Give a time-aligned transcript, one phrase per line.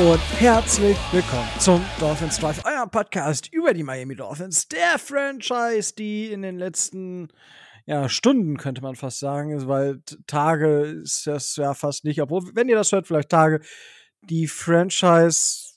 [0.00, 6.32] und herzlich willkommen zum Dolphins Drive, euer Podcast über die Miami Dolphins, der Franchise, die
[6.32, 7.28] in den letzten
[7.84, 12.70] ja, Stunden könnte man fast sagen, weil Tage ist das ja fast nicht, obwohl, wenn
[12.70, 13.60] ihr das hört, vielleicht Tage,
[14.22, 15.74] die Franchise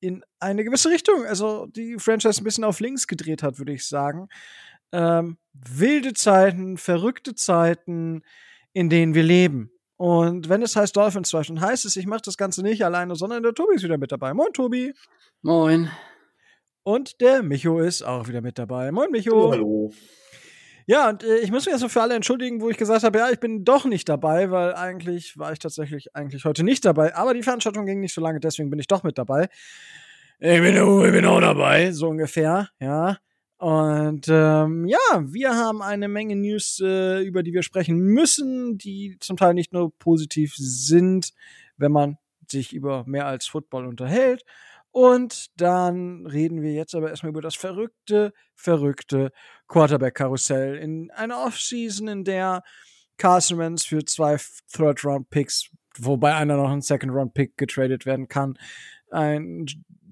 [0.00, 3.86] in eine gewisse Richtung, also die Franchise ein bisschen auf links gedreht hat, würde ich
[3.86, 4.28] sagen.
[4.92, 8.22] Ähm, wilde Zeiten, verrückte Zeiten,
[8.74, 9.70] in denen wir leben.
[9.96, 13.16] Und wenn es heißt Dolphins 2, dann heißt es, ich mache das Ganze nicht alleine,
[13.16, 14.34] sondern der Tobi ist wieder mit dabei.
[14.34, 14.92] Moin, Tobi.
[15.42, 15.90] Moin.
[16.82, 18.92] Und der Micho ist auch wieder mit dabei.
[18.92, 19.32] Moin, Micho.
[19.32, 19.92] Hallo, hallo.
[20.86, 23.30] Ja, und äh, ich muss mich erstmal für alle entschuldigen, wo ich gesagt habe, ja,
[23.30, 27.16] ich bin doch nicht dabei, weil eigentlich war ich tatsächlich eigentlich heute nicht dabei.
[27.16, 29.48] Aber die Veranstaltung ging nicht so lange, deswegen bin ich doch mit dabei.
[30.38, 33.18] Ich bin, ich bin auch dabei, so ungefähr, ja.
[33.58, 39.16] Und ähm, ja, wir haben eine Menge News, äh, über die wir sprechen müssen, die
[39.20, 41.32] zum Teil nicht nur positiv sind,
[41.78, 42.18] wenn man
[42.50, 44.44] sich über mehr als Football unterhält.
[44.90, 49.30] Und dann reden wir jetzt aber erstmal über das verrückte, verrückte
[49.68, 52.62] Quarterback-Karussell in einer Offseason, in der
[53.18, 54.38] Carson Wentz für zwei
[54.72, 58.58] Third-Round-Picks, wobei einer noch ein Second-Round-Pick getradet werden kann,
[59.10, 59.66] ein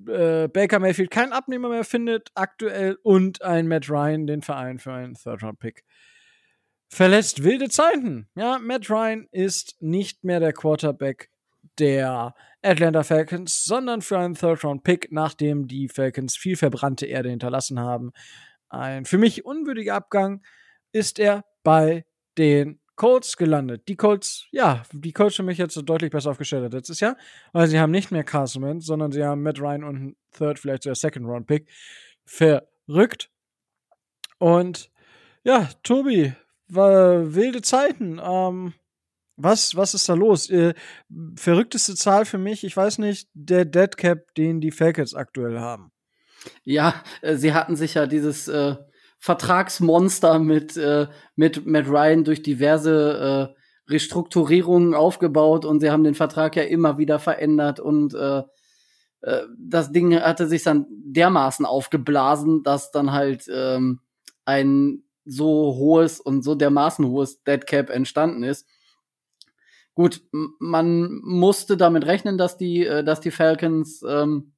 [0.09, 4.93] äh, Baker Mayfield keinen Abnehmer mehr findet aktuell und ein Matt Ryan den Verein für
[4.93, 5.85] einen Third-Round-Pick
[6.89, 7.43] verlässt.
[7.43, 8.29] Wilde Zeiten.
[8.35, 11.31] Ja, Matt Ryan ist nicht mehr der Quarterback
[11.79, 18.13] der Atlanta Falcons, sondern für einen Third-Round-Pick, nachdem die Falcons viel verbrannte Erde hinterlassen haben.
[18.69, 20.43] Ein für mich unwürdiger Abgang
[20.93, 22.05] ist er bei
[22.39, 23.89] den Colts gelandet.
[23.89, 27.17] Die Colts, ja, die Colts für mich jetzt deutlich besser aufgestellt letztes Jahr,
[27.53, 30.59] weil sie haben nicht mehr Carson Wentz, sondern sie haben Matt Ryan und einen Third,
[30.59, 31.69] vielleicht sogar Second Round Pick
[32.25, 33.31] verrückt.
[34.39, 34.91] Und
[35.43, 36.35] ja, Tobi,
[36.69, 38.21] wilde Zeiten.
[38.23, 38.75] Ähm,
[39.37, 40.49] was, was ist da los?
[40.49, 40.75] Äh,
[41.37, 45.91] verrückteste Zahl für mich, ich weiß nicht, der Dead Cap, den die Falcons aktuell haben.
[46.63, 48.77] Ja, äh, sie hatten sich ja dieses äh,
[49.25, 56.15] Vertragsmonster mit, äh, mit Matt Ryan durch diverse äh, Restrukturierungen aufgebaut und sie haben den
[56.15, 58.43] Vertrag ja immer wieder verändert und äh,
[59.23, 64.01] äh, das Ding hatte sich dann dermaßen aufgeblasen, dass dann halt ähm,
[64.45, 68.69] ein so hohes und so dermaßen hohes Dead Cap entstanden ist.
[69.95, 70.21] Gut,
[70.59, 74.53] man musste damit rechnen, dass die, äh, dass die Falcons ähm,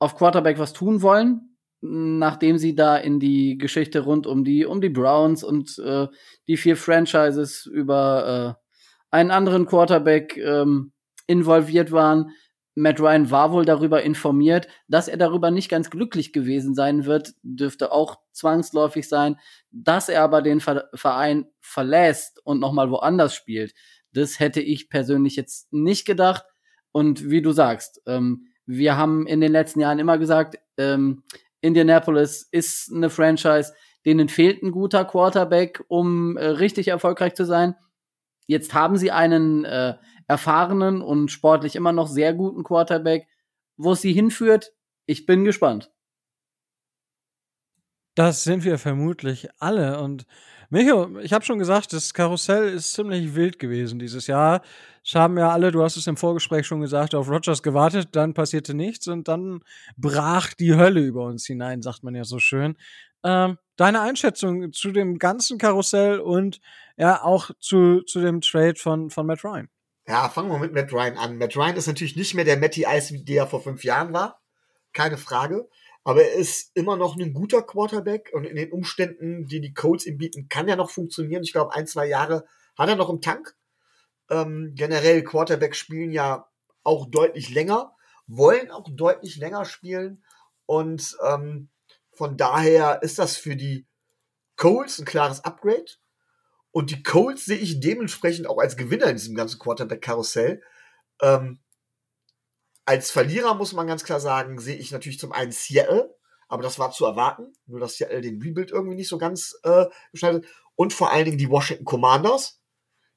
[0.00, 1.53] auf Quarterback was tun wollen
[1.86, 6.08] nachdem sie da in die Geschichte rund um die um die Browns und äh,
[6.48, 10.92] die vier Franchises über äh, einen anderen Quarterback ähm,
[11.26, 12.30] involviert waren.
[12.74, 17.34] Matt Ryan war wohl darüber informiert, dass er darüber nicht ganz glücklich gewesen sein wird,
[17.42, 19.36] dürfte auch zwangsläufig sein,
[19.70, 23.74] dass er aber den Verein verlässt und nochmal woanders spielt.
[24.12, 26.44] Das hätte ich persönlich jetzt nicht gedacht.
[26.90, 31.22] Und wie du sagst, ähm, wir haben in den letzten Jahren immer gesagt, ähm,
[31.64, 33.72] Indianapolis ist eine Franchise,
[34.04, 37.74] denen fehlt ein guter Quarterback, um äh, richtig erfolgreich zu sein.
[38.46, 39.94] Jetzt haben sie einen äh,
[40.28, 43.26] erfahrenen und sportlich immer noch sehr guten Quarterback.
[43.76, 44.72] Wo es sie hinführt,
[45.06, 45.90] ich bin gespannt.
[48.14, 50.00] Das sind wir vermutlich alle.
[50.00, 50.26] Und
[50.74, 54.60] Micho, ich habe schon gesagt, das Karussell ist ziemlich wild gewesen dieses Jahr.
[55.04, 58.34] Es haben ja alle, du hast es im Vorgespräch schon gesagt, auf Rogers gewartet, dann
[58.34, 59.60] passierte nichts und dann
[59.96, 62.76] brach die Hölle über uns hinein, sagt man ja so schön.
[63.22, 66.58] Ähm, deine Einschätzung zu dem ganzen Karussell und
[66.96, 69.68] ja auch zu, zu dem Trade von, von Matt Ryan.
[70.08, 71.38] Ja, fangen wir mit Matt Ryan an.
[71.38, 74.42] Matt Ryan ist natürlich nicht mehr der Matty Ice, der er vor fünf Jahren war.
[74.92, 75.68] Keine Frage.
[76.04, 80.06] Aber er ist immer noch ein guter Quarterback und in den Umständen, die die Colts
[80.06, 81.42] ihm bieten, kann er noch funktionieren.
[81.42, 82.44] Ich glaube, ein, zwei Jahre
[82.76, 83.56] hat er noch im Tank.
[84.30, 86.48] Ähm, generell Quarterback spielen ja
[86.82, 87.96] auch deutlich länger,
[88.26, 90.22] wollen auch deutlich länger spielen
[90.66, 91.70] und ähm,
[92.12, 93.86] von daher ist das für die
[94.56, 95.86] Colts ein klares Upgrade.
[96.70, 100.62] Und die Colts sehe ich dementsprechend auch als Gewinner in diesem ganzen Quarterback-Karussell.
[101.20, 101.60] Ähm,
[102.84, 106.14] als Verlierer muss man ganz klar sagen, sehe ich natürlich zum einen Seattle,
[106.48, 109.86] aber das war zu erwarten, nur dass Seattle den Rebuild irgendwie nicht so ganz äh,
[110.12, 110.46] geschneidet.
[110.76, 112.60] Und vor allen Dingen die Washington Commanders,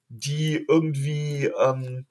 [0.09, 2.07] die irgendwie, ähm,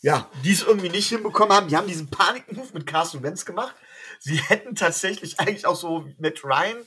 [0.00, 1.68] ja, die es irgendwie nicht hinbekommen haben.
[1.68, 3.74] Die haben diesen Panik-Move mit Carson Wentz gemacht.
[4.20, 6.78] Sie hätten tatsächlich eigentlich auch so mit Ryan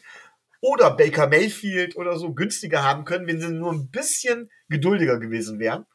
[0.62, 5.60] oder Baker Mayfield oder so günstiger haben können, wenn sie nur ein bisschen geduldiger gewesen
[5.60, 5.86] wären.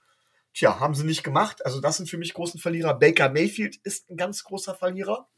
[0.55, 1.67] Tja, haben sie nicht gemacht.
[1.67, 2.95] Also das sind für mich großen Verlierer.
[2.95, 5.29] Baker Mayfield ist ein ganz großer Verlierer.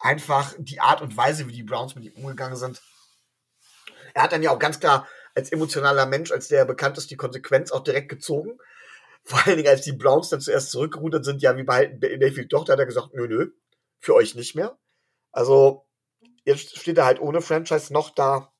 [0.00, 2.82] Einfach die Art und Weise, wie die Browns mit ihm umgegangen sind.
[4.12, 7.16] Er hat dann ja auch ganz klar als emotionaler Mensch, als der bekannt ist, die
[7.16, 8.58] Konsequenz auch direkt gezogen.
[9.22, 12.64] Vor allen Dingen, als die Browns dann zuerst zurückgerudert sind, ja, wir behalten Mayfield doch,
[12.64, 13.52] da hat er gesagt, nö, nö,
[14.00, 14.76] für euch nicht mehr.
[15.30, 15.86] Also,
[16.44, 18.52] jetzt steht er halt ohne Franchise noch da.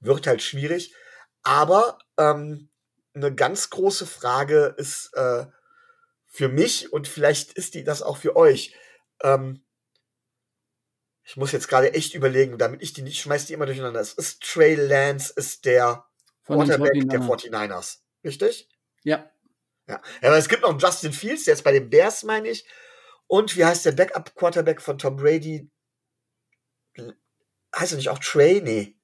[0.00, 0.94] Wird halt schwierig.
[1.42, 2.68] Aber ähm,
[3.14, 5.46] eine ganz große Frage ist äh,
[6.26, 8.74] für mich und vielleicht ist die das auch für euch.
[9.22, 9.64] Ähm,
[11.24, 14.00] ich muss jetzt gerade echt überlegen, damit ich die nicht schmeiß die immer durcheinander.
[14.00, 16.06] Es ist Trey Lance, ist der
[16.42, 17.98] Von Quarterback der 49ers.
[18.24, 18.68] Richtig?
[19.04, 19.30] Ja.
[19.86, 20.00] Ja.
[20.20, 22.66] ja, aber es gibt noch einen Justin Fields, der ist bei den Bears, meine ich.
[23.26, 25.70] Und wie heißt der Backup-Quarterback von Tom Brady?
[27.74, 28.60] Heißt er nicht auch Trey?
[28.60, 28.96] Nee.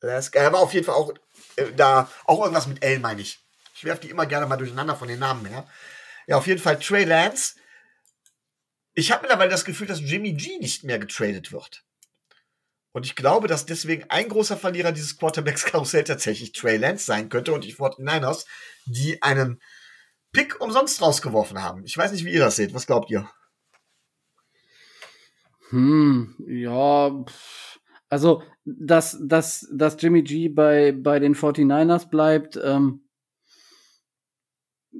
[0.00, 1.12] Er war auf jeden Fall auch
[1.56, 3.40] äh, da, auch irgendwas mit L, meine ich.
[3.74, 5.66] Ich werfe die immer gerne mal durcheinander von den Namen her.
[6.26, 7.56] Ja, auf jeden Fall Trey Lance
[8.98, 11.84] ich habe mittlerweile das Gefühl, dass Jimmy G nicht mehr getradet wird.
[12.92, 17.52] Und ich glaube, dass deswegen ein großer Verlierer dieses Quarterbacks-Karussell tatsächlich Trey Lance sein könnte
[17.52, 18.46] und die 49ers,
[18.86, 19.60] die einen
[20.32, 21.84] Pick umsonst rausgeworfen haben.
[21.84, 22.72] Ich weiß nicht, wie ihr das seht.
[22.72, 23.30] Was glaubt ihr?
[25.68, 27.10] Hm, ja,
[28.08, 33.02] also, dass, dass, dass Jimmy G bei, bei den 49ers bleibt, ähm,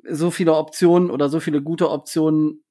[0.09, 2.65] so viele Optionen oder so viele gute Optionen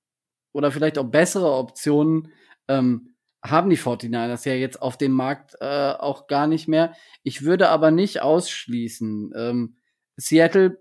[0.53, 2.31] oder vielleicht auch bessere Optionen
[2.69, 6.95] ähm, haben die 49ers ja jetzt auf dem Markt äh, auch gar nicht mehr.
[7.24, 9.33] Ich würde aber nicht ausschließen.
[9.36, 9.75] Ähm,
[10.15, 10.80] Seattle,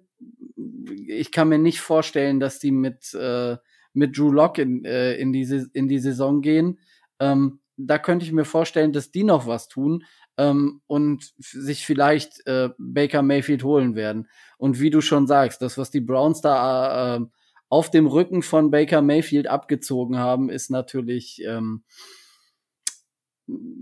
[1.06, 3.56] ich kann mir nicht vorstellen, dass die mit, äh,
[3.92, 6.78] mit Drew Lock in, äh, in, diese, in die Saison gehen.
[7.18, 10.04] Ähm, da könnte ich mir vorstellen, dass die noch was tun
[10.36, 14.28] ähm, und sich vielleicht äh, Baker Mayfield holen werden.
[14.58, 17.20] Und wie du schon sagst, das, was die Browns da äh,
[17.68, 21.84] auf dem Rücken von Baker Mayfield abgezogen haben, ist natürlich ähm,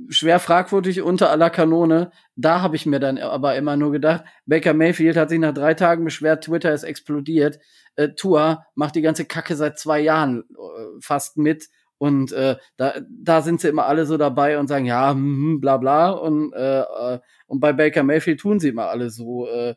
[0.09, 2.11] schwer fragwürdig unter aller Kanone.
[2.37, 5.75] Da habe ich mir dann aber immer nur gedacht, Baker Mayfield hat sich nach drei
[5.75, 7.59] Tagen beschwert, Twitter ist explodiert.
[7.97, 11.69] Äh, Tua macht die ganze Kacke seit zwei Jahren äh, fast mit.
[12.03, 15.61] Und äh, da, da sind sie immer alle so dabei und sagen, ja, hm, hm
[15.61, 16.11] bla bla.
[16.11, 19.77] Und, äh, äh, und bei Baker Mayfield tun sie immer alle so äh,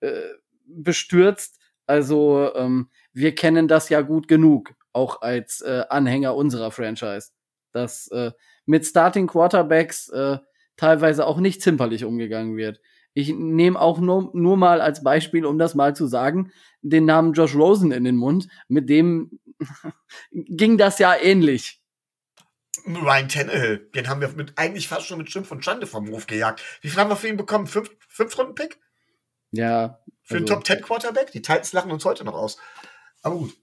[0.00, 0.22] äh,
[0.64, 1.60] bestürzt.
[1.84, 7.32] Also ähm, wir kennen das ja gut genug, auch als äh, Anhänger unserer Franchise,
[7.72, 8.30] dass äh,
[8.64, 10.38] mit Starting Quarterbacks äh,
[10.78, 12.80] teilweise auch nicht zimperlich umgegangen wird.
[13.12, 16.50] Ich nehme auch nur, nur mal als Beispiel, um das mal zu sagen,
[16.80, 18.48] den Namen Josh Rosen in den Mund.
[18.68, 19.38] Mit dem
[20.32, 21.82] ging das ja ähnlich.
[22.86, 26.26] Ryan Tannehill, den haben wir mit, eigentlich fast schon mit Schimpf und Schande vom Hof
[26.26, 26.62] gejagt.
[26.80, 27.66] Wie viel haben wir für ihn bekommen?
[27.66, 28.78] Fünf, fünf Runden Pick?
[29.50, 30.00] Ja.
[30.22, 31.32] Für also, einen Top 10 Quarterback?
[31.32, 32.58] Die Titans lachen uns heute noch aus.
[33.22, 33.56] Aber gut.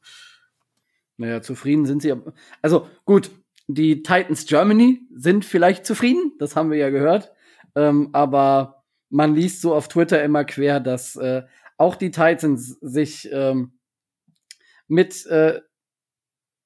[1.18, 2.14] Naja, zufrieden sind sie.
[2.62, 3.32] Also gut,
[3.68, 7.32] die Titans Germany sind vielleicht zufrieden, das haben wir ja gehört.
[7.76, 11.44] Ähm, aber man liest so auf Twitter immer quer, dass äh,
[11.78, 13.80] auch die Titans sich ähm,
[14.88, 15.62] mit äh,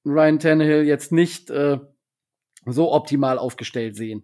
[0.06, 1.80] Ryan Tannehill jetzt nicht äh,
[2.66, 4.24] so optimal aufgestellt sehen.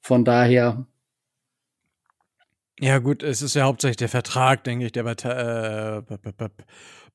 [0.00, 0.86] Von daher
[2.78, 6.02] ja, gut, es ist ja hauptsächlich der Vertrag, denke ich, der bei, äh,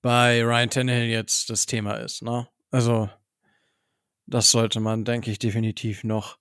[0.01, 2.24] bei Ryan Tannehill jetzt das Thema ist.
[2.24, 2.48] Ne?
[2.72, 3.10] Also,
[4.25, 6.39] das sollte man, denke ich, definitiv noch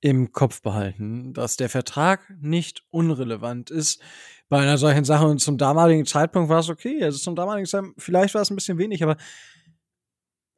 [0.00, 4.00] im Kopf behalten, dass der Vertrag nicht unrelevant ist
[4.48, 5.26] bei einer solchen Sache.
[5.26, 7.02] Und zum damaligen Zeitpunkt war es okay.
[7.02, 9.16] Also zum damaligen Zeitpunkt, vielleicht war es ein bisschen wenig, aber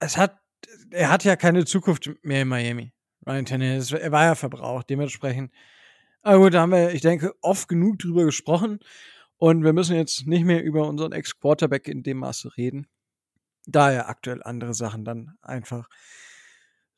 [0.01, 0.39] es hat,
[0.91, 2.93] er hat ja keine Zukunft mehr in Miami.
[3.27, 4.91] Ryan Tannehill, er war ja verbraucht.
[4.91, 5.53] Dementsprechend
[6.23, 8.81] aber gut, da haben wir, ich denke, oft genug drüber gesprochen.
[9.37, 12.89] Und wir müssen jetzt nicht mehr über unseren Ex-Quarterback in dem Maße reden,
[13.67, 15.89] da ja aktuell andere Sachen dann einfach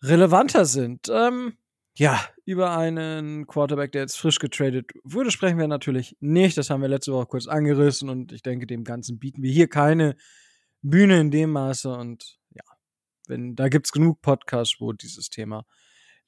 [0.02, 1.08] relevanter sind.
[1.12, 1.58] Ähm,
[1.94, 6.56] ja, über einen Quarterback, der jetzt frisch getradet wurde, sprechen wir natürlich nicht.
[6.56, 9.68] Das haben wir letzte Woche kurz angerissen und ich denke, dem Ganzen bieten wir hier
[9.68, 10.16] keine
[10.82, 11.90] Bühne in dem Maße.
[11.92, 12.64] Und ja,
[13.26, 15.66] wenn, da gibt's genug Podcasts, wo dieses Thema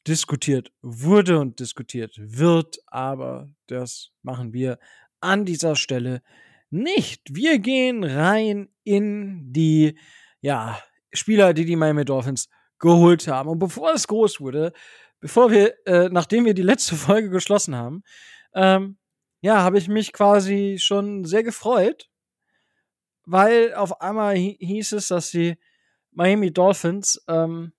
[0.07, 4.79] diskutiert wurde und diskutiert wird, aber das machen wir
[5.21, 6.23] an dieser Stelle
[6.71, 7.23] nicht.
[7.35, 9.97] Wir gehen rein in die
[10.41, 10.79] ja,
[11.13, 13.49] Spieler, die die Miami Dolphins geholt haben.
[13.49, 14.73] Und bevor es groß wurde,
[15.23, 18.03] bevor wir, äh, nachdem wir die letzte Folge geschlossen haben,
[18.55, 18.99] ähm,
[19.41, 22.11] ja, habe ich mich quasi schon sehr gefreut,
[23.25, 25.57] weil auf einmal hieß es, dass die
[26.11, 27.73] Miami Dolphins ähm,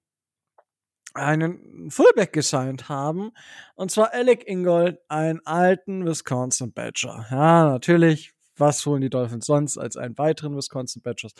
[1.13, 3.31] einen Fullback gesigned haben.
[3.75, 7.27] Und zwar Alec Ingold, einen alten Wisconsin Badger.
[7.29, 8.33] Ja, natürlich.
[8.57, 11.33] Was holen die Dolphins sonst als einen weiteren Wisconsin Badgers?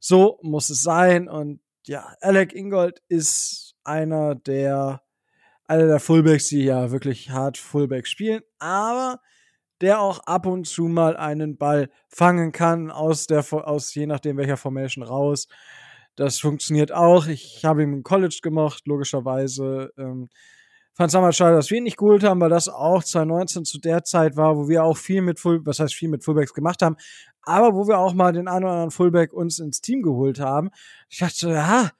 [0.00, 1.28] So muss es sein.
[1.28, 5.02] Und ja, Alec Ingold ist einer der,
[5.66, 8.42] einer der Fullbacks, die ja wirklich hart Fullback spielen.
[8.58, 9.20] Aber
[9.80, 14.36] der auch ab und zu mal einen Ball fangen kann, aus der, aus je nachdem
[14.36, 15.48] welcher Formation raus.
[16.16, 17.26] Das funktioniert auch.
[17.26, 19.92] Ich habe ihn im College gemocht, logischerweise.
[19.98, 20.28] Ähm,
[20.94, 23.78] fand es damals schade, dass wir ihn nicht geholt haben, weil das auch 2019 zu
[23.78, 26.82] der Zeit war, wo wir auch viel mit Full, was heißt viel mit Fullbacks gemacht
[26.82, 26.96] haben,
[27.42, 30.70] aber wo wir auch mal den einen oder anderen Fullback uns ins Team geholt haben.
[31.08, 31.90] Ich dachte, ja,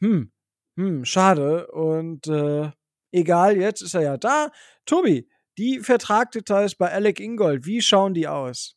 [0.00, 0.30] hm,
[0.76, 1.66] hm, schade.
[1.68, 2.70] Und äh,
[3.12, 4.50] egal, jetzt ist er ja da.
[4.86, 5.28] Tobi,
[5.58, 8.76] die Vertragdetails bei Alec Ingold, wie schauen die aus?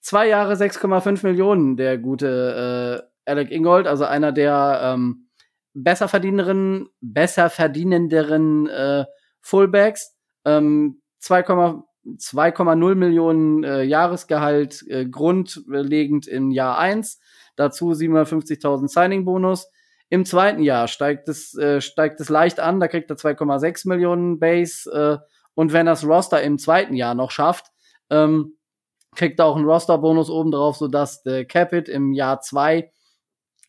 [0.00, 5.28] Zwei Jahre 6,5 Millionen, der gute äh, Alec Ingold, also einer der ähm,
[5.74, 9.04] besser verdienenderen, besser verdienenderen äh,
[9.40, 10.16] Fullbacks.
[10.44, 17.20] Ähm, 2,0 Millionen äh, Jahresgehalt äh, grundlegend im Jahr 1,
[17.54, 19.68] dazu 750.000 Signing-Bonus.
[20.12, 24.38] Im zweiten Jahr steigt es, äh, steigt es leicht an, da kriegt er 2,6 Millionen
[24.38, 27.68] Base äh, und wenn das Roster im zweiten Jahr noch schafft,
[28.10, 28.58] ähm,
[29.16, 32.92] kriegt er auch einen Roster-Bonus obendrauf, sodass der Capit im Jahr zwei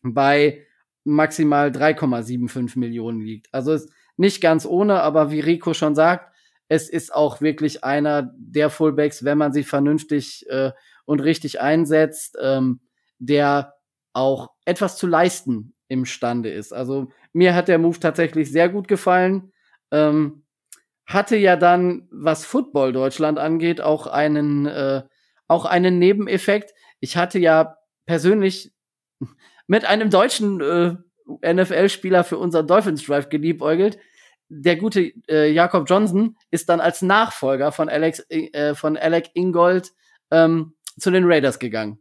[0.02, 0.66] bei
[1.04, 3.48] maximal 3,75 Millionen liegt.
[3.54, 6.30] Also ist nicht ganz ohne, aber wie Rico schon sagt,
[6.68, 10.72] es ist auch wirklich einer der Fullbacks, wenn man sie vernünftig äh,
[11.06, 12.80] und richtig einsetzt, ähm,
[13.18, 13.76] der
[14.12, 16.72] auch etwas zu leisten imstande ist.
[16.72, 19.52] Also mir hat der Move tatsächlich sehr gut gefallen.
[19.90, 20.44] Ähm,
[21.06, 25.02] hatte ja dann, was Football Deutschland angeht, auch einen, äh,
[25.48, 26.74] auch einen Nebeneffekt.
[27.00, 28.72] Ich hatte ja persönlich
[29.66, 30.96] mit einem deutschen äh,
[31.54, 33.98] NFL-Spieler für unser Dolphins Drive geliebäugelt.
[34.48, 39.92] Der gute äh, Jakob Johnson ist dann als Nachfolger von Alex äh, von Alec Ingold
[40.30, 41.98] ähm, zu den Raiders gegangen.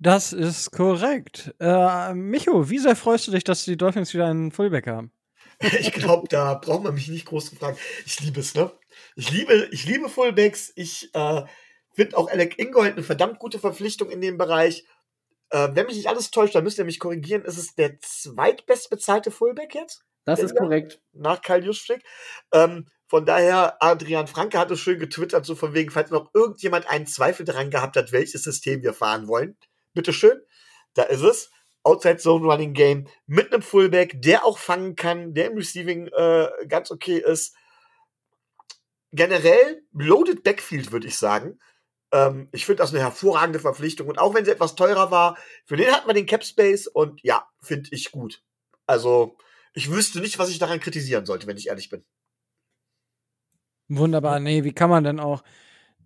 [0.00, 1.54] Das ist korrekt.
[1.60, 5.12] Äh, Micho, wie sehr freust du dich, dass die Dolphins wieder einen Fullback haben?
[5.60, 7.76] ich glaube, da braucht man mich nicht groß zu fragen.
[8.06, 8.72] Ich liebe es, ne?
[9.14, 10.72] Ich liebe, ich liebe Fullbacks.
[10.74, 11.42] Ich äh,
[11.92, 14.86] finde auch Alec Ingold eine verdammt gute Verpflichtung in dem Bereich.
[15.50, 17.44] Äh, wenn mich nicht alles täuscht, dann müsst ihr mich korrigieren.
[17.44, 20.02] Ist es der zweitbest bezahlte Fullback jetzt?
[20.24, 21.02] Das ist korrekt.
[21.12, 22.02] Nach Karl Juszczyk.
[22.54, 26.88] Ähm, von daher, Adrian Franke hat es schön getwittert, so von wegen, falls noch irgendjemand
[26.88, 29.58] einen Zweifel daran gehabt hat, welches System wir fahren wollen.
[29.94, 30.40] Bitteschön.
[30.94, 31.50] Da ist es.
[31.82, 36.48] Outside Zone Running Game mit einem Fullback, der auch fangen kann, der im Receiving äh,
[36.68, 37.56] ganz okay ist.
[39.12, 41.58] Generell loaded Backfield, würde ich sagen.
[42.12, 44.08] Ähm, ich finde das eine hervorragende Verpflichtung.
[44.08, 47.22] Und auch wenn sie etwas teurer war, für den hat man den Cap Space und
[47.22, 48.42] ja, finde ich gut.
[48.86, 49.36] Also,
[49.72, 52.04] ich wüsste nicht, was ich daran kritisieren sollte, wenn ich ehrlich bin.
[53.88, 54.38] Wunderbar.
[54.38, 55.42] Nee, wie kann man denn auch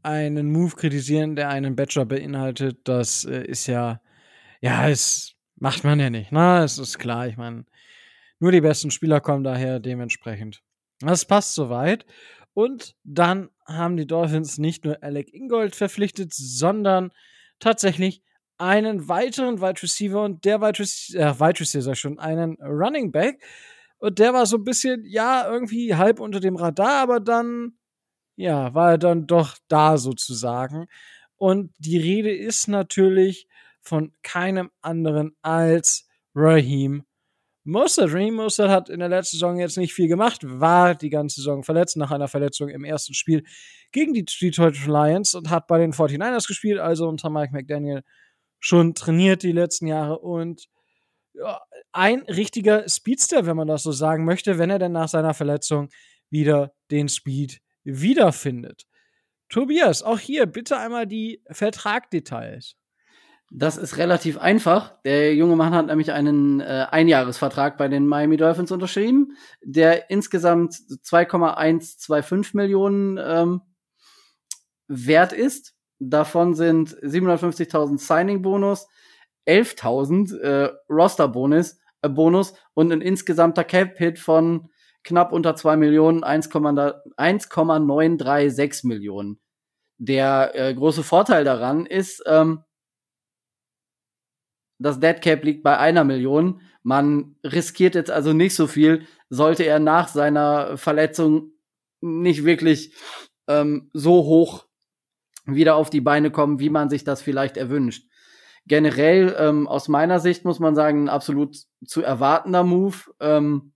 [0.04, 2.80] einen Move kritisieren, der einen Bachelor beinhaltet?
[2.84, 4.00] Das äh, ist ja,
[4.60, 6.32] ja, es macht man ja nicht.
[6.32, 6.64] Na, ne?
[6.64, 7.26] es ist klar.
[7.26, 7.64] Ich meine,
[8.38, 10.62] nur die besten Spieler kommen daher dementsprechend.
[11.00, 12.06] Das passt soweit.
[12.52, 17.10] Und dann haben die Dolphins nicht nur Alec Ingold verpflichtet, sondern
[17.58, 18.22] tatsächlich
[18.58, 23.42] einen weiteren Wide Receiver und der Wide Receiver, äh, Wide Receiver schon, einen Running Back.
[23.98, 27.72] Und der war so ein bisschen, ja, irgendwie halb unter dem Radar, aber dann,
[28.36, 30.86] ja, war er dann doch da sozusagen.
[31.36, 33.48] Und die Rede ist natürlich
[33.82, 37.04] von keinem anderen als Raheem
[37.66, 41.36] Mostert, Raheem Mostert hat in der letzten Saison jetzt nicht viel gemacht, war die ganze
[41.36, 43.42] Saison verletzt nach einer Verletzung im ersten Spiel
[43.90, 48.02] gegen die Detroit Lions und hat bei den 49ers gespielt, also unter Mike McDaniel
[48.60, 50.66] schon trainiert die letzten Jahre und
[51.32, 51.62] ja,
[51.92, 55.88] ein richtiger Speedster, wenn man das so sagen möchte, wenn er denn nach seiner Verletzung
[56.28, 58.86] wieder den Speed wiederfindet.
[59.48, 62.76] Tobias, auch hier bitte einmal die Vertragdetails.
[63.50, 65.00] Das ist relativ einfach.
[65.04, 70.74] Der junge Mann hat nämlich einen äh, Einjahresvertrag bei den Miami Dolphins unterschrieben, der insgesamt
[70.74, 73.60] 2,125 Millionen ähm,
[74.88, 75.74] wert ist.
[76.00, 78.88] Davon sind 750.000 Signing-Bonus,
[79.46, 84.68] 11.000 äh, Roster-Bonus äh, Bonus und ein insgesamter Cap-Hit von
[85.04, 89.38] knapp unter 2 Millionen, 1,936 Millionen.
[89.98, 92.64] Der äh, große Vorteil daran ist, ähm,
[94.78, 96.60] das Dead Cap liegt bei einer Million.
[96.82, 101.52] Man riskiert jetzt also nicht so viel, sollte er nach seiner Verletzung
[102.00, 102.94] nicht wirklich
[103.48, 104.66] ähm, so hoch
[105.46, 108.08] wieder auf die Beine kommen, wie man sich das vielleicht erwünscht.
[108.66, 111.56] Generell ähm, aus meiner Sicht muss man sagen, ein absolut
[111.86, 112.96] zu erwartender Move.
[113.20, 113.74] Ähm,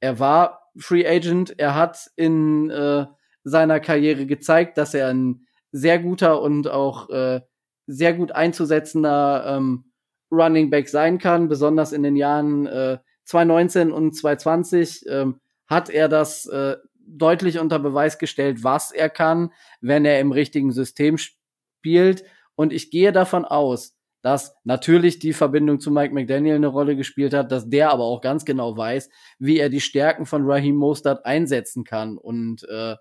[0.00, 3.06] er war Free Agent, er hat in äh,
[3.44, 7.40] seiner Karriere gezeigt, dass er ein sehr guter und auch äh,
[7.86, 9.84] sehr gut einzusetzender ähm,
[10.30, 16.08] Running Back sein kann, besonders in den Jahren äh, 2019 und 2020 ähm, hat er
[16.08, 22.24] das äh, deutlich unter Beweis gestellt, was er kann, wenn er im richtigen System spielt.
[22.54, 27.34] Und ich gehe davon aus, dass natürlich die Verbindung zu Mike McDaniel eine Rolle gespielt
[27.34, 29.08] hat, dass der aber auch ganz genau weiß,
[29.38, 32.18] wie er die Stärken von Raheem Mostert einsetzen kann.
[32.18, 32.96] Und äh,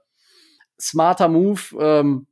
[0.79, 2.27] smarter Move, ähm,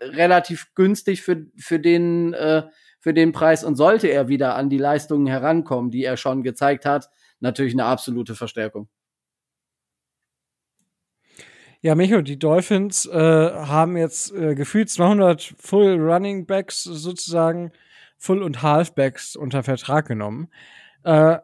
[0.00, 2.64] relativ günstig für, für den äh,
[3.00, 6.84] für den Preis und sollte er wieder an die Leistungen herankommen, die er schon gezeigt
[6.84, 7.08] hat,
[7.40, 8.88] natürlich eine absolute Verstärkung.
[11.80, 17.72] Ja, Micho, die Dolphins äh, haben jetzt äh, gefühlt 200 Full Running Backs sozusagen,
[18.16, 20.50] Full- und Halfbacks unter Vertrag genommen.
[21.04, 21.38] Äh,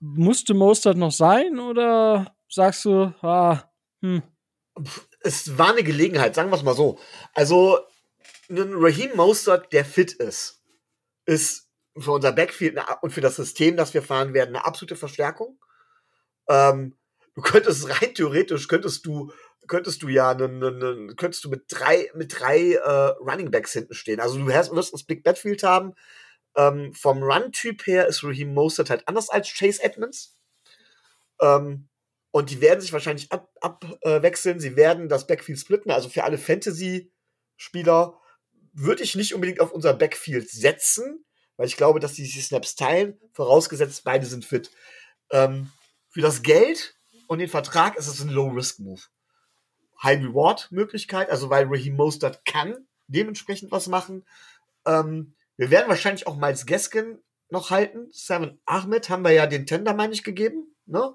[0.00, 3.62] musste Mostert noch sein oder sagst du, ah,
[4.00, 4.22] hm.
[5.20, 6.98] Es war eine Gelegenheit, sagen wir es mal so.
[7.32, 7.78] Also,
[8.50, 10.62] ein Raheem Mostert, der fit ist,
[11.26, 15.58] ist für unser Backfield und für das System, das wir fahren werden, eine absolute Verstärkung.
[16.48, 16.96] Ähm,
[17.34, 19.32] du könntest rein theoretisch könntest du
[19.66, 23.94] könntest du ja einen, einen, könntest du mit drei mit drei äh, Running Backs hinten
[23.94, 24.20] stehen.
[24.20, 25.94] Also du hast, wirst das Big Backfield haben.
[26.56, 30.36] Ähm, vom Run-Typ her ist Raheem Mostert halt anders als Chase Edmonds.
[31.40, 31.88] Ähm,
[32.30, 34.56] und die werden sich wahrscheinlich abwechseln.
[34.56, 35.90] Ab, äh, Sie werden das Backfield splitten.
[35.90, 38.20] Also für alle Fantasy-Spieler
[38.72, 41.24] würde ich nicht unbedingt auf unser Backfield setzen,
[41.56, 44.70] weil ich glaube, dass die Snaps teilen, vorausgesetzt beide sind fit.
[45.30, 45.70] Ähm,
[46.08, 49.02] für das Geld und den Vertrag ist es ein Low-Risk-Move.
[50.02, 54.26] High-Reward-Möglichkeit, also weil Raheem Mostert kann dementsprechend was machen.
[54.86, 58.08] Ähm, wir werden wahrscheinlich auch Miles Gaskin noch halten.
[58.10, 60.74] Simon Ahmed haben wir ja den Tender, meine ich, gegeben.
[60.86, 61.14] Ne?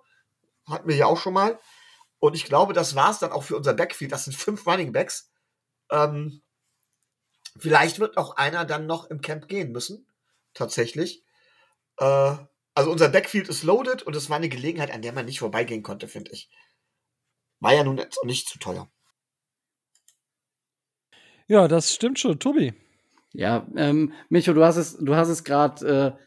[0.68, 1.60] Hatten wir ja auch schon mal.
[2.20, 4.12] Und ich glaube, das war es dann auch für unser Backfield.
[4.12, 5.32] Das sind fünf Running Backs.
[5.92, 6.42] Ähm,
[7.58, 10.08] Vielleicht wird auch einer dann noch im Camp gehen müssen.
[10.54, 11.24] Tatsächlich.
[11.98, 12.36] Äh,
[12.80, 15.84] also unser Backfield ist loaded und es war eine Gelegenheit, an der man nicht vorbeigehen
[15.84, 16.50] konnte, finde ich.
[17.60, 18.90] War ja nun jetzt auch nicht zu teuer.
[21.48, 22.74] Ja, das stimmt schon, Tobi.
[23.34, 26.24] Ja, ähm, Micho, du hast es, du hast es gerade, äh,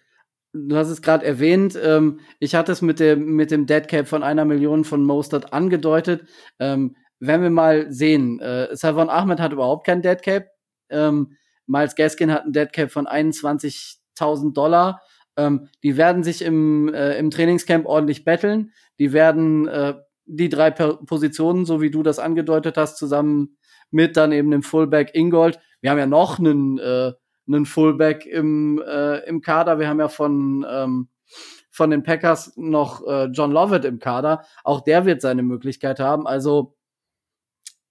[0.52, 1.74] du hast es gerade erwähnt.
[1.82, 6.28] Ähm, ich hatte es mit dem mit dem Deadcap von einer Million von Mostert angedeutet.
[6.58, 10.48] Ähm, wenn wir mal sehen, äh, Savon Ahmed hat überhaupt kein Deadcap.
[10.90, 11.34] Ähm,
[11.66, 15.00] Miles Gaskin hat ein Deadcap von 21.000 Dollar.
[15.36, 18.72] Ähm, die werden sich im, äh, im Trainingscamp ordentlich betteln.
[18.98, 19.94] Die werden äh,
[20.26, 23.56] die drei Positionen, so wie du das angedeutet hast, zusammen
[23.90, 25.58] mit dann eben dem Fullback Ingold.
[25.80, 27.12] Wir haben ja noch einen, äh,
[27.46, 29.78] einen Fullback im, äh, im Kader.
[29.78, 31.08] Wir haben ja von, ähm,
[31.70, 34.44] von den Packers noch äh, John Lovett im Kader.
[34.64, 36.26] Auch der wird seine Möglichkeit haben.
[36.26, 36.76] Also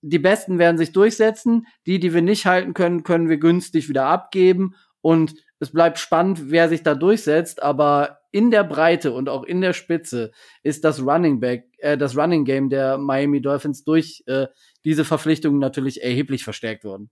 [0.02, 1.68] die Besten werden sich durchsetzen.
[1.86, 4.76] Die, die wir nicht halten können, können wir günstig wieder abgeben.
[5.02, 7.64] Und es bleibt spannend, wer sich da durchsetzt.
[7.64, 10.32] Aber in der Breite und auch in der Spitze
[10.64, 14.48] ist das Running Back, äh, das Running Game der Miami Dolphins durch äh,
[14.84, 17.10] diese Verpflichtungen natürlich erheblich verstärkt worden.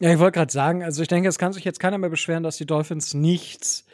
[0.00, 2.42] Ja, ich wollte gerade sagen, also ich denke, es kann sich jetzt keiner mehr beschweren,
[2.42, 3.84] dass die Dolphins nichts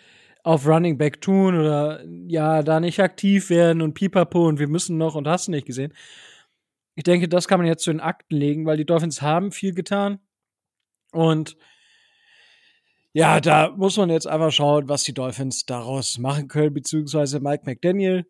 [0.44, 4.96] auf Running Back tun oder ja, da nicht aktiv werden und pipapo und wir müssen
[4.96, 5.92] noch und hast nicht gesehen
[6.96, 9.74] ich denke, das kann man jetzt zu den Akten legen, weil die Dolphins haben viel
[9.74, 10.18] getan.
[11.12, 11.56] Und
[13.16, 17.62] ja, da muss man jetzt einfach schauen, was die Dolphins daraus machen können, beziehungsweise Mike
[17.64, 18.26] McDaniel.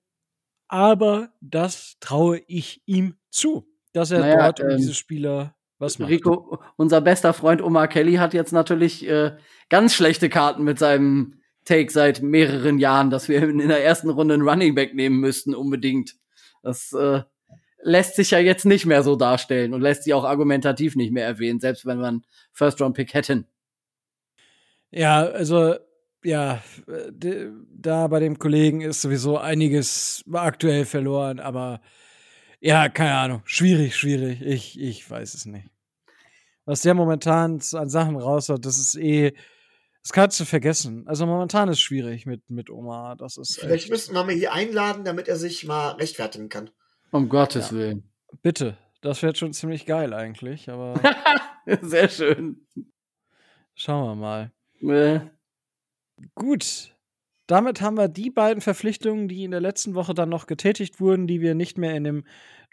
[0.69, 5.99] Aber das traue ich ihm zu, dass er naja, dort um ähm, diese Spieler was
[5.99, 6.11] macht.
[6.11, 9.37] Rico, unser bester Freund Omar Kelly hat jetzt natürlich äh,
[9.71, 14.35] ganz schlechte Karten mit seinem Take seit mehreren Jahren, dass wir in der ersten Runde
[14.35, 16.15] einen Running Back nehmen müssten, unbedingt.
[16.63, 17.23] Das äh,
[17.83, 21.27] lässt sich ja jetzt nicht mehr so darstellen und lässt sich auch argumentativ nicht mehr
[21.27, 22.23] erwähnen, selbst wenn man
[22.53, 23.49] First-Round-Pick hätten.
[24.97, 25.77] Ja, also
[26.25, 26.63] ja,
[27.71, 31.83] da bei dem Kollegen ist sowieso einiges aktuell verloren, aber
[32.61, 34.41] ja, keine Ahnung, schwierig, schwierig.
[34.41, 35.69] Ich, ich weiß es nicht.
[36.65, 39.35] Was der momentan an Sachen raus hat, das ist eh,
[40.03, 41.07] das kannst du vergessen.
[41.07, 43.17] Also momentan ist schwierig mit, mit Oma.
[43.17, 46.71] Das ist Vielleicht müssten wir mal hier einladen, damit er sich mal rechtfertigen kann.
[47.11, 47.77] Um Gottes ja.
[47.77, 48.11] Willen.
[48.41, 48.79] Bitte.
[49.03, 50.99] Das wäre schon ziemlich geil eigentlich, aber.
[51.83, 52.67] Sehr schön.
[53.75, 54.56] Schauen wir mal.
[54.83, 55.21] Äh.
[56.35, 56.93] Gut.
[57.47, 61.29] Damit haben wir die beiden Verpflichtungen, die in der letzten Woche dann noch getätigt wurden,
[61.29, 62.25] die wir nicht mehr in dem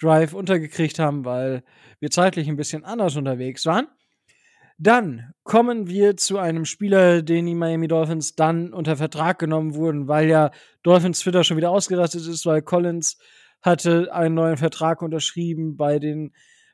[0.01, 1.63] Drive untergekriegt haben, weil
[1.99, 3.87] wir zeitlich ein bisschen anders unterwegs waren.
[4.79, 10.07] Dann kommen wir zu einem Spieler, den die Miami Dolphins dann unter Vertrag genommen wurden,
[10.07, 10.49] weil ja
[10.81, 13.19] Dolphins Twitter schon wieder ausgerastet ist, weil Collins
[13.61, 16.33] hatte einen neuen Vertrag unterschrieben bei den,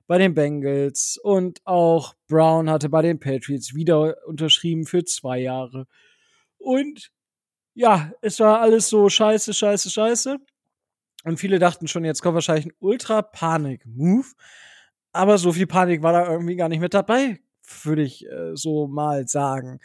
[0.09, 5.85] bei den Bengals und auch Brown hatte bei den Patriots wieder unterschrieben für zwei Jahre.
[6.57, 7.11] Und
[7.75, 10.37] ja, es war alles so scheiße, scheiße, scheiße.
[11.25, 14.25] Und viele dachten schon, jetzt kommt wahrscheinlich ein Ultra-Panik-Move.
[15.11, 17.39] Aber so viel Panik war da irgendwie gar nicht mit dabei,
[17.83, 19.79] würde ich äh, so mal sagen.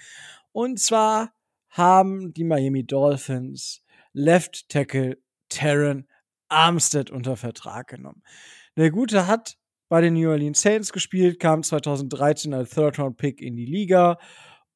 [0.52, 1.34] Und zwar
[1.68, 3.82] haben die Miami Dolphins
[4.14, 5.18] Left Tackle
[5.50, 6.08] Terran
[6.48, 8.22] Armstead unter Vertrag genommen.
[8.78, 9.58] Der Gute hat
[9.88, 14.18] bei den New Orleans Saints gespielt, kam 2013 als Third-Round-Pick in die Liga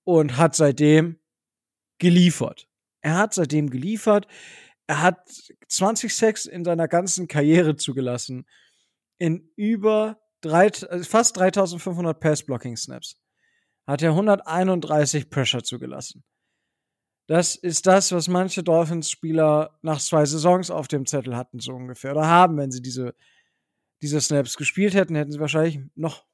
[0.05, 1.19] und hat seitdem
[1.99, 2.69] geliefert.
[3.01, 4.27] Er hat seitdem geliefert.
[4.87, 5.19] Er hat
[5.69, 8.47] 20 Sacks in seiner ganzen Karriere zugelassen.
[9.19, 13.21] In über drei, also fast 3500 Pass-Blocking-Snaps.
[13.87, 16.25] Hat er 131 Pressure zugelassen.
[17.27, 22.13] Das ist das, was manche Dolphins-Spieler nach zwei Saisons auf dem Zettel hatten, so ungefähr.
[22.13, 23.15] Oder haben, wenn sie diese,
[24.03, 26.25] diese Snaps gespielt hätten, hätten sie wahrscheinlich noch,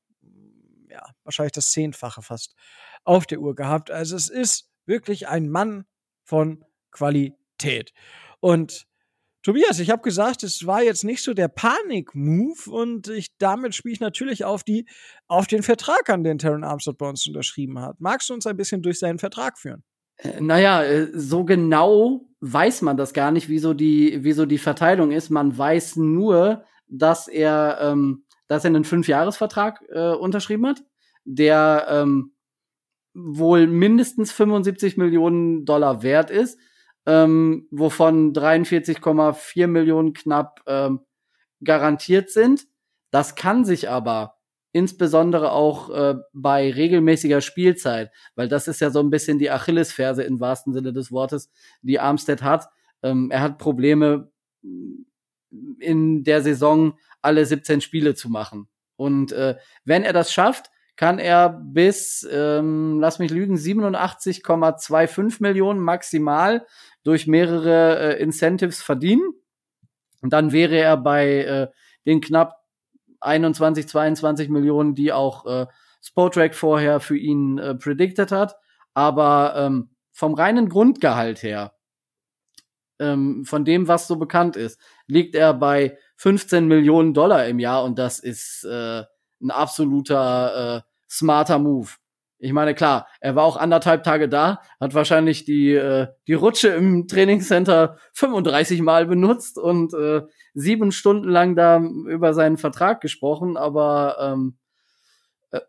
[0.90, 2.54] ja, wahrscheinlich das Zehnfache fast
[3.04, 3.90] auf der Uhr gehabt.
[3.90, 5.84] Also es ist wirklich ein Mann
[6.24, 7.92] von Qualität.
[8.40, 8.86] Und
[9.42, 13.92] Tobias, ich habe gesagt, es war jetzt nicht so der Panik-Move und ich, damit spiele
[13.92, 14.86] ich natürlich auf, die,
[15.26, 18.00] auf den Vertrag an, den Terran Armstead bei uns unterschrieben hat.
[18.00, 19.84] Magst du uns ein bisschen durch seinen Vertrag führen?
[20.16, 25.10] Äh, naja, äh, so genau weiß man das gar nicht, wieso die, wieso die Verteilung
[25.10, 25.28] ist.
[25.28, 30.82] Man weiß nur, dass er, ähm, dass er einen Fünfjahresvertrag äh, unterschrieben hat,
[31.24, 32.34] der ähm,
[33.14, 36.58] wohl mindestens 75 Millionen Dollar wert ist,
[37.06, 41.00] ähm, wovon 43,4 Millionen knapp ähm,
[41.62, 42.66] garantiert sind.
[43.10, 44.36] Das kann sich aber
[44.72, 50.24] insbesondere auch äh, bei regelmäßiger Spielzeit, weil das ist ja so ein bisschen die Achillesferse
[50.24, 51.50] im wahrsten Sinne des Wortes,
[51.82, 52.68] die Armstead hat.
[53.02, 54.32] Ähm, er hat Probleme
[55.78, 58.68] in der Saison alle 17 Spiele zu machen.
[58.96, 65.80] Und äh, wenn er das schafft, kann er bis, ähm, lass mich lügen, 87,25 Millionen
[65.80, 66.66] maximal
[67.02, 69.32] durch mehrere äh, Incentives verdienen.
[70.22, 71.68] Und dann wäre er bei äh,
[72.06, 72.62] den knapp
[73.20, 75.66] 21, 22 Millionen, die auch äh,
[76.02, 78.56] Spotrack vorher für ihn äh, predicted hat.
[78.92, 81.74] Aber ähm, vom reinen Grundgehalt her,
[83.00, 87.84] ähm, von dem, was so bekannt ist, liegt er bei 15 Millionen Dollar im Jahr
[87.84, 89.02] und das ist äh,
[89.42, 91.90] ein absoluter äh, smarter Move.
[92.38, 96.68] Ich meine, klar, er war auch anderthalb Tage da, hat wahrscheinlich die, äh, die Rutsche
[96.68, 103.56] im Trainingscenter 35 Mal benutzt und äh, sieben Stunden lang da über seinen Vertrag gesprochen,
[103.56, 104.58] aber ähm,
[105.52, 105.60] äh,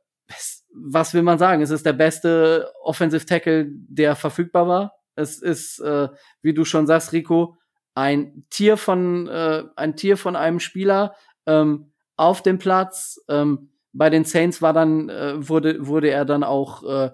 [0.73, 1.61] was will man sagen?
[1.61, 4.93] Es ist der beste Offensive Tackle, der verfügbar war.
[5.15, 6.09] Es ist, äh,
[6.41, 7.57] wie du schon sagst, Rico,
[7.95, 13.19] ein Tier von, äh, ein Tier von einem Spieler ähm, auf dem Platz.
[13.29, 17.11] Ähm, bei den Saints war dann, äh, wurde, wurde er dann auch äh,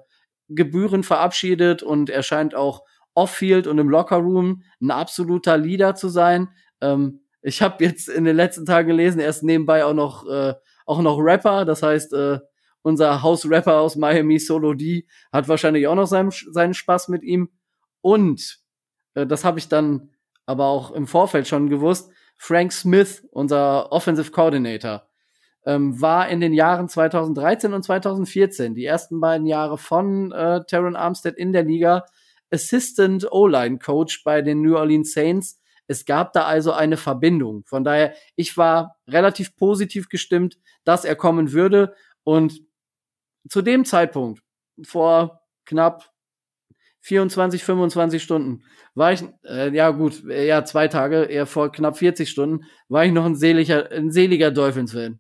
[0.50, 6.50] Gebühren verabschiedet und er scheint auch off-field und im Lockerroom ein absoluter Leader zu sein.
[6.82, 10.56] Ähm, ich habe jetzt in den letzten Tagen gelesen, er ist nebenbei auch noch, äh,
[10.86, 12.40] auch noch Rapper, das heißt, äh,
[12.82, 17.52] unser Hausrapper aus Miami, Solo D, hat wahrscheinlich auch noch seinen, seinen Spaß mit ihm.
[18.02, 18.60] Und,
[19.14, 20.10] äh, das habe ich dann
[20.52, 25.08] aber auch im Vorfeld schon gewusst, Frank Smith, unser Offensive Coordinator,
[25.66, 30.96] ähm, war in den Jahren 2013 und 2014, die ersten beiden Jahre von äh, Terran
[30.96, 32.06] Armstead in der Liga,
[32.52, 35.62] Assistant O-Line Coach bei den New Orleans Saints.
[35.88, 37.64] Es gab da also eine Verbindung.
[37.66, 41.96] Von daher, ich war relativ positiv gestimmt, dass er kommen würde.
[42.24, 42.62] Und
[43.50, 44.42] zu dem Zeitpunkt,
[44.84, 46.12] vor knapp
[47.02, 48.64] 24, 25 Stunden,
[48.96, 53.12] war ich, äh, ja gut, ja zwei Tage, eher vor knapp 40 Stunden, war ich
[53.12, 55.20] noch ein seliger, ein seliger Dolphins-Fan.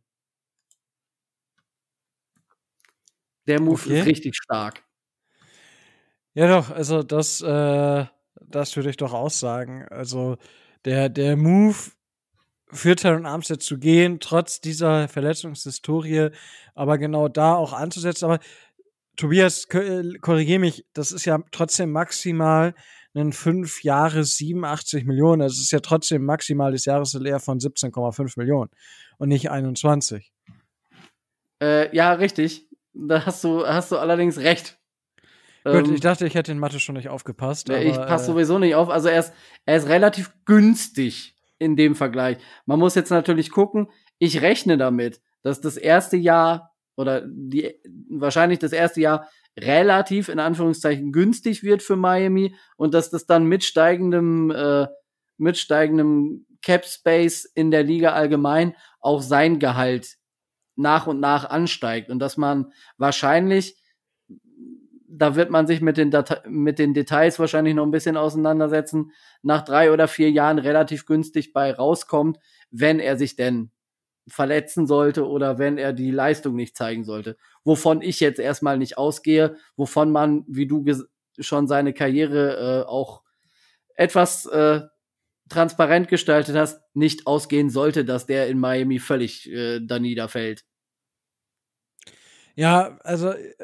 [3.48, 4.00] Der Move okay.
[4.00, 4.84] ist richtig stark.
[6.34, 8.06] Ja, doch, also das, äh,
[8.40, 9.86] das würde ich doch aussagen.
[9.90, 10.38] Also
[10.86, 11.76] der, der Move
[12.72, 16.30] für Terran Armstead zu gehen, trotz dieser Verletzungshistorie,
[16.74, 18.26] aber genau da auch anzusetzen.
[18.26, 18.40] Aber
[19.22, 22.74] Tobias, äh, korrigiere mich, das ist ja trotzdem maximal
[23.14, 25.42] ein fünf Jahre 87 Millionen.
[25.42, 28.72] Das ist ja trotzdem maximal des Jahreslehr von 17,5 Millionen
[29.20, 30.34] und nicht 21.
[31.62, 32.68] Äh, ja, richtig.
[32.94, 34.80] Da hast du, hast du allerdings recht.
[35.64, 37.70] Gut, ähm, ich dachte, ich hätte in Mathe schon nicht aufgepasst.
[37.70, 38.90] Aber, ich passe äh, sowieso nicht auf.
[38.90, 39.34] Also er ist,
[39.68, 42.40] er ist relativ günstig in dem Vergleich.
[42.66, 46.71] Man muss jetzt natürlich gucken, ich rechne damit, dass das erste Jahr
[47.02, 47.76] oder die,
[48.10, 49.28] wahrscheinlich das erste Jahr
[49.60, 54.88] relativ in Anführungszeichen günstig wird für Miami und dass das dann mit steigendem, äh,
[55.38, 60.18] mit steigendem Cap Space in der Liga allgemein auch sein Gehalt
[60.76, 63.82] nach und nach ansteigt und dass man wahrscheinlich
[65.14, 69.12] da wird man sich mit den, Date mit den Details wahrscheinlich noch ein bisschen auseinandersetzen,
[69.42, 72.40] nach drei oder vier Jahren relativ günstig bei rauskommt,
[72.72, 73.72] wenn er sich denn
[74.32, 77.38] verletzen sollte oder wenn er die Leistung nicht zeigen sollte.
[77.64, 80.86] Wovon ich jetzt erstmal nicht ausgehe, wovon man, wie du
[81.40, 83.24] schon seine Karriere äh, auch
[83.96, 84.82] etwas äh,
[85.50, 90.66] transparent gestaltet hast, nicht ausgehen sollte, dass der in Miami völlig äh, da niederfällt.
[92.56, 93.56] Ja, also äh,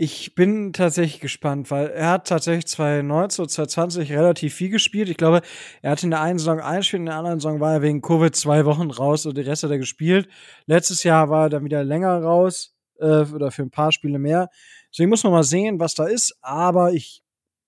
[0.00, 5.08] ich bin tatsächlich gespannt, weil er hat tatsächlich 2019 und 2020 relativ viel gespielt.
[5.08, 5.42] Ich glaube,
[5.82, 8.00] er hatte in der einen Saison ein Spiel, in der anderen Saison war er wegen
[8.00, 10.28] Covid zwei Wochen raus und den Rest hat er gespielt.
[10.66, 14.50] Letztes Jahr war er dann wieder länger raus äh, oder für ein paar Spiele mehr.
[14.92, 16.38] Deswegen muss man mal sehen, was da ist.
[16.42, 17.24] Aber ich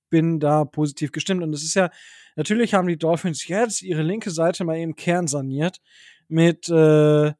[0.08, 1.42] bin da positiv gestimmt.
[1.42, 1.90] Und es ist ja,
[2.36, 5.80] natürlich haben die Dolphins jetzt ihre linke Seite mal eben kernsaniert
[6.28, 7.32] mit, äh,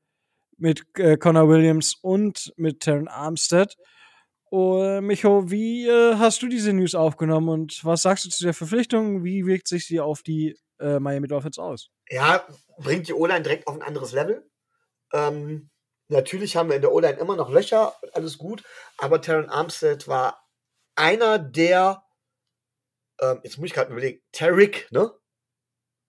[0.59, 3.76] mit äh, Connor Williams und mit Terran Armstead.
[4.53, 8.53] Oh, Micho, wie äh, hast du diese News aufgenommen und was sagst du zu der
[8.53, 9.23] Verpflichtung?
[9.23, 11.91] Wie wirkt sich sie auf die äh, Miami Dolphins aus?
[12.09, 12.45] Ja,
[12.79, 14.51] bringt die O-Line direkt auf ein anderes Level.
[15.13, 15.71] Ähm,
[16.09, 18.65] natürlich haben wir in der O-Line immer noch Löcher, alles gut,
[18.99, 20.45] aber Terran Armstead war
[20.97, 22.03] einer der,
[23.21, 25.13] ähm, jetzt muss ich gerade überlegen, Tarek, ne?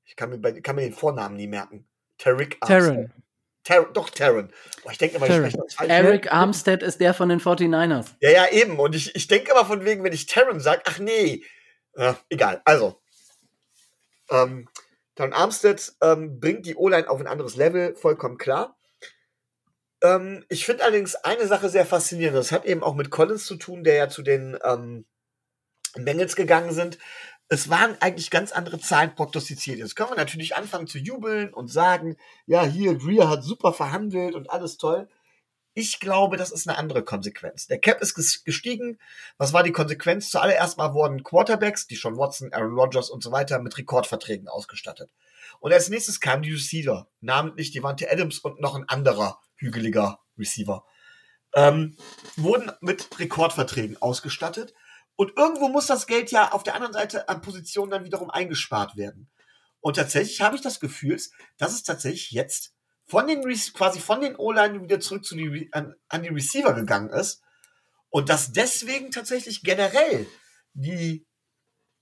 [0.04, 1.88] Ich kann mir, kann mir den Vornamen nie merken.
[2.18, 2.96] Tarek Armstead.
[2.96, 3.24] Terran.
[3.64, 4.52] Ter doch, Terran.
[4.84, 5.92] Boah, ich denke immer, ich spreche das falsch.
[5.92, 8.08] Eric Armstead ist der von den 49ers.
[8.20, 8.80] Ja, ja, eben.
[8.80, 11.44] Und ich, ich denke immer von wegen, wenn ich Terran sage, ach nee.
[11.96, 12.62] Ja, egal.
[12.66, 13.00] Also.
[14.30, 14.68] Ähm,
[15.16, 18.78] Terran Armstead ähm, bringt die O-Line auf ein anderes Level, vollkommen klar.
[20.02, 22.38] Ähm, ich finde allerdings eine Sache sehr faszinierend.
[22.38, 25.06] Das hat eben auch mit Collins zu tun, der ja zu den ähm,
[25.96, 26.98] Bengals gegangen sind
[27.52, 29.78] es waren eigentlich ganz andere Zahlen prognostiziert.
[29.78, 34.36] Jetzt können wir natürlich anfangen zu jubeln und sagen, ja, hier, Greer hat super verhandelt
[34.36, 35.10] und alles toll.
[35.74, 37.68] Ich glaube, das ist eine andere Konsequenz.
[37.68, 39.00] Der Cap ist gestiegen.
[39.38, 40.30] Was war die Konsequenz?
[40.30, 45.12] Zuallererst mal wurden Quarterbacks, die schon Watson, Aaron Rodgers und so weiter, mit Rekordverträgen ausgestattet.
[45.60, 50.86] Und als nächstes kamen die Receiver, namentlich Devante Adams und noch ein anderer hügeliger Receiver.
[51.54, 51.98] Ähm,
[52.38, 54.74] wurden mit Rekordverträgen ausgestattet.
[55.22, 58.98] Und irgendwo muss das Geld ja auf der anderen Seite an Positionen dann wiederum eingespart
[58.98, 59.30] werden.
[59.80, 61.22] Und tatsächlich habe ich das Gefühl,
[61.60, 62.74] dass es tatsächlich jetzt
[63.06, 67.12] von den quasi von den O-Line wieder zurück zu die, an, an die Receiver gegangen
[67.12, 67.44] ist.
[68.10, 70.26] Und dass deswegen tatsächlich generell
[70.74, 71.28] die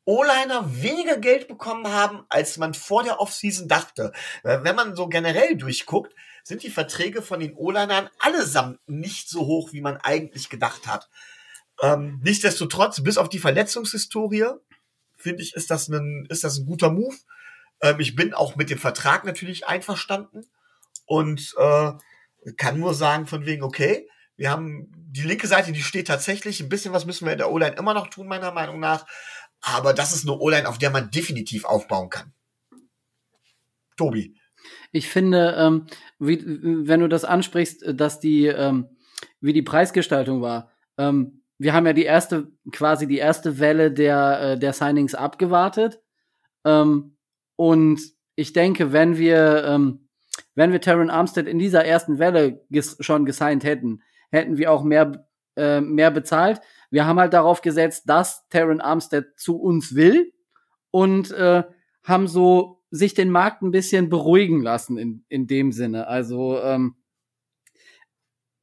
[0.06, 4.14] O-Liner weniger Geld bekommen haben, als man vor der Offseason dachte.
[4.44, 9.74] Wenn man so generell durchguckt, sind die Verträge von den O-Linern allesamt nicht so hoch,
[9.74, 11.10] wie man eigentlich gedacht hat.
[11.82, 14.46] Ähm, nichtsdestotrotz, bis auf die Verletzungshistorie,
[15.16, 17.16] finde ich, ist das ein, ist das ein guter Move.
[17.82, 20.46] Ähm, ich bin auch mit dem Vertrag natürlich einverstanden
[21.06, 21.92] und äh,
[22.58, 26.62] kann nur sagen von wegen, okay, wir haben die linke Seite, die steht tatsächlich.
[26.62, 29.06] Ein bisschen was müssen wir in der O-Line immer noch tun, meiner Meinung nach.
[29.62, 32.32] Aber das ist eine O-Line, auf der man definitiv aufbauen kann.
[33.98, 34.36] Tobi.
[34.92, 35.88] Ich finde, ähm,
[36.20, 36.42] wie,
[36.88, 38.88] wenn du das ansprichst, dass die, ähm,
[39.42, 44.42] wie die Preisgestaltung war, ähm, wir haben ja die erste, quasi die erste Welle der,
[44.42, 46.02] äh, der Signings abgewartet.
[46.66, 47.18] Ähm,
[47.58, 48.02] und
[48.36, 50.08] ich denke, wenn wir, ähm,
[50.56, 54.84] wenn wir Terran Armstead in dieser ersten Welle ges schon gesigned hätten, hätten wir auch
[54.84, 56.62] mehr, äh, mehr bezahlt.
[56.90, 60.32] Wir haben halt darauf gesetzt, dass Terran Armstead zu uns will
[60.92, 61.64] und äh,
[62.04, 66.08] haben so sich den Markt ein bisschen beruhigen lassen in, in dem Sinne.
[66.08, 66.96] Also ähm,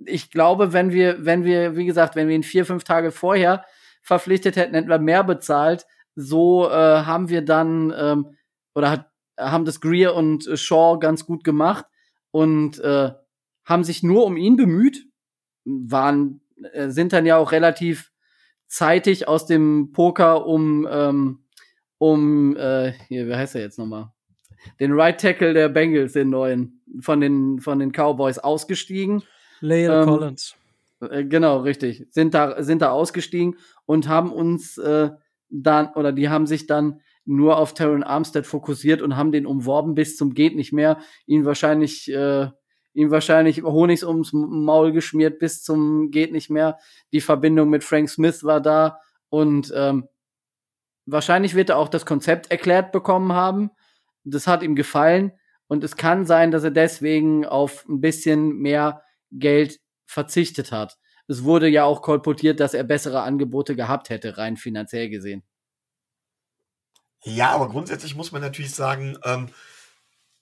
[0.05, 3.65] ich glaube, wenn wir, wenn wir, wie gesagt, wenn wir ihn vier, fünf Tage vorher
[4.03, 5.87] verpflichtet hätten, hätten wir mehr bezahlt.
[6.15, 8.37] So äh, haben wir dann ähm,
[8.75, 11.87] oder hat, haben das Greer und äh, Shaw ganz gut gemacht
[12.31, 13.11] und äh,
[13.65, 15.07] haben sich nur um ihn bemüht,
[15.65, 16.41] waren
[16.73, 18.13] äh, sind dann ja auch relativ
[18.67, 21.43] zeitig aus dem Poker um ähm,
[21.99, 24.13] um äh, hier, wie heißt er jetzt nochmal?
[24.81, 29.23] Den Right Tackle der Bengals, den neuen von den von den Cowboys ausgestiegen
[29.61, 30.57] Lale ähm, Collins.
[31.01, 32.07] Äh, genau, richtig.
[32.11, 35.11] Sind da, sind da ausgestiegen und haben uns äh,
[35.49, 39.95] dann, oder die haben sich dann nur auf Terran Armstead fokussiert und haben den umworben
[39.95, 40.99] bis zum geht nicht mehr.
[41.27, 42.49] Ihn wahrscheinlich, äh,
[42.95, 46.79] ihm wahrscheinlich Honigs ums Maul geschmiert bis zum geht nicht mehr.
[47.12, 50.09] Die Verbindung mit Frank Smith war da und ähm,
[51.05, 53.71] wahrscheinlich wird er auch das Konzept erklärt bekommen haben.
[54.23, 55.33] Das hat ihm gefallen
[55.66, 60.97] und es kann sein, dass er deswegen auf ein bisschen mehr Geld verzichtet hat.
[61.29, 65.43] Es wurde ja auch kolportiert, dass er bessere Angebote gehabt hätte, rein finanziell gesehen.
[67.25, 69.51] Ja, aber grundsätzlich muss man natürlich sagen, ähm,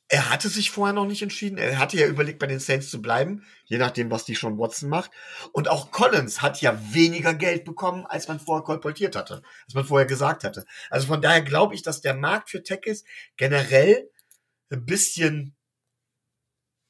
[0.09, 1.57] er hatte sich vorher noch nicht entschieden.
[1.57, 4.91] Er hatte ja überlegt, bei den Saints zu bleiben, je nachdem, was die schon Watson
[4.91, 5.11] macht.
[5.53, 9.85] Und auch Collins hat ja weniger Geld bekommen, als man vorher kolportiert hatte, als man
[9.85, 10.67] vorher gesagt hatte.
[10.91, 13.05] Also von daher glaube ich, dass der Markt für Tackles
[13.37, 14.11] generell
[14.71, 15.57] ein bisschen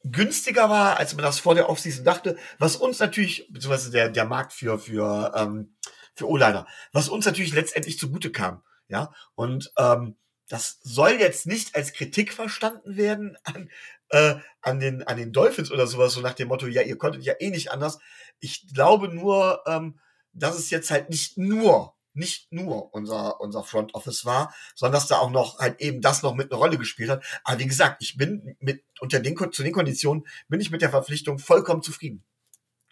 [0.04, 4.24] günstiger war, als man das vor der Offseason dachte, was uns natürlich, beziehungsweise der, der
[4.26, 5.74] Markt für, für, ähm,
[6.14, 8.62] für O-Liner, was uns natürlich letztendlich zugute kam.
[8.88, 10.16] Ja, und ähm,
[10.48, 13.70] das soll jetzt nicht als Kritik verstanden werden an,
[14.10, 17.24] äh, an, den, an den Dolphins oder sowas, so nach dem Motto, ja, ihr konntet
[17.24, 17.98] ja eh nicht anders.
[18.40, 19.98] Ich glaube nur, ähm,
[20.32, 25.09] dass es jetzt halt nicht nur, nicht nur unser, unser Front Office war, sondern dass
[25.09, 27.24] da auch noch halt eben das noch mit einer Rolle gespielt hat.
[27.44, 30.90] Aber wie gesagt, ich bin mit, unter den, zu den Konditionen bin ich mit der
[30.90, 32.24] Verpflichtung vollkommen zufrieden.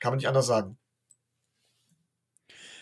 [0.01, 0.79] Kann man nicht anders sagen.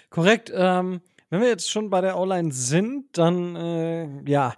[0.09, 0.51] Korrekt.
[0.55, 4.55] Ähm, wenn wir jetzt schon bei der O-Line sind, dann äh, ja,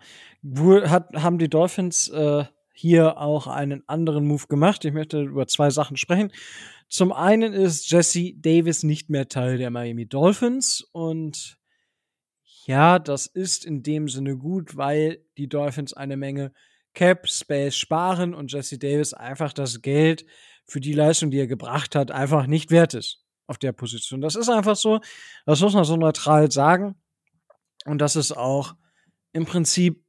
[0.88, 4.85] hat, haben die Dolphins äh, hier auch einen anderen Move gemacht.
[4.85, 6.33] Ich möchte über zwei Sachen sprechen.
[6.88, 11.59] Zum einen ist Jesse Davis nicht mehr Teil der Miami Dolphins und
[12.66, 16.53] ja, das ist in dem Sinne gut, weil die Dolphins eine Menge
[16.94, 20.27] Cap Space sparen und Jesse Davis einfach das Geld
[20.66, 24.20] für die Leistung, die er gebracht hat, einfach nicht wert ist auf der Position.
[24.20, 25.01] Das ist einfach so.
[25.46, 26.94] Das muss man so neutral sagen.
[27.85, 28.75] Und das ist auch
[29.33, 30.05] im Prinzip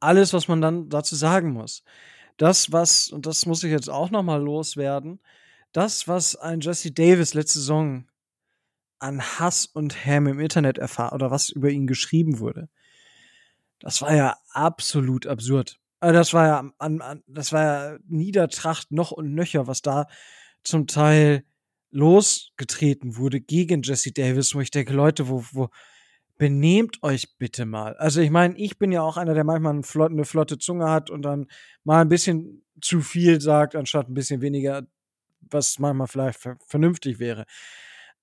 [0.00, 1.82] alles, was man dann dazu sagen muss.
[2.36, 5.20] Das, was, und das muss ich jetzt auch nochmal loswerden,
[5.72, 8.06] das, was ein Jesse Davis letzte Saison
[9.00, 12.68] an Hass und Ham im Internet erfahren oder was über ihn geschrieben wurde,
[13.80, 15.78] das war ja absolut absurd.
[16.00, 20.06] Also das war ja an, an, das war ja Niedertracht noch und nöcher, was da
[20.62, 21.44] zum Teil
[21.90, 25.68] losgetreten wurde gegen Jesse Davis, wo ich denke, Leute, wo, wo
[26.38, 27.96] benehmt euch bitte mal.
[27.96, 30.88] Also ich meine, ich bin ja auch einer, der manchmal eine flotte, eine flotte Zunge
[30.88, 31.46] hat und dann
[31.84, 34.86] mal ein bisschen zu viel sagt, anstatt ein bisschen weniger,
[35.42, 37.44] was manchmal vielleicht vernünftig wäre.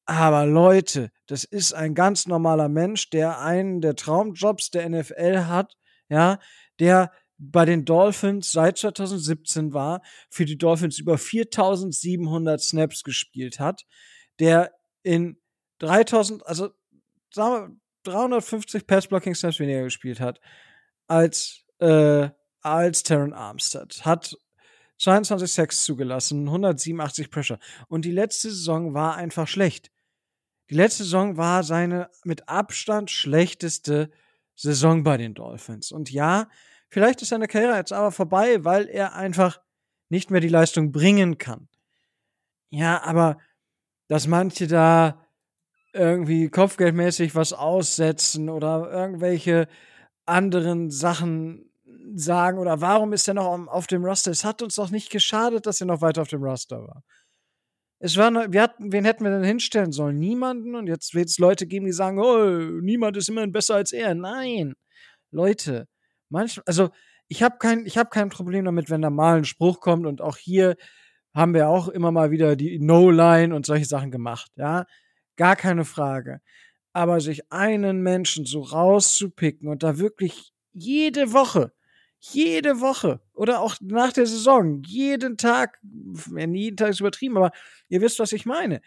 [0.10, 5.76] Aber Leute, das ist ein ganz normaler Mensch, der einen der Traumjobs der NFL hat,
[6.08, 6.40] ja,
[6.80, 13.86] der bei den Dolphins seit 2017 war, für die Dolphins über 4700 Snaps gespielt hat,
[14.40, 14.72] der
[15.04, 15.38] in
[15.80, 16.70] 3000, also
[17.30, 20.40] sagen wir, 350 Pass-Blocking Snaps weniger gespielt hat
[21.08, 22.30] als, äh,
[22.62, 24.38] als Terran Armstead, hat
[25.00, 27.60] 22 Sacks zugelassen, 187 Pressure.
[27.90, 29.92] Und die letzte Saison war einfach schlecht.
[30.70, 34.10] Die letzte Saison war seine mit Abstand schlechteste
[34.56, 35.92] Saison bei den Dolphins.
[35.92, 36.48] Und ja,
[36.90, 39.62] Vielleicht ist seine Karriere jetzt aber vorbei, weil er einfach
[40.10, 41.68] nicht mehr die Leistung bringen kann.
[42.70, 43.38] Ja, aber
[44.08, 45.26] dass manche da
[45.94, 49.68] irgendwie kopfgeldmäßig was aussetzen oder irgendwelche
[50.26, 51.72] anderen Sachen
[52.16, 54.32] sagen oder warum ist er noch auf dem Roster?
[54.32, 57.04] Es hat uns doch nicht geschadet, dass er noch weiter auf dem Roster war.
[58.00, 60.20] Es war, wir hatten, wen hätten wir denn hinstellen sollen?
[60.20, 62.46] Niemanden und jetzt wird es Leute geben, die sagen, oh,
[62.82, 64.14] niemand ist immerhin besser als er.
[64.14, 64.74] Nein,
[65.32, 65.88] Leute,
[66.30, 66.90] manchmal, also
[67.28, 70.22] ich habe kein, ich habe kein Problem damit, wenn da mal ein Spruch kommt und
[70.22, 70.76] auch hier
[71.36, 74.86] haben wir auch immer mal wieder die No-Line und solche Sachen gemacht, ja,
[75.38, 76.40] gar keine Frage.
[76.94, 81.72] Aber sich einen Menschen so rauszupicken und da wirklich jede Woche,
[82.20, 85.80] jede Woche oder auch nach der Saison, jeden Tag,
[86.36, 87.52] jeden Tag ist übertrieben, aber
[87.90, 88.82] ihr wisst, was ich meine.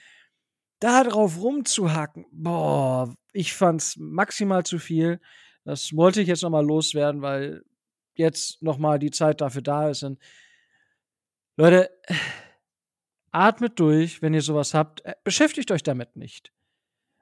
[0.80, 5.20] Da drauf rumzuhacken, boah, ich fand's maximal zu viel.
[5.64, 7.62] Das wollte ich jetzt nochmal loswerden, weil
[8.14, 10.02] jetzt nochmal die Zeit dafür da ist.
[10.02, 10.18] Und
[11.56, 11.90] Leute,
[13.32, 15.04] atmet durch, wenn ihr sowas habt.
[15.04, 16.52] Äh, beschäftigt euch damit nicht.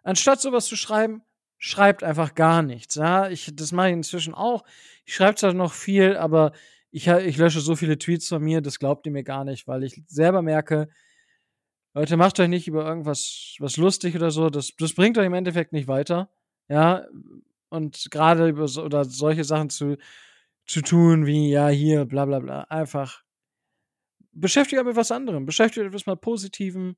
[0.02, 1.22] Anstatt sowas zu schreiben,
[1.58, 2.94] schreibt einfach gar nichts.
[2.94, 4.64] Ja, ich, das mache ich inzwischen auch.
[5.04, 6.52] Ich schreibe zwar noch viel, aber
[6.90, 9.82] ich, ich lösche so viele Tweets von mir, das glaubt ihr mir gar nicht, weil
[9.84, 10.88] ich selber merke,
[11.94, 14.50] Leute, macht euch nicht über irgendwas was lustig oder so.
[14.50, 16.30] Das, das bringt euch im Endeffekt nicht weiter.
[16.68, 17.06] Ja,
[17.70, 19.96] und gerade über so, oder solche Sachen zu,
[20.66, 22.60] zu tun, wie ja, hier, bla bla bla.
[22.62, 23.24] Einfach
[24.32, 25.44] beschäftigt euch mit was anderem.
[25.46, 26.96] Beschäftigt euch mit was Positivem,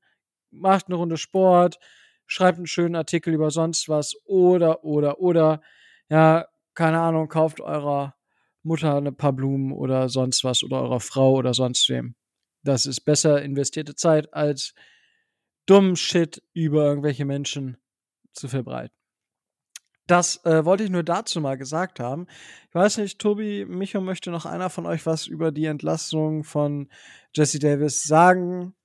[0.51, 1.79] macht eine Runde Sport,
[2.27, 5.61] schreibt einen schönen Artikel über sonst was oder, oder, oder,
[6.09, 8.15] ja, keine Ahnung, kauft eurer
[8.63, 12.15] Mutter ein paar Blumen oder sonst was oder eurer Frau oder sonst wem.
[12.63, 14.73] Das ist besser investierte Zeit, als
[15.65, 17.77] dummen Shit über irgendwelche Menschen
[18.33, 18.95] zu verbreiten.
[20.07, 22.27] Das äh, wollte ich nur dazu mal gesagt haben.
[22.67, 26.89] Ich weiß nicht, Tobi, Micho, möchte noch einer von euch was über die Entlassung von
[27.33, 28.75] Jesse Davis sagen?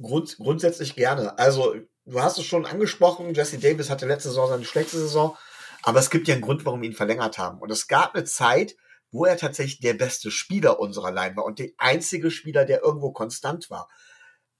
[0.00, 1.38] Grund, grundsätzlich gerne.
[1.38, 1.76] Also,
[2.08, 5.36] du hast es schon angesprochen, Jesse Davis hatte letzte Saison seine schlechte Saison,
[5.82, 7.58] aber es gibt ja einen Grund, warum wir ihn verlängert haben.
[7.60, 8.76] Und es gab eine Zeit,
[9.10, 13.12] wo er tatsächlich der beste Spieler unserer Line war und der einzige Spieler, der irgendwo
[13.12, 13.88] konstant war.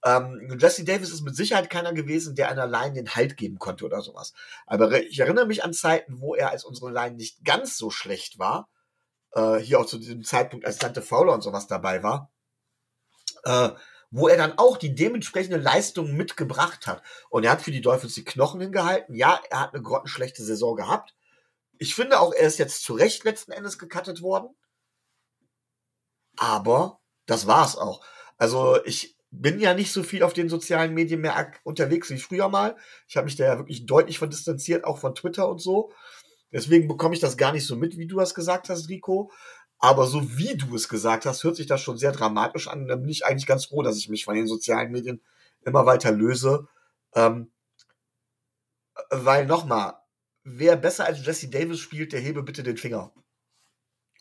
[0.05, 3.84] Ähm, Jesse Davis ist mit Sicherheit keiner gewesen, der einer Line den Halt geben konnte
[3.84, 4.32] oder sowas.
[4.66, 8.38] Aber ich erinnere mich an Zeiten, wo er als unsere Line nicht ganz so schlecht
[8.38, 8.68] war.
[9.32, 12.30] Äh, hier auch zu diesem Zeitpunkt, als Dante Fowler und sowas dabei war.
[13.44, 13.70] Äh,
[14.11, 17.02] wo er dann auch die dementsprechende Leistung mitgebracht hat.
[17.28, 19.14] Und er hat für die Dolphins die Knochen hingehalten.
[19.14, 21.14] Ja, er hat eine grottenschlechte Saison gehabt.
[21.78, 24.48] Ich finde auch, er ist jetzt zu Recht letzten Endes gecuttet worden.
[26.36, 28.04] Aber das war's auch.
[28.36, 32.48] Also ich bin ja nicht so viel auf den sozialen Medien mehr unterwegs wie früher
[32.48, 32.76] mal.
[33.06, 35.92] Ich habe mich da ja wirklich deutlich von distanziert, auch von Twitter und so.
[36.50, 39.30] Deswegen bekomme ich das gar nicht so mit, wie du das gesagt hast, Rico.
[39.79, 42.89] Aber so wie du es gesagt hast, hört sich das schon sehr dramatisch an.
[42.89, 45.20] Da bin ich eigentlich ganz froh, dass ich mich von den sozialen Medien
[45.62, 46.66] immer weiter löse.
[47.14, 47.51] Ähm,
[49.11, 49.95] weil nochmal,
[50.43, 53.12] wer besser als Jesse Davis spielt, der hebe bitte den Finger.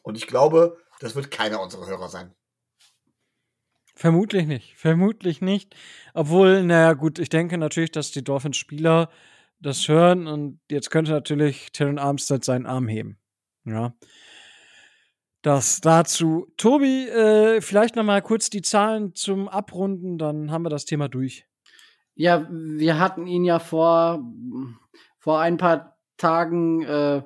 [0.04, 2.34] Und ich glaube, das wird keiner unserer Hörer sein.
[3.96, 4.78] Vermutlich nicht.
[4.78, 5.76] Vermutlich nicht.
[6.14, 9.10] Obwohl, naja, gut, ich denke natürlich, dass die Dolphins-Spieler
[9.60, 13.18] das hören und jetzt könnte natürlich Terran Armstead seinen Arm heben.
[13.66, 13.96] Ja.
[15.42, 16.48] Das dazu.
[16.58, 21.08] Tobi, äh, vielleicht noch mal kurz die Zahlen zum Abrunden, dann haben wir das Thema
[21.08, 21.46] durch.
[22.16, 24.24] Ja, wir hatten ihn ja vor,
[25.20, 27.22] vor ein paar Tagen äh,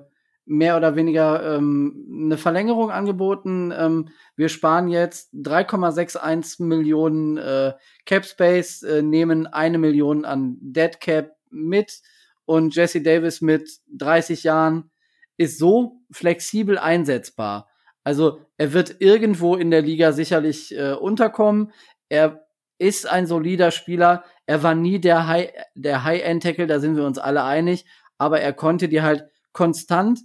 [0.45, 3.74] mehr oder weniger ähm, eine Verlängerung angeboten.
[3.76, 7.74] Ähm, wir sparen jetzt 3,61 Millionen äh,
[8.05, 12.01] Cap Space, äh, nehmen eine Million an Dead Cap mit
[12.45, 14.91] und Jesse Davis mit 30 Jahren
[15.38, 17.71] ist so flexibel einsetzbar.
[18.04, 21.72] Also er wird irgendwo in der Liga sicherlich äh, unterkommen.
[22.10, 22.47] Er
[22.78, 24.24] ist ein solider Spieler.
[24.47, 27.86] Er war nie der High, der High-End-Tackle, da sind wir uns alle einig.
[28.18, 30.22] Aber er konnte dir halt konstant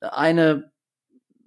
[0.00, 0.72] eine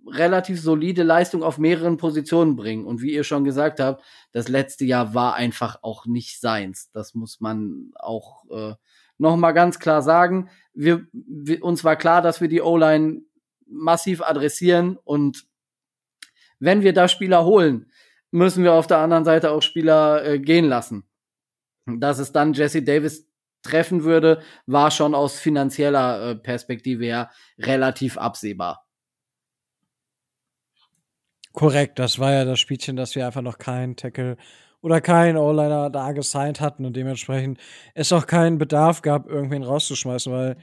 [0.07, 2.86] relativ solide Leistung auf mehreren Positionen bringen.
[2.86, 6.89] Und wie ihr schon gesagt habt, das letzte Jahr war einfach auch nicht seins.
[6.93, 8.76] Das muss man auch äh,
[9.18, 10.49] noch mal ganz klar sagen.
[10.74, 13.22] Wir, wir, uns war klar, dass wir die O-Line
[13.65, 15.47] massiv adressieren und
[16.60, 17.91] wenn wir da Spieler holen,
[18.32, 21.08] müssen wir auf der anderen Seite auch Spieler äh, gehen lassen.
[21.86, 23.28] Dass es dann Jesse Davis
[23.64, 28.86] treffen würde, war schon aus finanzieller äh, Perspektive her relativ absehbar.
[31.53, 34.38] Korrekt, das war ja das Spielchen, dass wir einfach noch keinen Tackle
[34.82, 37.60] oder keinen O-Liner da gesigned hatten und dementsprechend
[37.95, 40.58] es auch keinen Bedarf gab, irgendwen rauszuschmeißen, weil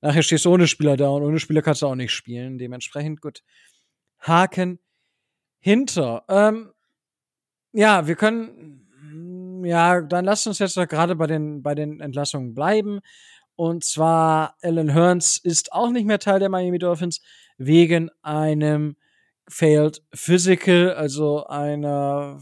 [0.00, 2.56] nachher stehst du ohne Spieler da und ohne Spieler kannst du auch nicht spielen.
[2.56, 3.42] Dementsprechend gut.
[4.20, 4.78] Haken
[5.68, 6.24] hinter.
[6.28, 6.70] Ähm,
[7.72, 8.78] ja, wir können
[9.64, 13.00] ja, dann lasst uns jetzt gerade bei den, bei den Entlassungen bleiben.
[13.54, 17.20] Und zwar, Alan Hearns ist auch nicht mehr Teil der Miami Dolphins
[17.58, 18.96] wegen einem
[19.48, 22.40] Failed Physical, also einer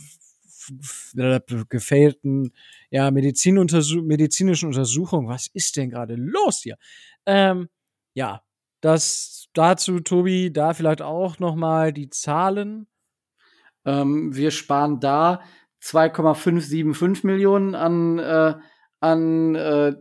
[1.69, 2.53] gefailten
[2.91, 5.29] ja, Medizinuntersuch medizinischen Untersuchung.
[5.29, 6.77] Was ist denn gerade los hier?
[7.25, 7.69] Ähm,
[8.15, 8.43] ja,
[8.81, 12.87] das dazu, Tobi, da vielleicht auch noch mal die Zahlen.
[13.87, 15.41] Ähm, wir sparen da
[15.81, 18.55] 2,575 Millionen an, äh,
[19.01, 19.95] an äh,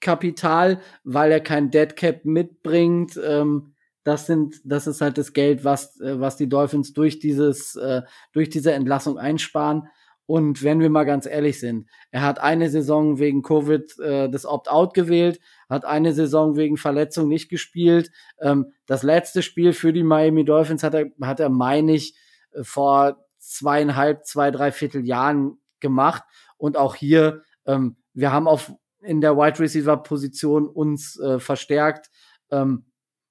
[0.00, 3.20] Kapital, weil er kein Dead Cap mitbringt.
[3.22, 3.74] Ähm,
[4.04, 8.02] das sind, das ist halt das Geld, was, äh, was die Dolphins durch dieses, äh,
[8.32, 9.88] durch diese Entlassung einsparen.
[10.26, 14.46] Und wenn wir mal ganz ehrlich sind, er hat eine Saison wegen Covid äh, das
[14.46, 18.10] Opt-out gewählt, hat eine Saison wegen Verletzung nicht gespielt.
[18.40, 22.14] Ähm, das letzte Spiel für die Miami Dolphins hat er, hat er, meine ich,
[22.62, 26.22] vor zweieinhalb, zwei, drei Vierteljahren gemacht.
[26.56, 32.10] Und auch hier, ähm, wir haben auf in der Wide Receiver Position uns äh, verstärkt.
[32.50, 32.86] Ähm,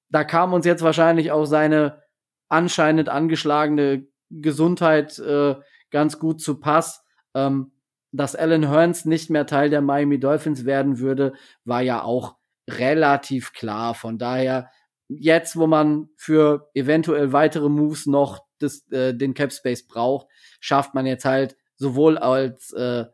[0.10, 2.04] da kam uns jetzt wahrscheinlich auch seine
[2.48, 5.56] anscheinend angeschlagene Gesundheit äh,
[5.90, 7.04] ganz gut zu Pass.
[7.34, 7.72] Ähm,
[8.14, 11.34] dass Alan Hearns nicht mehr Teil der Miami Dolphins werden würde,
[11.66, 12.36] war ja auch
[12.70, 13.96] relativ klar.
[13.96, 14.70] Von daher,
[15.08, 20.28] jetzt, wo man für eventuell weitere Moves noch das, äh, den Cap Space braucht,
[20.60, 23.06] schafft man jetzt halt sowohl als äh,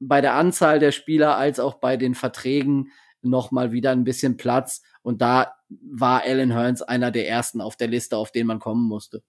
[0.00, 4.36] bei der Anzahl der Spieler als auch bei den Verträgen noch mal wieder ein bisschen
[4.36, 4.82] Platz.
[5.02, 8.86] Und da war Alan Hearns einer der ersten auf der Liste, auf den man kommen
[8.86, 9.22] musste.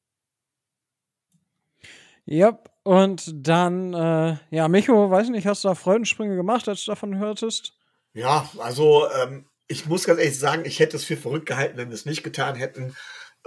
[2.25, 6.91] Ja, und dann, äh, ja, Micho, weiß nicht, hast du da Freudensprünge gemacht, als du
[6.91, 7.73] davon hörtest?
[8.13, 11.89] Ja, also ähm, ich muss ganz ehrlich sagen, ich hätte es für verrückt gehalten, wenn
[11.89, 12.95] wir es nicht getan hätten.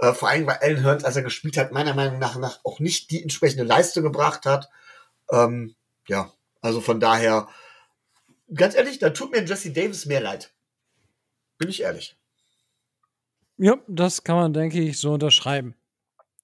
[0.03, 2.81] Äh, vor allem, weil Alan Hearns, als er gespielt hat, meiner Meinung nach, nach auch
[2.81, 4.69] nicht die entsprechende Leistung gebracht hat.
[5.31, 5.75] Ähm,
[6.09, 7.47] ja, also von daher,
[8.53, 10.53] ganz ehrlich, da tut mir Jesse Davis mehr leid.
[11.57, 12.17] Bin ich ehrlich.
[13.55, 15.73] Ja, das kann man, denke ich, so unterschreiben.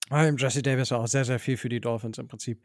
[0.09, 2.63] weil Jesse Davis auch sehr, sehr viel für die Dolphins im Prinzip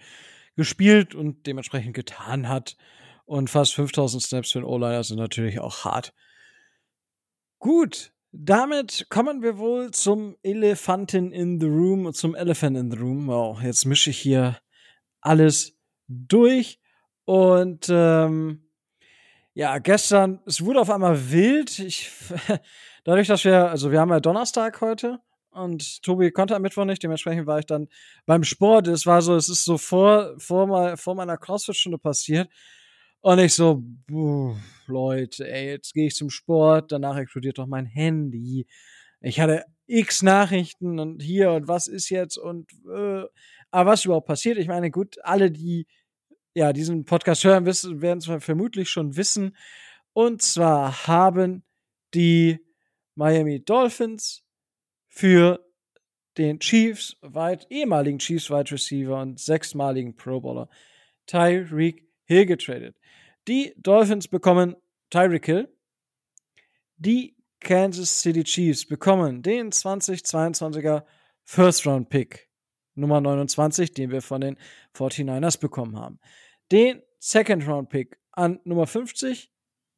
[0.55, 2.77] gespielt und dementsprechend getan hat.
[3.25, 6.15] Und fast 5000 Snaps für den O-Liner sind natürlich auch hart.
[7.59, 13.29] Gut, damit kommen wir wohl zum Elefanten in the Room, zum Elephant in the Room.
[13.29, 14.59] Wow, jetzt mische ich hier
[15.21, 15.79] alles
[16.09, 16.81] durch.
[17.25, 18.69] Und ähm,
[19.55, 21.79] ja, gestern, es wurde auf einmal wild.
[21.79, 22.11] Ich,
[23.05, 25.21] dadurch, dass wir, also wir haben ja Donnerstag heute
[25.53, 27.89] und Tobi konnte am Mittwoch nicht, dementsprechend war ich dann
[28.27, 28.89] beim Sport.
[28.89, 32.49] Es war so, es ist so vor, vor, vor meiner CrossFit-Stunde passiert.
[33.25, 34.55] Und ich so, buh,
[34.87, 38.67] Leute, ey, jetzt gehe ich zum Sport, danach explodiert doch mein Handy.
[39.23, 43.23] Ich hatte x Nachrichten und hier und was ist jetzt und äh,
[43.71, 45.87] aber was überhaupt passiert, ich meine, gut, alle, die
[46.53, 49.57] ja diesen Podcast hören, wissen, werden es vermutlich schon wissen.
[50.13, 51.65] Und zwar haben
[52.13, 52.59] die
[53.15, 54.43] Miami Dolphins
[55.09, 55.65] für
[56.37, 60.69] den Chiefs, weit, ehemaligen Chiefs Wide Receiver und sechsmaligen Pro Bowler
[61.27, 62.97] Tyreek Hill getradet.
[63.47, 64.77] Die Dolphins bekommen
[65.11, 65.69] Tyreek Hill.
[66.97, 71.05] Die Kansas City Chiefs bekommen den 2022er
[71.45, 72.49] First Round Pick
[72.95, 74.59] Nummer 29, den wir von den
[74.95, 76.21] 49ers bekommen haben.
[76.73, 79.51] Den Second Round Pick an Nummer 50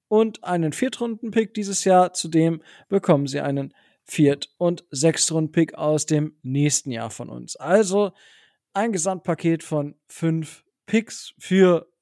[0.09, 2.13] und einen Viertrunden-Pick dieses Jahr.
[2.15, 7.57] Zudem bekommen sie einen Viert- und Sechstrunden-Pick aus dem nächsten Jahr von uns.
[7.57, 8.13] Also
[8.73, 11.93] ein Gesamtpaket von fünf Picks für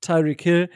[0.00, 0.70] Tyreek Hill.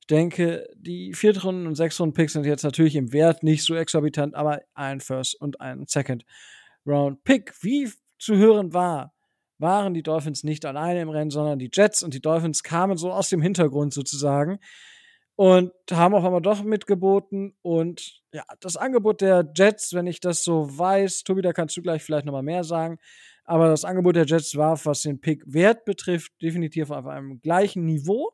[0.00, 4.60] Ich denke, die Viertrunden- und Sechstrunden-Picks sind jetzt natürlich im Wert nicht so exorbitant, aber
[4.74, 7.54] ein First- und ein Second-Round-Pick.
[7.62, 9.14] Wie zu hören war,
[9.58, 13.12] waren die Dolphins nicht alleine im Rennen, sondern die Jets und die Dolphins kamen so
[13.12, 14.58] aus dem Hintergrund sozusagen
[15.36, 17.56] und haben auf einmal doch mitgeboten.
[17.62, 21.82] Und ja, das Angebot der Jets, wenn ich das so weiß, Tobi, da kannst du
[21.82, 22.98] gleich vielleicht nochmal mehr sagen.
[23.44, 28.30] Aber das Angebot der Jets war, was den Pick-Wert betrifft, definitiv auf einem gleichen Niveau,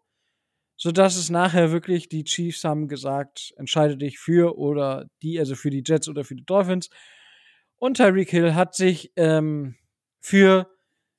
[0.82, 5.68] sodass es nachher wirklich die Chiefs haben gesagt, entscheide dich für oder die, also für
[5.68, 6.88] die Jets oder für die Dolphins.
[7.76, 9.76] Und Tyreek Hill hat sich ähm,
[10.20, 10.70] für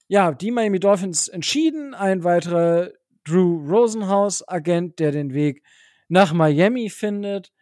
[0.07, 1.93] ja, die Miami Dolphins entschieden.
[1.93, 2.89] Ein weiterer
[3.24, 5.64] Drew Rosenhaus, Agent, der den Weg
[6.07, 7.53] nach Miami findet.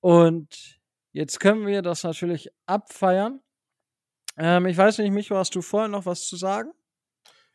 [0.00, 0.78] Und
[1.12, 3.40] jetzt können wir das natürlich abfeiern.
[4.36, 6.70] Ähm, ich weiß nicht, Micho, hast du vorher noch was zu sagen?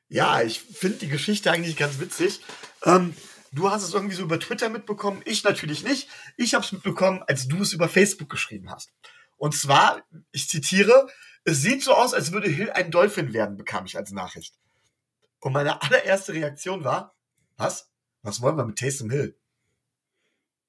[0.07, 2.39] Ja, ich finde die Geschichte eigentlich ganz witzig.
[2.83, 3.13] Ähm,
[3.56, 6.10] du hast es irgendwie so über Twitter mitbekommen, ich natürlich nicht.
[6.38, 8.91] Ich habe es mitbekommen, als du es über Facebook geschrieben hast.
[9.38, 11.08] Und zwar, ich zitiere,
[11.43, 14.56] es sieht so aus, als würde Hill ein Dolphin werden, bekam ich als Nachricht.
[15.39, 17.16] Und meine allererste Reaktion war,
[17.58, 17.89] was?
[18.24, 19.38] Was wollen wir mit Taysom Hill?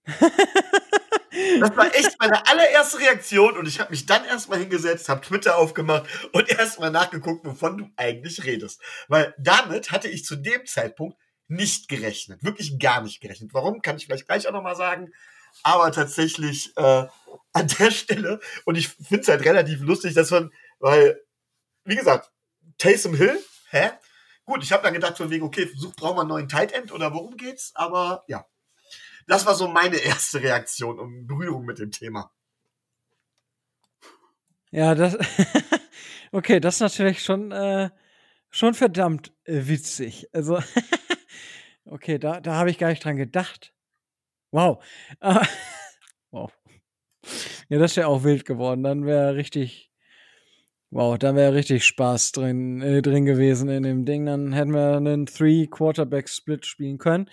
[0.04, 5.56] das war echt meine allererste Reaktion und ich habe mich dann erstmal hingesetzt, habe Twitter
[5.56, 8.80] aufgemacht und erstmal nachgeguckt, wovon du eigentlich redest.
[9.08, 11.16] Weil damit hatte ich zu dem Zeitpunkt
[11.48, 12.42] nicht gerechnet.
[12.44, 13.54] Wirklich gar nicht gerechnet.
[13.54, 15.12] Warum, kann ich vielleicht gleich auch nochmal sagen.
[15.62, 17.06] Aber tatsächlich äh,
[17.52, 21.20] an der Stelle, und ich finde es halt relativ lustig, dass man, weil,
[21.84, 22.30] wie gesagt,
[22.78, 23.38] Taysom Hill,
[23.70, 23.90] hä?
[24.44, 26.92] Gut, ich habe dann gedacht von wegen, okay, such, brauchen wir einen neuen Tight End
[26.92, 27.72] oder worum geht's?
[27.74, 28.46] Aber ja,
[29.26, 32.30] das war so meine erste Reaktion und Berührung mit dem Thema.
[34.70, 35.16] Ja, das,
[36.32, 37.90] okay, das ist natürlich schon, äh,
[38.50, 40.28] schon verdammt äh, witzig.
[40.32, 40.60] Also,
[41.86, 43.72] okay, da, da habe ich gar nicht dran gedacht.
[44.52, 44.84] Wow.
[45.22, 45.40] Uh,
[46.30, 46.52] wow.
[47.68, 48.82] Ja, das wäre auch wild geworden.
[48.82, 49.90] Dann wäre richtig,
[50.90, 54.24] Wow, da wäre richtig Spaß drin, äh, drin gewesen in dem Ding.
[54.24, 57.28] Dann hätten wir einen Three-Quarterback-Split spielen können.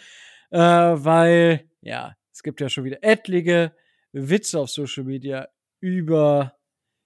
[0.49, 3.75] Äh, weil, ja, es gibt ja schon wieder etliche
[4.11, 5.47] Witze auf Social Media
[5.79, 6.57] über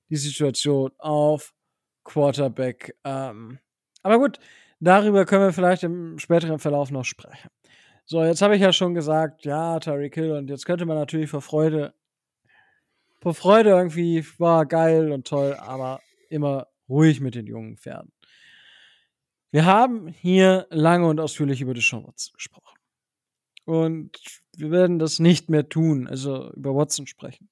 [0.10, 1.54] die Situation auf
[2.06, 2.96] Quarterback.
[3.04, 3.60] Ähm,
[4.02, 4.40] aber gut,
[4.80, 7.50] darüber können wir vielleicht im späteren Verlauf noch sprechen.
[8.06, 11.30] So, jetzt habe ich ja schon gesagt, ja, Tyreek Hill, und jetzt könnte man natürlich
[11.30, 11.94] vor Freude,
[13.20, 16.00] vor Freude irgendwie war geil und toll, aber
[16.30, 18.12] immer ruhig mit den jungen Pferden.
[19.52, 22.78] Wir haben hier lange und ausführlich über die Deshaun Watson gesprochen.
[23.66, 24.18] Und
[24.56, 27.50] wir werden das nicht mehr tun, also über Watson sprechen.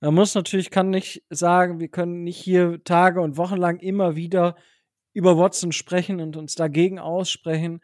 [0.00, 4.16] Man muss natürlich, kann nicht sagen, wir können nicht hier Tage und Wochen lang immer
[4.16, 4.56] wieder
[5.12, 7.80] über Watson sprechen und uns dagegen aussprechen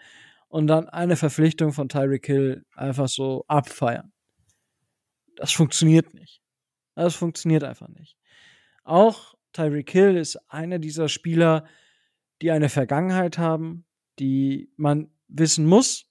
[0.49, 4.13] und dann eine Verpflichtung von Tyreek Hill einfach so abfeiern.
[5.37, 6.41] Das funktioniert nicht.
[6.95, 8.17] Das funktioniert einfach nicht.
[8.85, 11.65] Auch Tyreek Hill ist einer dieser Spieler,
[12.41, 13.85] die eine Vergangenheit haben,
[14.19, 16.07] die man wissen muss.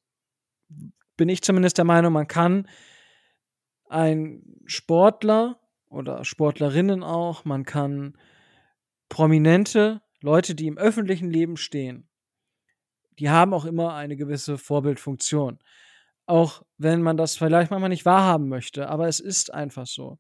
[1.16, 2.68] Bin ich zumindest der Meinung, man kann
[3.88, 8.18] ein Sportler oder Sportlerinnen auch, man kann
[9.10, 12.08] prominente Leute, die im öffentlichen Leben stehen,
[13.20, 15.60] die haben auch immer eine gewisse Vorbildfunktion.
[16.26, 20.18] Auch wenn man das vielleicht manchmal nicht wahrhaben möchte, aber es ist einfach so.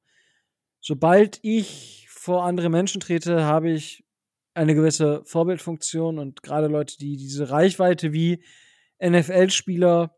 [0.82, 4.04] Sobald ich vor andere Menschen trete, habe ich
[4.54, 8.43] eine gewisse Vorbildfunktion und gerade Leute, die diese Reichweite wie
[9.01, 10.14] NFL-Spieler,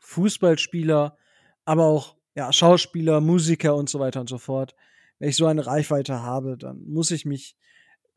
[0.00, 1.16] Fußballspieler,
[1.64, 4.74] aber auch ja, Schauspieler, Musiker und so weiter und so fort.
[5.20, 7.56] Wenn ich so eine Reichweite habe, dann muss ich mich,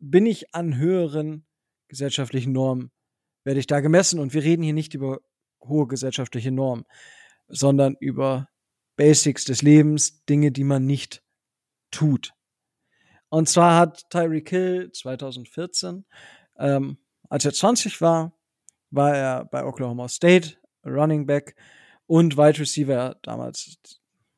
[0.03, 1.45] bin ich an höheren
[1.87, 2.91] gesellschaftlichen Normen,
[3.45, 4.19] werde ich da gemessen.
[4.19, 5.19] Und wir reden hier nicht über
[5.61, 6.85] hohe gesellschaftliche Normen,
[7.47, 8.49] sondern über
[8.97, 11.23] Basics des Lebens, Dinge, die man nicht
[11.89, 12.33] tut.
[13.29, 16.05] Und zwar hat Tyreek Hill 2014,
[16.59, 16.97] ähm,
[17.29, 18.37] als er 20 war,
[18.91, 21.55] war er bei Oklahoma State Running Back
[22.05, 23.77] und Wide Receiver damals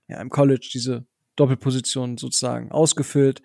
[0.07, 1.05] ja, im College diese
[1.36, 3.41] Doppelposition sozusagen ausgefüllt.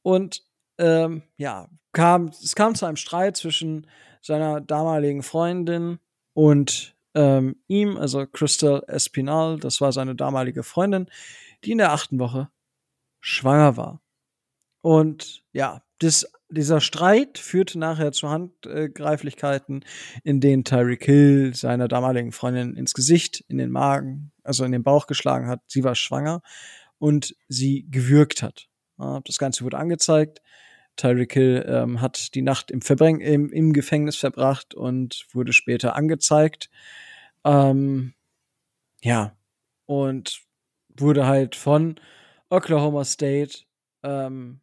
[0.00, 0.42] Und
[0.82, 3.86] ähm, ja, kam, es kam zu einem Streit zwischen
[4.20, 5.98] seiner damaligen Freundin
[6.34, 11.06] und ähm, ihm, also Crystal Espinal, das war seine damalige Freundin,
[11.64, 12.50] die in der achten Woche
[13.20, 14.02] schwanger war.
[14.80, 19.84] Und ja, das, dieser Streit führte nachher zu Handgreiflichkeiten,
[20.24, 24.82] in denen Tyreek Hill seiner damaligen Freundin ins Gesicht, in den Magen, also in den
[24.82, 25.60] Bauch geschlagen hat.
[25.68, 26.42] Sie war schwanger
[26.98, 28.68] und sie gewürgt hat.
[29.24, 30.42] Das Ganze wurde angezeigt.
[30.96, 35.96] Tyreek Hill ähm, hat die Nacht im, Verbring im, im Gefängnis verbracht und wurde später
[35.96, 36.70] angezeigt.
[37.44, 38.14] Ähm,
[39.02, 39.36] ja,
[39.86, 40.42] und
[40.96, 41.98] wurde halt von
[42.50, 43.64] Oklahoma State
[44.02, 44.60] ähm,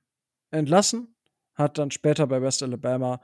[0.52, 1.16] entlassen,
[1.56, 3.22] hat dann später bei West Alabama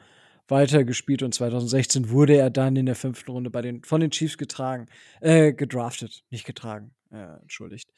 [0.48, 4.38] weitergespielt und 2016 wurde er dann in der fünften Runde bei den, von den Chiefs
[4.38, 4.88] getragen,
[5.22, 7.92] äh, gedraftet, nicht getragen, äh, entschuldigt.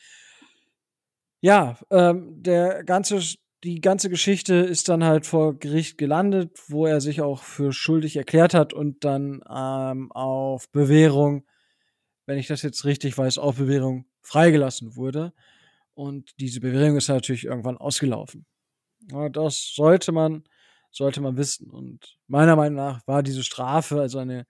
[1.41, 3.19] Ja, ähm, der ganze,
[3.67, 8.15] die ganze Geschichte ist dann halt vor Gericht gelandet, wo er sich auch für schuldig
[8.15, 11.45] erklärt hat und dann ähm, auf Bewährung,
[12.25, 15.33] wenn ich das jetzt richtig weiß, auf Bewährung freigelassen wurde.
[15.95, 18.45] Und diese Bewährung ist natürlich irgendwann ausgelaufen.
[19.11, 20.45] Ja, das sollte man,
[20.89, 21.69] sollte man wissen.
[21.69, 24.47] Und meiner Meinung nach war diese Strafe, also eine,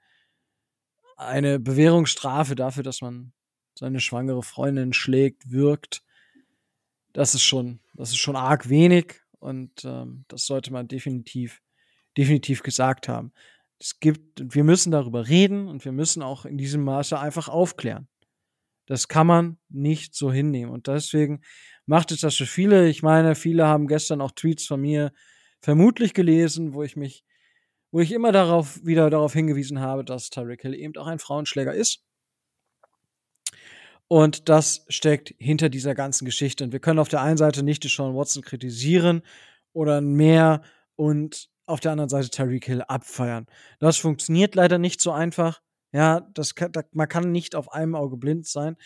[1.15, 3.33] eine Bewährungsstrafe dafür, dass man
[3.73, 6.03] seine schwangere Freundin schlägt, wirkt.
[7.17, 11.63] Das ist schon, das ist schon arg wenig und ähm, das sollte man definitiv,
[12.15, 13.33] definitiv gesagt haben.
[13.79, 18.07] Es gibt, wir müssen darüber reden und wir müssen auch in diesem Maße einfach aufklären.
[18.85, 20.71] Das kann man nicht so hinnehmen.
[20.71, 21.41] Und deswegen
[21.87, 22.87] macht es das für viele.
[22.87, 25.11] Ich meine, viele haben gestern auch Tweets von mir
[25.59, 27.25] vermutlich gelesen, wo ich mich,
[27.89, 31.73] wo ich immer darauf, wieder darauf hingewiesen habe, dass Tyreek Hill eben auch ein Frauenschläger
[31.73, 32.06] ist.
[34.07, 36.63] Und das steckt hinter dieser ganzen Geschichte.
[36.63, 39.21] Und wir können auf der einen Seite nicht die Sean Watson kritisieren
[39.73, 40.61] oder mehr
[40.95, 43.45] und auf der anderen Seite Tyreek Hill abfeiern.
[43.79, 45.61] Das funktioniert leider nicht so einfach.
[45.91, 48.77] Ja, das kann, da, man kann nicht auf einem Auge blind sein.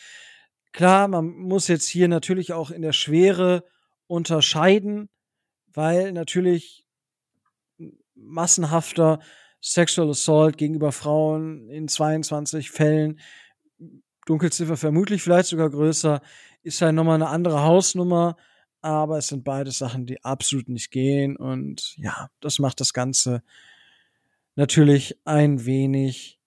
[0.72, 3.64] Klar, man muss jetzt hier natürlich auch in der Schwere
[4.08, 5.10] unterscheiden,
[5.68, 6.88] weil natürlich
[8.16, 9.20] massenhafter
[9.62, 13.20] Sexual Assault gegenüber Frauen in 22 Fällen,
[14.32, 16.22] Dunkelziffer vermutlich vielleicht sogar größer,
[16.64, 18.38] ist halt nochmal eine andere Hausnummer,
[18.82, 23.44] aber es sind beide Sachen, die absolut nicht gehen und ja, das macht das Ganze
[24.56, 26.42] natürlich ein wenig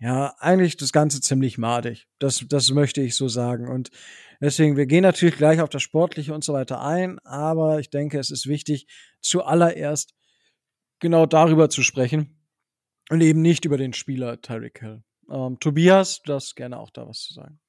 [0.00, 2.06] ja, eigentlich das Ganze ziemlich madig.
[2.20, 3.68] Das, das möchte ich so sagen.
[3.68, 3.90] Und
[4.40, 8.18] deswegen, wir gehen natürlich gleich auf das Sportliche und so weiter ein, aber ich denke,
[8.18, 8.86] es ist wichtig,
[9.20, 10.14] zuallererst
[11.00, 12.38] genau darüber zu sprechen
[13.10, 15.02] und eben nicht über den Spieler Tyreek Hill.
[15.30, 17.60] Ähm, Tobias, du darfst gerne auch da was zu sagen.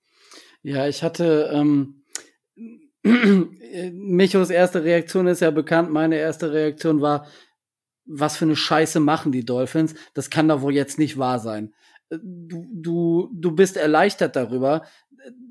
[0.62, 2.04] Ja, ich hatte, ähm,
[3.04, 5.92] Michos erste Reaktion ist ja bekannt.
[5.92, 7.28] Meine erste Reaktion war,
[8.06, 9.96] was für eine Scheiße machen die Dolphins?
[10.14, 11.74] Das kann doch wohl jetzt nicht wahr sein
[12.10, 14.84] du, du, du bist erleichtert darüber,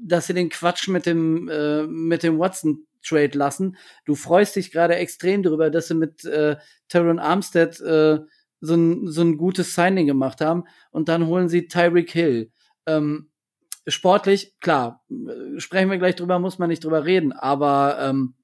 [0.02, 3.76] dass sie den Quatsch mit dem, äh, mit dem Watson Trade lassen.
[4.04, 6.56] Du freust dich gerade extrem darüber, dass sie mit äh,
[6.88, 8.18] Teron Armstead äh,
[8.60, 12.50] so, ein, so ein gutes Signing gemacht haben und dann holen sie Tyreek Hill.
[12.86, 13.30] Ähm,
[13.86, 18.34] sportlich, klar, äh, sprechen wir gleich drüber, muss man nicht drüber reden, aber ähm,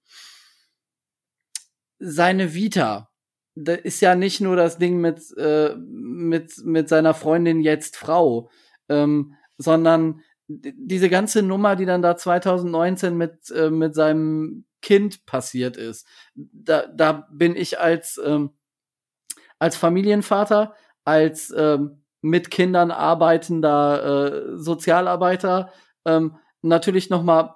[1.99, 3.11] seine Vita,
[3.55, 8.51] da ist ja nicht nur das Ding mit, äh, mit, mit seiner Freundin jetzt Frau,
[8.89, 15.77] ähm, sondern diese ganze Nummer, die dann da 2019 mit, äh, mit seinem Kind passiert
[15.77, 16.07] ist.
[16.35, 18.51] Da, da bin ich als, ähm,
[19.65, 20.75] als Familienvater,
[21.07, 25.73] als ähm, mit Kindern arbeitender äh, Sozialarbeiter
[26.05, 27.55] ähm, natürlich noch mal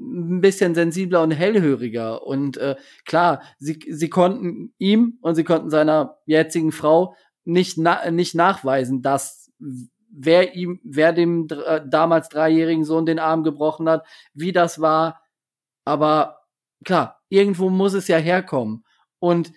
[0.00, 2.26] ein bisschen sensibler und hellhöriger.
[2.26, 7.14] Und äh, klar, sie, sie konnten ihm und sie konnten seiner jetzigen Frau
[7.44, 9.52] nicht, na, nicht nachweisen, dass
[10.10, 15.20] wer ihm, wer dem äh, damals dreijährigen Sohn den Arm gebrochen hat, wie das war.
[15.84, 16.38] Aber
[16.86, 18.86] klar, irgendwo muss es ja herkommen.
[19.18, 19.52] Und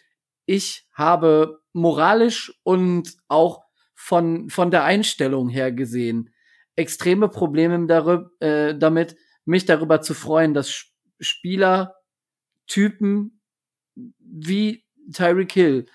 [0.47, 6.31] ich habe moralisch und auch von, von der Einstellung her gesehen
[6.77, 10.85] extreme Probleme darüber, äh, damit, mich darüber zu freuen, dass
[11.19, 11.95] Spieler
[12.67, 13.41] Typen
[14.19, 15.85] wie Tyreek Hill,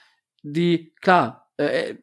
[0.42, 1.94] die, klar, äh,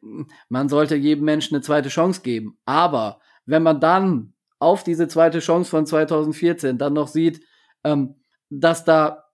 [0.48, 5.40] man sollte jedem Menschen eine zweite Chance geben, aber wenn man dann auf diese zweite
[5.40, 7.44] Chance von 2014 dann noch sieht,
[7.84, 8.16] ähm,
[8.48, 9.29] dass da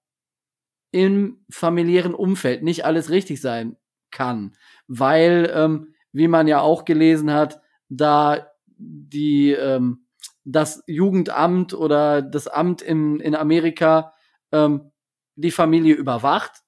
[0.96, 3.76] im familiären Umfeld nicht alles richtig sein
[4.10, 4.56] kann,
[4.88, 10.06] weil, ähm, wie man ja auch gelesen hat, da die ähm,
[10.44, 14.14] das Jugendamt oder das Amt in, in Amerika
[14.52, 14.90] ähm,
[15.34, 16.62] die Familie überwacht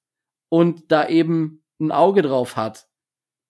[0.49, 2.87] und da eben ein Auge drauf hat.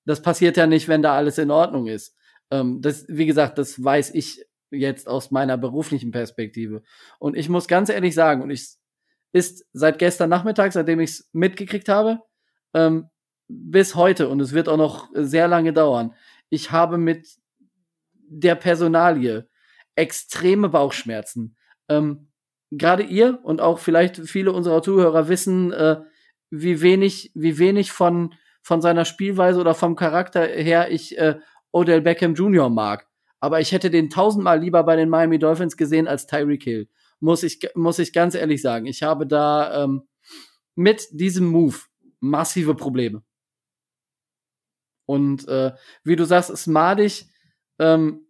[0.06, 2.16] Das passiert ja nicht, wenn da alles in Ordnung ist.
[2.52, 6.84] Ähm, das, wie gesagt, das weiß ich jetzt aus meiner beruflichen Perspektive.
[7.20, 8.79] Und ich muss ganz ehrlich sagen, und ich
[9.32, 12.20] ist seit gestern Nachmittag, seitdem ich es mitgekriegt habe,
[12.74, 13.10] ähm,
[13.48, 16.14] bis heute, und es wird auch noch sehr lange dauern,
[16.50, 17.28] ich habe mit
[18.30, 19.48] der Personalie
[19.96, 21.56] extreme Bauchschmerzen.
[21.90, 22.28] Ähm,
[22.72, 26.02] Gerade ihr und auch vielleicht viele unserer Zuhörer wissen, äh,
[26.52, 31.40] wie wenig, wie wenig von, von seiner Spielweise oder vom Charakter her ich äh,
[31.72, 32.70] Odell Beckham Jr.
[32.70, 33.08] mag.
[33.40, 36.90] Aber ich hätte den tausendmal lieber bei den Miami Dolphins gesehen als Tyreek Hill.
[37.20, 38.86] Muss ich, muss ich ganz ehrlich sagen.
[38.86, 40.08] Ich habe da ähm,
[40.76, 41.78] mit diesem Move
[42.20, 43.24] massive Probleme.
[45.06, 47.26] Und äh, wie du sagst, ist madig.
[47.80, 48.28] Ähm,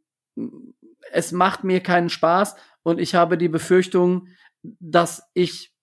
[1.11, 4.27] es macht mir keinen Spaß und ich habe die Befürchtung,
[4.63, 5.75] dass ich,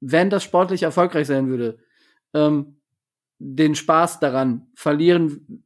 [0.00, 1.78] wenn das sportlich erfolgreich sein würde,
[2.34, 2.80] ähm,
[3.38, 5.64] den Spaß daran verlieren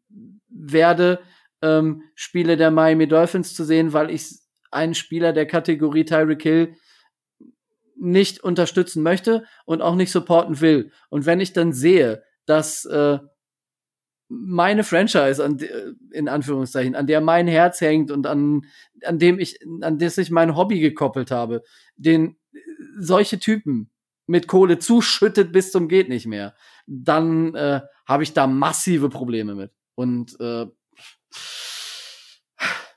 [0.48, 1.20] werde,
[1.62, 4.41] ähm, Spiele der Miami Dolphins zu sehen, weil ich
[4.72, 6.74] einen Spieler der Kategorie Tyreek Hill
[7.96, 10.90] nicht unterstützen möchte und auch nicht supporten will.
[11.08, 13.18] Und wenn ich dann sehe, dass äh,
[14.28, 15.58] meine Franchise, an,
[16.10, 18.62] in Anführungszeichen, an der mein Herz hängt und an,
[19.04, 21.62] an dem ich, an das ich mein Hobby gekoppelt habe,
[21.96, 22.36] den
[22.98, 23.90] solche Typen
[24.26, 26.54] mit Kohle zuschüttet bis zum geht nicht mehr,
[26.86, 29.72] dann äh, habe ich da massive Probleme mit.
[29.94, 30.66] Und äh,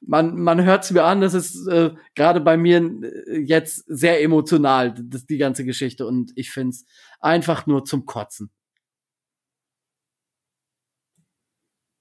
[0.07, 4.21] man, man hört es mir an, das ist äh, gerade bei mir äh, jetzt sehr
[4.21, 6.05] emotional, das, die ganze Geschichte.
[6.05, 6.85] Und ich finde es
[7.19, 8.51] einfach nur zum Kotzen.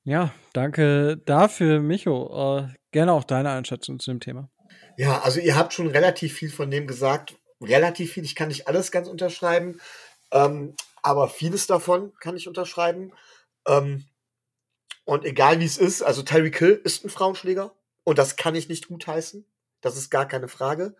[0.04, 2.58] Ja, danke dafür, Micho.
[2.58, 4.50] Äh, gerne auch deine Einschätzung zu dem Thema.
[4.96, 7.36] Ja, also ihr habt schon relativ viel von dem gesagt.
[7.60, 9.80] Relativ viel, ich kann nicht alles ganz unterschreiben,
[10.32, 13.12] ähm, aber vieles davon kann ich unterschreiben.
[13.66, 14.04] Ähm,
[15.04, 17.74] und egal wie es ist, also Tyreek Hill ist ein Frauenschläger
[18.04, 19.46] und das kann ich nicht gutheißen.
[19.80, 20.94] Das ist gar keine Frage.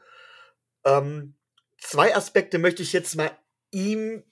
[0.85, 1.35] Ähm,
[1.79, 3.31] zwei Aspekte möchte ich jetzt mal
[3.71, 4.25] ihm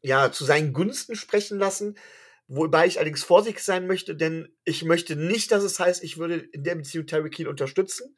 [0.00, 1.98] ja zu seinen Gunsten sprechen lassen.
[2.46, 6.36] Wobei ich allerdings vorsichtig sein möchte, denn ich möchte nicht, dass es heißt, ich würde
[6.36, 8.16] in der Beziehung Terry Hill unterstützen.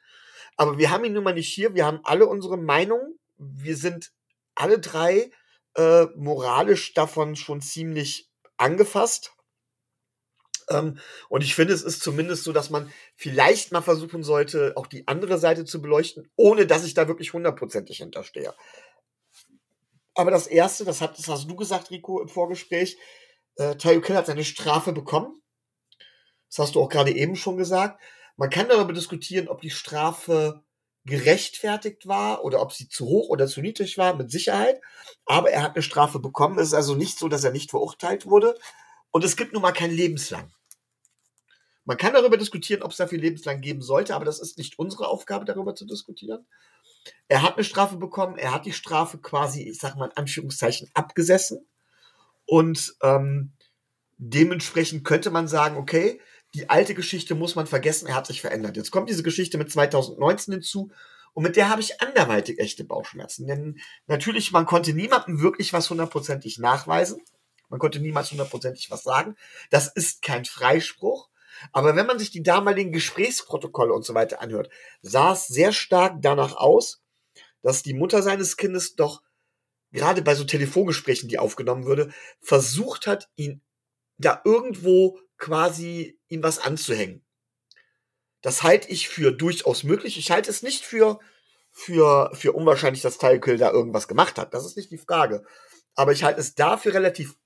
[0.57, 1.75] Aber wir haben ihn nun mal nicht hier.
[1.75, 3.19] Wir haben alle unsere Meinung.
[3.39, 4.13] Wir sind
[4.55, 5.31] alle drei
[5.75, 9.33] äh, moralisch davon schon ziemlich angefasst.
[10.71, 10.99] Ähm,
[11.29, 15.07] und ich finde, es ist zumindest so, dass man vielleicht mal versuchen sollte, auch die
[15.09, 18.55] andere Seite zu beleuchten, ohne dass ich da wirklich hundertprozentig hinterstehe.
[20.15, 22.97] Aber das Erste, das, hat, das hast du gesagt, Rico, im Vorgespräch,
[23.57, 25.41] äh, Tyreek Hill hat seine Strafe bekommen.
[26.49, 28.01] Das hast du auch gerade eben schon gesagt.
[28.37, 30.63] Man kann darüber diskutieren, ob die Strafe
[31.05, 34.81] gerechtfertigt war oder ob sie zu hoch oder zu niedrig war, mit Sicherheit.
[35.25, 36.59] Aber er hat eine Strafe bekommen.
[36.59, 38.59] Es ist also nicht so, dass er nicht verurteilt wurde.
[39.11, 40.53] Und es gibt nun mal kein lebenslang.
[41.85, 45.09] Man kann darüber diskutieren, ob es dafür lebenslang geben sollte, aber das ist nicht unsere
[45.09, 46.47] Aufgabe, darüber zu diskutieren.
[47.29, 50.91] Er hat eine Strafe bekommen, er hat die Strafe quasi, ich sag mal in Anführungszeichen,
[50.95, 51.67] abgesessen.
[52.45, 53.53] Und ähm,
[54.19, 56.21] dementsprechend könnte man sagen, okay,
[56.55, 58.77] die alte Geschichte muss man vergessen, er hat sich verändert.
[58.77, 60.91] Jetzt kommt diese Geschichte mit 2019 hinzu
[61.33, 63.47] und mit der habe ich anderweitig echte Bauchschmerzen.
[63.47, 67.23] Denn natürlich, man konnte niemandem wirklich was hundertprozentig nachweisen.
[67.69, 69.37] Man konnte niemals hundertprozentig was sagen.
[69.71, 71.30] Das ist kein Freispruch.
[71.73, 74.71] Aber wenn man sich die damaligen Gesprächsprotokolle und so weiter anhört,
[75.03, 77.03] sah es sehr stark danach aus,
[77.63, 79.23] dass die Mutter seines Kindes doch
[79.93, 83.63] gerade bei so Telefongesprächen, die aufgenommen würde, versucht hat, ihn
[84.19, 87.25] da irgendwo quasi ihm was anzuhängen.
[88.43, 90.19] Das halte ich für durchaus möglich.
[90.19, 91.19] Ich halte es nicht für,
[91.71, 94.55] für, für unwahrscheinlich, dass Tyreek da irgendwas gemacht hat.
[94.55, 95.45] Das ist nicht die Frage.
[95.95, 97.37] Aber ich halte es dafür relativ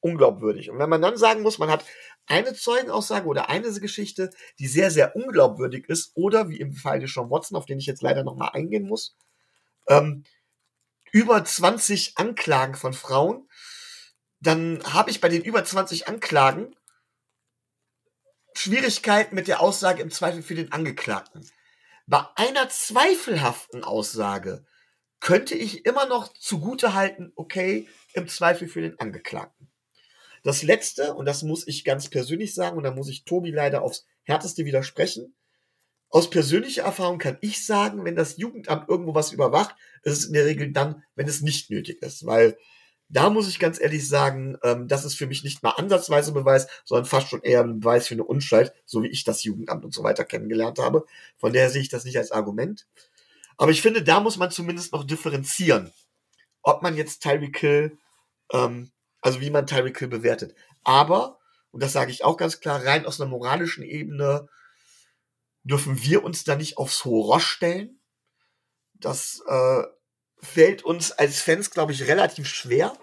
[0.00, 0.70] unglaubwürdig.
[0.70, 1.84] Und wenn man dann sagen muss, man hat
[2.26, 7.12] eine Zeugenaussage oder eine Geschichte, die sehr, sehr unglaubwürdig ist, oder wie im Fall des
[7.12, 9.16] Sean Watson, auf den ich jetzt leider nochmal eingehen muss,
[9.88, 10.24] ähm,
[11.10, 13.48] über 20 Anklagen von Frauen,
[14.40, 16.76] dann habe ich bei den über 20 Anklagen
[18.54, 21.48] Schwierigkeiten mit der Aussage im Zweifel für den Angeklagten.
[22.06, 24.64] Bei einer zweifelhaften Aussage
[25.20, 29.67] könnte ich immer noch zugute halten, okay, im Zweifel für den Angeklagten.
[30.48, 33.82] Das letzte, und das muss ich ganz persönlich sagen, und da muss ich Tobi leider
[33.82, 35.34] aufs härteste widersprechen.
[36.08, 40.32] Aus persönlicher Erfahrung kann ich sagen, wenn das Jugendamt irgendwo was überwacht, ist es in
[40.32, 42.56] der Regel dann, wenn es nicht nötig ist, weil
[43.10, 46.66] da muss ich ganz ehrlich sagen, ähm, das ist für mich nicht mal ansatzweise Beweis,
[46.86, 49.92] sondern fast schon eher ein Beweis für eine Unschuld, so wie ich das Jugendamt und
[49.92, 51.04] so weiter kennengelernt habe.
[51.36, 52.86] Von daher sehe ich das nicht als Argument.
[53.58, 55.92] Aber ich finde, da muss man zumindest noch differenzieren,
[56.62, 57.98] ob man jetzt Tyreek Hill
[58.50, 58.90] ähm,
[59.20, 60.54] also wie man Tyreek Hill bewertet.
[60.84, 61.38] Aber,
[61.70, 64.48] und das sage ich auch ganz klar, rein aus einer moralischen Ebene
[65.64, 68.00] dürfen wir uns da nicht aufs hohe Ross stellen.
[68.94, 69.82] Das äh,
[70.40, 72.96] fällt uns als Fans, glaube ich, relativ schwer,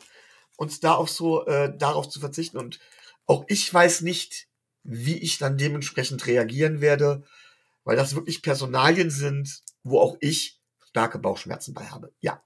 [0.58, 2.58] uns da auch so äh, darauf zu verzichten.
[2.58, 2.80] Und
[3.26, 4.48] auch ich weiß nicht,
[4.84, 7.24] wie ich dann dementsprechend reagieren werde,
[7.84, 12.14] weil das wirklich Personalien sind, wo auch ich starke Bauchschmerzen bei habe.
[12.20, 12.42] Ja.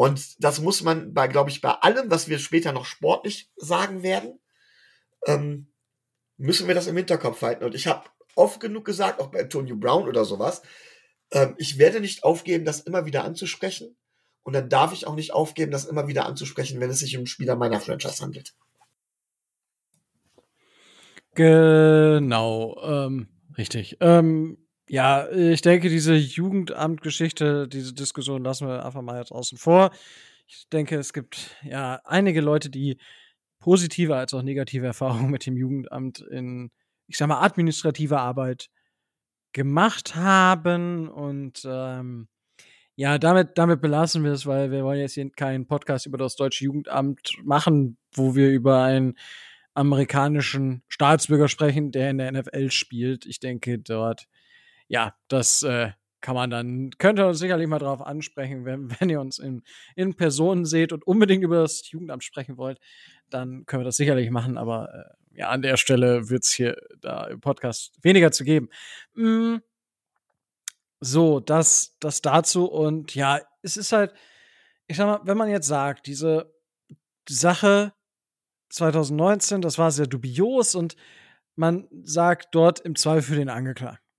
[0.00, 4.02] Und das muss man bei, glaube ich, bei allem, was wir später noch sportlich sagen
[4.02, 4.40] werden,
[5.26, 5.74] ähm,
[6.38, 7.64] müssen wir das im Hinterkopf halten.
[7.64, 10.62] Und ich habe oft genug gesagt, auch bei Antonio Brown oder sowas,
[11.32, 13.94] ähm, ich werde nicht aufgeben, das immer wieder anzusprechen.
[14.42, 17.26] Und dann darf ich auch nicht aufgeben, das immer wieder anzusprechen, wenn es sich um
[17.26, 18.54] Spieler meiner Franchise handelt.
[21.34, 23.28] Genau, ähm,
[23.58, 23.98] richtig.
[24.00, 29.92] Ähm, ja, ich denke, diese Jugendamtgeschichte, diese Diskussion lassen wir einfach mal jetzt außen vor.
[30.48, 32.98] Ich denke, es gibt ja einige Leute, die
[33.60, 36.72] positive als auch negative Erfahrungen mit dem Jugendamt in,
[37.06, 38.68] ich sag mal, administrativer Arbeit
[39.52, 41.08] gemacht haben.
[41.08, 42.26] Und ähm,
[42.96, 46.34] ja, damit, damit belassen wir es, weil wir wollen jetzt hier keinen Podcast über das
[46.34, 49.16] deutsche Jugendamt machen, wo wir über einen
[49.72, 53.24] amerikanischen Staatsbürger sprechen, der in der NFL spielt.
[53.24, 54.26] Ich denke, dort
[54.90, 59.08] ja, das äh, kann man dann, könnt ihr uns sicherlich mal drauf ansprechen, wenn, wenn
[59.08, 59.62] ihr uns in,
[59.94, 62.78] in Person seht und unbedingt über das Jugendamt sprechen wollt,
[63.30, 66.76] dann können wir das sicherlich machen, aber äh, ja, an der Stelle wird es hier
[67.00, 68.68] da im Podcast weniger zu geben.
[69.14, 69.58] Mm,
[70.98, 74.12] so, das, das dazu und ja, es ist halt,
[74.88, 76.52] ich sag mal, wenn man jetzt sagt, diese
[77.28, 77.92] Sache
[78.70, 80.96] 2019, das war sehr dubios und
[81.54, 84.09] man sagt dort im Zweifel für den Angeklagten.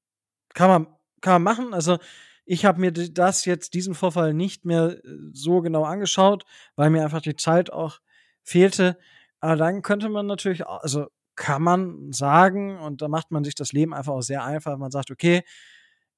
[0.54, 0.88] Kann man,
[1.22, 1.74] kann man machen.
[1.74, 1.98] Also,
[2.46, 6.46] ich habe mir das jetzt, diesen Vorfall nicht mehr äh, so genau angeschaut,
[6.76, 8.00] weil mir einfach die Zeit auch
[8.44, 8.98] fehlte.
[9.40, 13.72] Aber dann könnte man natürlich, also kann man sagen, und da macht man sich das
[13.74, 14.78] Leben einfach auch sehr einfach.
[14.78, 15.44] Man sagt, okay,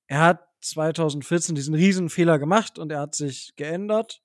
[0.08, 4.22] er hat 2014 diesen Riesenfehler gemacht und er hat sich geändert.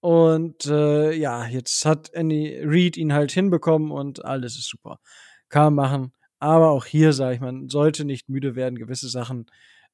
[0.00, 5.00] Und äh, ja, jetzt hat Andy Reid ihn halt hinbekommen und alles ist super.
[5.48, 6.12] Kann man machen.
[6.38, 9.46] Aber auch hier sage ich, man sollte nicht müde werden, gewisse Sachen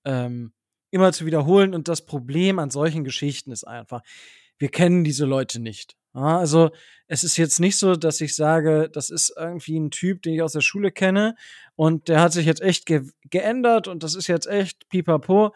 [0.04, 0.52] ähm,
[0.90, 1.74] immer zu wiederholen.
[1.74, 4.02] Und das Problem an solchen Geschichten ist einfach,
[4.58, 5.96] wir kennen diese Leute nicht.
[6.14, 6.70] Ja, also
[7.08, 10.42] es ist jetzt nicht so, dass ich sage, das ist irgendwie ein Typ, den ich
[10.42, 11.34] aus der Schule kenne
[11.74, 15.52] und der hat sich jetzt echt ge geändert und das ist jetzt echt pipapo.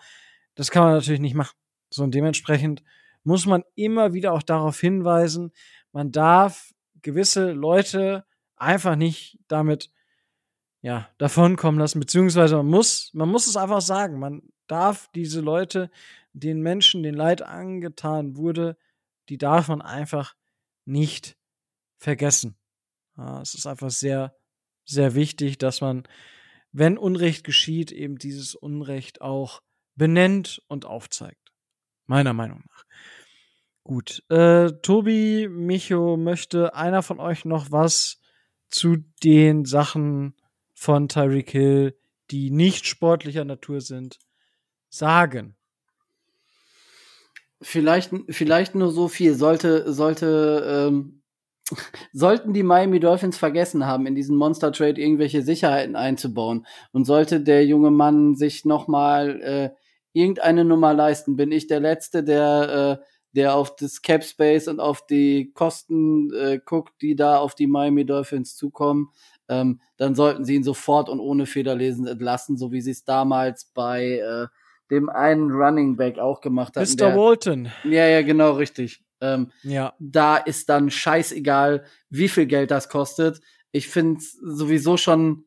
[0.57, 1.57] Das kann man natürlich nicht machen.
[1.91, 2.82] So und dementsprechend
[3.22, 5.53] muss man immer wieder auch darauf hinweisen,
[5.93, 6.72] man darf
[7.03, 8.24] gewisse Leute
[8.57, 9.91] einfach nicht damit
[10.81, 15.91] ja, davonkommen lassen, beziehungsweise man muss, man muss es einfach sagen, man darf diese Leute,
[16.33, 18.76] den Menschen, den Leid angetan wurde,
[19.29, 20.35] die darf man einfach
[20.85, 21.37] nicht
[21.99, 22.57] vergessen.
[23.16, 24.37] Ja, es ist einfach sehr,
[24.85, 26.05] sehr wichtig, dass man,
[26.70, 29.61] wenn Unrecht geschieht, eben dieses Unrecht auch
[29.97, 31.53] benennt und aufzeigt.
[32.07, 32.85] Meiner Meinung nach.
[33.83, 34.22] Gut.
[34.29, 38.20] Äh, Tobi, Micho, möchte einer von euch noch was
[38.70, 40.35] zu den Sachen
[40.79, 41.99] von Tyreek Hill,
[42.31, 44.18] die nicht sportlicher Natur sind,
[44.89, 45.57] sagen?
[47.61, 49.35] Vielleicht, vielleicht nur so viel.
[49.35, 51.22] Sollte, sollte, ähm,
[52.12, 57.41] sollten die Miami Dolphins vergessen haben, in diesen Monster Trade irgendwelche Sicherheiten einzubauen und sollte
[57.41, 59.70] der junge Mann sich nochmal äh,
[60.12, 64.79] irgendeine Nummer leisten, bin ich der Letzte, der, äh, der auf das Cap Space und
[64.79, 69.11] auf die Kosten äh, guckt, die da auf die Miami Dolphins zukommen
[69.49, 73.66] ähm, dann sollten sie ihn sofort und ohne Federlesen entlassen, so wie sie es damals
[73.74, 74.46] bei, äh,
[74.90, 76.88] dem einen Running Back auch gemacht hat.
[76.88, 77.14] Mr.
[77.16, 77.68] Walton.
[77.84, 79.03] ja, ja, genau, richtig.
[79.20, 79.94] Ähm, Ja.
[79.99, 83.40] da ist dann scheißegal, wie viel Geld das kostet.
[83.72, 85.44] Ich finde sowieso schon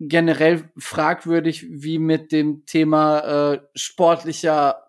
[0.00, 4.86] generell fragwürdig, wie mit dem Thema äh, sportlicher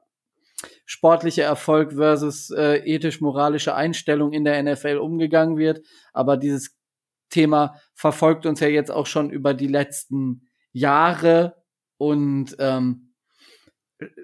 [0.86, 5.86] sportlicher Erfolg versus äh, ethisch-moralische Einstellung in der NFL umgegangen wird.
[6.14, 6.76] Aber dieses
[7.32, 11.56] Thema verfolgt uns ja jetzt auch schon über die letzten Jahre
[11.98, 13.14] und ähm,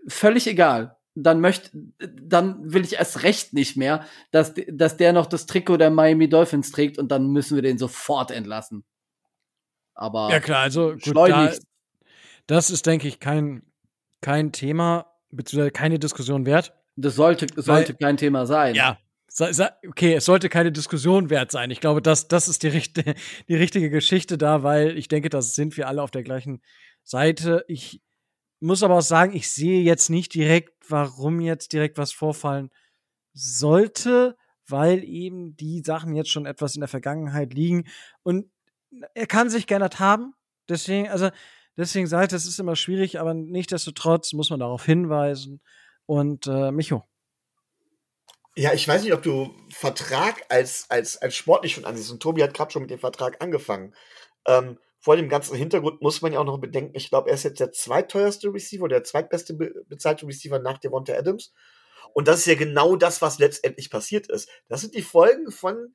[0.08, 0.98] völlig egal.
[1.16, 5.78] Dann möchte, dann will ich erst recht nicht mehr, dass, dass der noch das Trikot
[5.78, 8.86] der Miami Dolphins trägt und dann müssen wir den sofort entlassen.
[9.96, 11.52] Aber Ja, klar, also gut, da,
[12.46, 13.64] das ist, denke ich, kein,
[14.22, 16.74] kein Thema, beziehungsweise keine Diskussion wert.
[16.96, 18.76] das sollte, sollte kein Thema sein.
[18.76, 19.00] Ja.
[19.40, 21.70] Okay, es sollte keine Diskussion wert sein.
[21.70, 22.70] Ich glaube, das, das ist die,
[23.48, 26.62] die richtige Geschichte da, weil ich denke, da sind wir alle auf der gleichen
[27.04, 27.64] Seite.
[27.68, 28.02] Ich
[28.60, 32.72] muss aber auch sagen, ich sehe jetzt nicht direkt, warum jetzt direkt was vorfallen
[33.34, 34.36] sollte,
[34.68, 37.88] weil eben die Sachen jetzt schon etwas in der Vergangenheit liegen.
[38.24, 38.50] Und
[39.14, 40.34] er kann sich geändert haben.
[40.68, 41.30] Deswegen, also,
[41.78, 45.62] deswegen sage ich, das ist immer schwierig, aber nichtsdestotrotz muss man darauf hinweisen.
[46.06, 47.04] Und äh, Micho.
[48.60, 52.10] Ja, ich weiß nicht, ob du Vertrag als, als, als sportlich schon ansiehst.
[52.10, 53.94] Und Tobi hat gerade schon mit dem Vertrag angefangen.
[54.48, 57.44] Ähm, vor dem ganzen Hintergrund muss man ja auch noch bedenken, ich glaube, er ist
[57.44, 61.54] jetzt der zweitteuerste Receiver, der zweitbeste be bezahlte Receiver nach Devonta Adams.
[62.14, 64.50] Und das ist ja genau das, was letztendlich passiert ist.
[64.70, 65.94] Das sind die Folgen von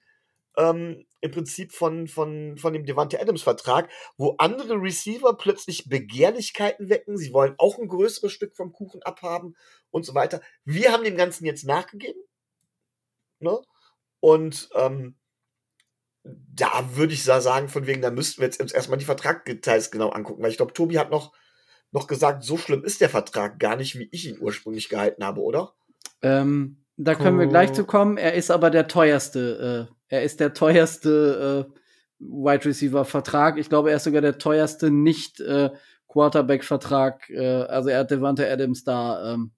[0.57, 6.89] ähm, im Prinzip von, von, von dem Devante Adams Vertrag, wo andere Receiver plötzlich Begehrlichkeiten
[6.91, 7.17] wecken.
[7.17, 9.57] Sie wollen auch ein größeres Stück vom Kuchen abhaben
[9.91, 10.41] und so weiter.
[10.65, 12.23] Wir haben dem Ganzen jetzt nachgegeben.
[13.43, 13.59] Ne?
[14.21, 15.17] Und ähm,
[16.25, 20.11] da würde ich sa- sagen, von wegen, da müssten wir jetzt erstmal die Vertragsdetails genau
[20.11, 21.33] angucken, weil ich glaube, Tobi hat noch,
[21.91, 25.41] noch gesagt, so schlimm ist der Vertrag gar nicht, wie ich ihn ursprünglich gehalten habe,
[25.41, 25.75] oder?
[26.23, 28.17] Ähm, da können wir gleich zu kommen.
[28.17, 29.89] Er ist aber der teuerste.
[29.91, 31.79] Äh, er ist der teuerste äh,
[32.21, 33.59] Wide Receiver Vertrag.
[33.59, 35.71] Ich glaube, er ist sogar der teuerste nicht äh,
[36.07, 37.29] Quarterback Vertrag.
[37.31, 39.53] Äh, also er hat Devante Adams da ähm,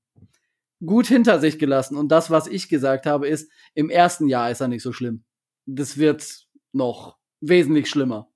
[0.84, 1.96] gut hinter sich gelassen.
[1.96, 5.24] Und das, was ich gesagt habe, ist, im ersten Jahr ist er nicht so schlimm.
[5.66, 8.28] Das wird noch wesentlich schlimmer.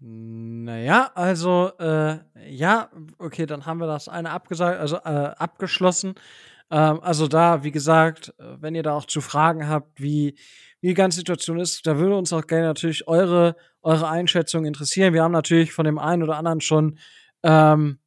[0.00, 2.18] Naja, also, äh,
[2.48, 4.98] ja, okay, dann haben wir das eine abgesagt, also äh,
[5.36, 6.14] abgeschlossen.
[6.72, 10.36] Ähm, also da, wie gesagt, äh, wenn ihr da auch zu Fragen habt, wie,
[10.80, 15.14] wie die ganze Situation ist, da würde uns auch gerne natürlich eure, eure Einschätzung interessieren.
[15.14, 16.98] Wir haben natürlich von dem einen oder anderen schon
[17.44, 18.00] ähm,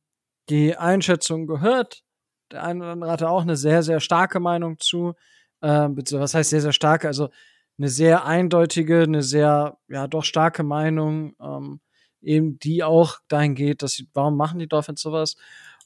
[0.49, 2.03] die Einschätzung gehört.
[2.51, 5.13] Der eine oder andere hatte auch eine sehr, sehr starke Meinung zu.
[5.61, 7.07] Ähm, was heißt sehr, sehr starke?
[7.07, 7.29] Also
[7.77, 11.81] eine sehr eindeutige, eine sehr, ja, doch starke Meinung, ähm,
[12.21, 15.35] eben die auch dahin geht, dass sie, warum machen die Dolphins sowas?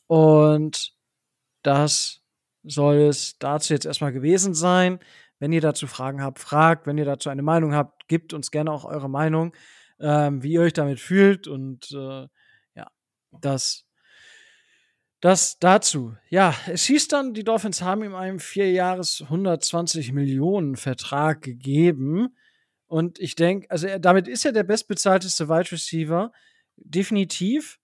[0.07, 0.93] Und
[1.63, 2.21] das
[2.63, 4.99] soll es dazu jetzt erstmal gewesen sein.
[5.39, 6.85] Wenn ihr dazu Fragen habt, fragt.
[6.87, 9.53] Wenn ihr dazu eine Meinung habt, gebt uns gerne auch eure Meinung,
[9.99, 11.47] ähm, wie ihr euch damit fühlt.
[11.47, 12.27] Und äh,
[12.75, 12.87] ja,
[13.31, 13.85] das,
[15.21, 16.15] das dazu.
[16.29, 22.35] Ja, es hieß dann, die Dolphins haben ihm einen Vierjahres 120 Millionen Vertrag gegeben.
[22.87, 26.31] Und ich denke, also er, damit ist er der bestbezahlteste Wide Receiver.
[26.77, 27.79] Definitiv.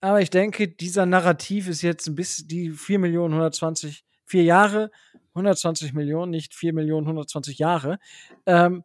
[0.00, 4.90] Aber ich denke, dieser Narrativ ist jetzt ein bisschen die 4 Millionen 120, 4 Jahre,
[5.30, 7.98] 120 Millionen, nicht 4 Millionen 120 Jahre,
[8.44, 8.84] ähm,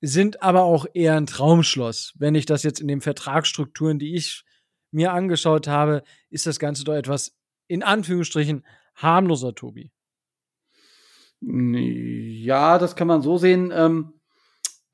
[0.00, 2.14] sind aber auch eher ein Traumschloss.
[2.16, 4.44] Wenn ich das jetzt in den Vertragsstrukturen, die ich
[4.96, 7.36] mir angeschaut habe, ist das Ganze doch etwas
[7.68, 9.92] in Anführungsstrichen harmloser, Tobi.
[11.42, 13.70] Ja, das kann man so sehen.
[13.74, 14.14] Ähm,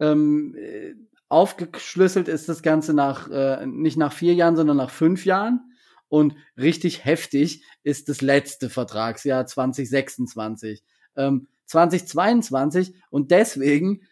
[0.00, 0.94] ähm, äh,
[1.28, 5.72] aufgeschlüsselt ist das Ganze nach äh, nicht nach vier Jahren, sondern nach fünf Jahren.
[6.08, 10.82] Und richtig heftig ist das letzte Vertragsjahr 2026.
[11.16, 14.02] Ähm, 2022 und deswegen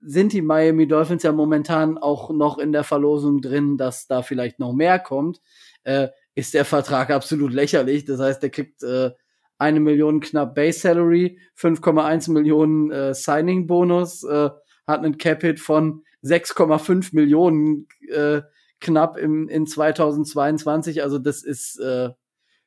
[0.00, 4.58] sind die Miami Dolphins ja momentan auch noch in der Verlosung drin, dass da vielleicht
[4.58, 5.40] noch mehr kommt.
[5.82, 8.04] Äh, ist der Vertrag absolut lächerlich.
[8.04, 9.10] Das heißt, der kriegt äh,
[9.58, 14.50] eine Million knapp Base Salary, 5,1 Millionen äh, Signing Bonus, äh,
[14.86, 18.42] hat einen Cap Hit von 6,5 Millionen äh,
[18.80, 21.02] knapp im, in 2022.
[21.02, 22.10] Also das ist äh,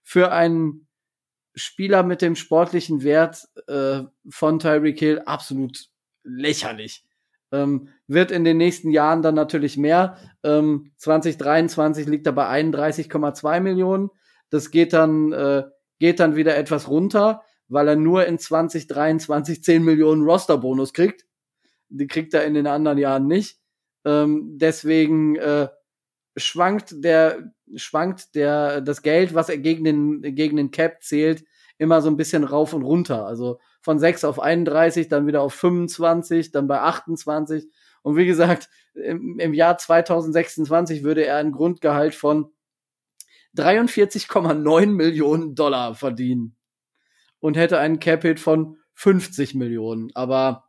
[0.03, 0.88] für einen
[1.55, 5.89] Spieler mit dem sportlichen Wert äh, von Tyreek Hill absolut
[6.23, 7.05] lächerlich.
[7.52, 10.18] Ähm, wird in den nächsten Jahren dann natürlich mehr.
[10.43, 14.10] Ähm, 2023 liegt er bei 31,2 Millionen.
[14.49, 15.64] Das geht dann, äh,
[15.99, 21.26] geht dann wieder etwas runter, weil er nur in 2023 10 Millionen Rosterbonus kriegt.
[21.89, 23.60] Die kriegt er in den anderen Jahren nicht.
[24.06, 25.68] Ähm, deswegen äh,
[26.38, 31.43] schwankt der, schwankt der, das Geld, was er gegen den, gegen den Cap zählt,
[31.78, 33.26] immer so ein bisschen rauf und runter.
[33.26, 37.67] Also von 6 auf 31, dann wieder auf 25, dann bei 28.
[38.03, 42.51] Und wie gesagt, im, im Jahr 2026 würde er ein Grundgehalt von
[43.55, 46.55] 43,9 Millionen Dollar verdienen
[47.39, 50.11] und hätte einen Cap-Hit von 50 Millionen.
[50.13, 50.65] Aber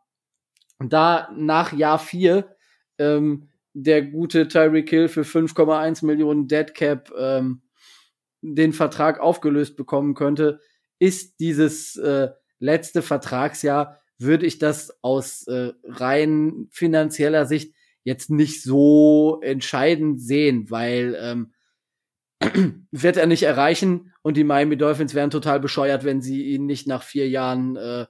[0.78, 2.56] da nach Jahr 4
[2.98, 7.62] ähm, der gute Tyreek Hill für 5,1 Millionen Dead Cap ähm,
[8.42, 10.60] den Vertrag aufgelöst bekommen könnte,
[10.98, 12.30] ist dieses äh,
[12.62, 20.70] letzte Vertragsjahr, würde ich das aus äh, rein finanzieller Sicht jetzt nicht so entscheidend sehen,
[20.70, 21.52] weil ähm,
[22.90, 26.86] wird er nicht erreichen und die Miami Dolphins wären total bescheuert, wenn sie ihn nicht
[26.86, 28.06] nach vier Jahren äh,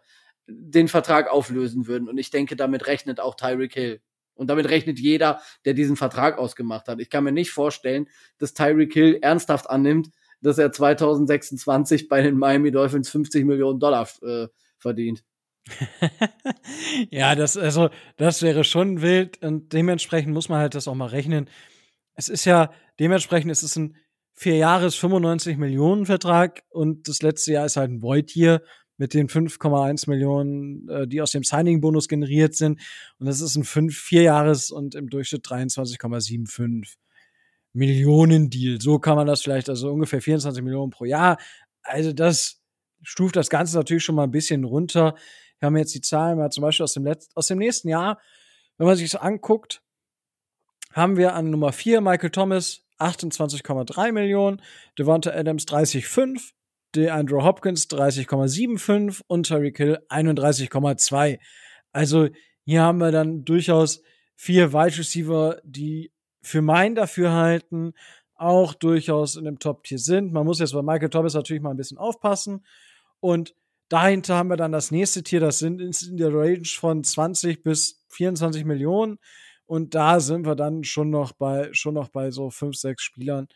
[0.46, 2.08] den Vertrag auflösen würden.
[2.08, 4.00] Und ich denke, damit rechnet auch Tyreek Hill.
[4.34, 7.00] Und damit rechnet jeder, der diesen Vertrag ausgemacht hat.
[7.00, 10.10] Ich kann mir nicht vorstellen, dass Tyreek Hill ernsthaft annimmt,
[10.42, 15.24] dass er 2026 bei den Miami Dolphins 50 Millionen Dollar äh, verdient.
[17.10, 21.06] ja, das, also, das wäre schon wild und dementsprechend muss man halt das auch mal
[21.06, 21.48] rechnen.
[22.14, 23.96] Es ist ja, dementsprechend ist es ein
[24.34, 28.62] vier Jahres 95 Millionen Vertrag und das letzte Jahr ist halt ein Void hier
[28.96, 32.80] mit den 5,1 Millionen, äh, die aus dem Signing-Bonus generiert sind.
[33.18, 36.94] Und das ist ein fünf, vier Jahres und im Durchschnitt 23,75
[37.72, 38.80] Millionen Deal.
[38.80, 41.38] So kann man das vielleicht, also ungefähr 24 Millionen pro Jahr.
[41.82, 42.60] Also das
[43.02, 45.14] stuft das Ganze natürlich schon mal ein bisschen runter.
[45.58, 48.20] Wir haben jetzt die Zahlen mal zum Beispiel aus dem, letzten, aus dem nächsten Jahr.
[48.78, 49.82] Wenn man sich so anguckt,
[50.92, 54.62] haben wir an Nummer 4 Michael Thomas 28,3 Millionen,
[54.98, 56.52] Devonta Adams 30,5,
[57.10, 61.38] Andrew Hopkins 30,75 und Terry Kill 31,2.
[61.92, 62.28] Also
[62.64, 64.02] hier haben wir dann durchaus
[64.34, 66.12] vier Wide Receiver, die
[66.42, 67.94] für mein Dafürhalten
[68.34, 70.32] auch durchaus in dem Top-Tier sind.
[70.32, 72.64] Man muss jetzt bei Michael Thomas natürlich mal ein bisschen aufpassen.
[73.20, 73.54] Und
[73.88, 78.04] dahinter haben wir dann das nächste Tier, das sind in der Range von 20 bis
[78.08, 79.18] 24 Millionen.
[79.66, 83.48] Und da sind wir dann schon noch bei, schon noch bei so fünf, sechs Spielern.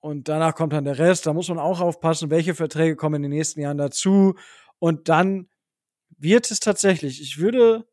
[0.00, 1.26] Und danach kommt dann der Rest.
[1.26, 4.34] Da muss man auch aufpassen, welche Verträge kommen in den nächsten Jahren dazu.
[4.80, 5.48] Und dann
[6.18, 7.86] wird es tatsächlich, ich würde,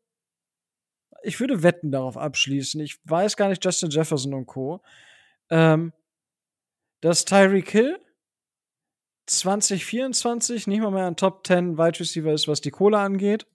[1.22, 2.80] ich würde Wetten darauf abschließen.
[2.80, 4.82] Ich weiß gar nicht, Justin Jefferson und Co.
[5.50, 5.92] Ähm,
[7.00, 7.98] dass Tyreek Hill
[9.26, 13.46] 2024 nicht mal mehr ein Top 10 Wide Receiver ist, was die Kohle angeht.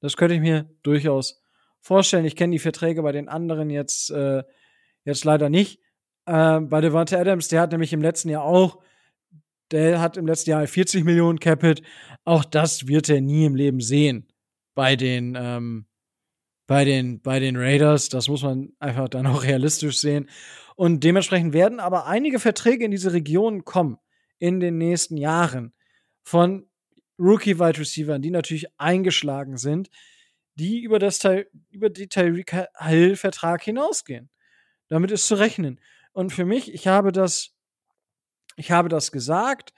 [0.00, 1.42] Das könnte ich mir durchaus
[1.80, 2.24] vorstellen.
[2.24, 4.44] Ich kenne die Verträge bei den anderen jetzt, äh,
[5.04, 5.80] jetzt leider nicht.
[6.26, 8.82] Äh, bei Devonta Adams, der hat nämlich im letzten Jahr auch,
[9.70, 11.82] der hat im letzten Jahr 40 Millionen Capit.
[12.24, 14.28] Auch das wird er nie im Leben sehen
[14.74, 15.87] bei den, ähm,
[16.68, 18.10] bei den, bei den Raiders.
[18.10, 20.28] Das muss man einfach dann auch realistisch sehen.
[20.76, 23.98] Und dementsprechend werden aber einige Verträge in diese Region kommen
[24.38, 25.72] in den nächsten Jahren
[26.22, 26.68] von
[27.18, 29.88] Rookie-Wide Receivers, die natürlich eingeschlagen sind,
[30.54, 31.20] die über, das,
[31.70, 34.30] über die Tyreek Hill-Vertrag hinausgehen.
[34.88, 35.80] Damit ist zu rechnen.
[36.12, 37.54] Und für mich, ich habe das,
[38.56, 39.72] ich habe das gesagt,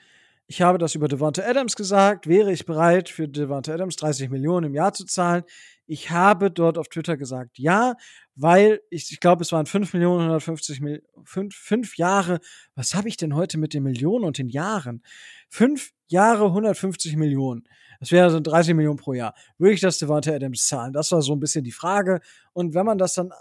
[0.46, 4.66] ich habe das über Devonta Adams gesagt, wäre ich bereit, für Devonta Adams 30 Millionen
[4.66, 5.44] im Jahr zu zahlen.
[5.92, 7.96] Ich habe dort auf Twitter gesagt, ja,
[8.36, 12.38] weil ich, ich glaube, es waren 5 Millionen 150 Mil 5, 5 Jahre.
[12.76, 15.02] Was habe ich denn heute mit den Millionen und den Jahren?
[15.48, 17.64] 5 Jahre 150 Millionen.
[17.98, 19.34] Das wäre so 30 Millionen pro Jahr.
[19.58, 20.92] Würde ich das Devonta Adams zahlen?
[20.92, 22.20] Das war so ein bisschen die Frage.
[22.52, 23.32] Und wenn man das dann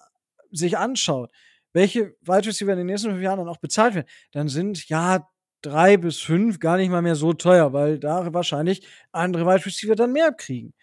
[0.52, 1.32] sich anschaut,
[1.74, 5.30] welche Wide Receiver in den nächsten fünf Jahren dann auch bezahlt werden, dann sind ja
[5.62, 9.94] drei bis fünf gar nicht mal mehr so teuer, weil da wahrscheinlich andere Wide Receiver
[9.94, 10.74] dann mehr kriegen.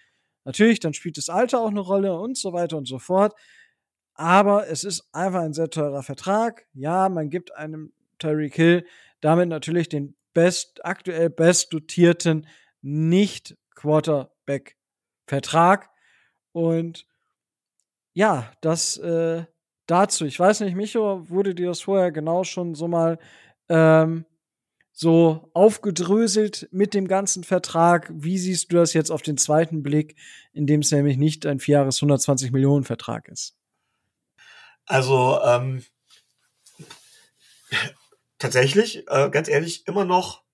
[0.46, 3.34] Natürlich, dann spielt das Alter auch eine Rolle und so weiter und so fort.
[4.14, 6.66] Aber es ist einfach ein sehr teurer Vertrag.
[6.72, 8.86] Ja, man gibt einem Tyreek Hill
[9.20, 12.46] damit natürlich den best, aktuell best dotierten
[12.80, 14.76] nicht Quarterback
[15.26, 15.90] Vertrag.
[16.52, 17.06] Und
[18.14, 19.44] ja, das äh,
[19.86, 20.26] dazu.
[20.26, 23.18] Ich weiß nicht, Micho, wurde dir das vorher genau schon so mal
[23.68, 24.24] ähm,
[24.98, 28.10] so aufgedröselt mit dem ganzen Vertrag?
[28.14, 30.16] Wie siehst du das jetzt auf den zweiten Blick,
[30.54, 33.58] in dem es nämlich nicht ein Vierjahres 120 Millionen Vertrag ist?
[34.86, 35.84] Also ähm,
[38.38, 40.44] tatsächlich, äh, ganz ehrlich, immer noch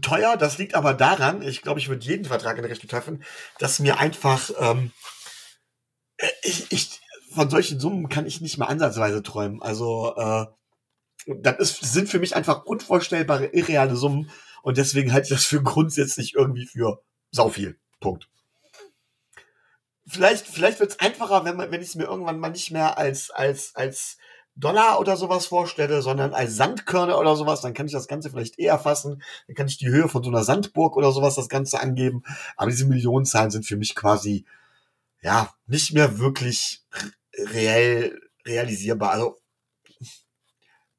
[0.00, 0.36] teuer.
[0.36, 3.24] Das liegt aber daran, ich glaube, ich würde jeden Vertrag in der Richtung treffen,
[3.58, 4.92] dass mir einfach ähm,
[6.18, 7.00] äh, ich, ich
[7.32, 9.60] von solchen Summen kann ich nicht mal ansatzweise träumen.
[9.60, 10.46] Also äh,
[11.26, 14.30] das ist, sind für mich einfach unvorstellbare, irreale Summen
[14.62, 17.78] und deswegen halte ich das für grundsätzlich irgendwie für sau viel.
[18.00, 18.28] Punkt.
[20.06, 22.98] Vielleicht, vielleicht wird es einfacher, wenn, man, wenn ich es mir irgendwann mal nicht mehr
[22.98, 24.16] als, als, als
[24.56, 28.58] Dollar oder sowas vorstelle, sondern als Sandkörner oder sowas, dann kann ich das Ganze vielleicht
[28.58, 29.22] eher fassen.
[29.46, 32.22] Dann kann ich die Höhe von so einer Sandburg oder sowas das Ganze angeben.
[32.56, 34.44] Aber diese Millionenzahlen sind für mich quasi,
[35.22, 36.82] ja, nicht mehr wirklich
[37.36, 39.12] reell realisierbar.
[39.12, 39.39] Also,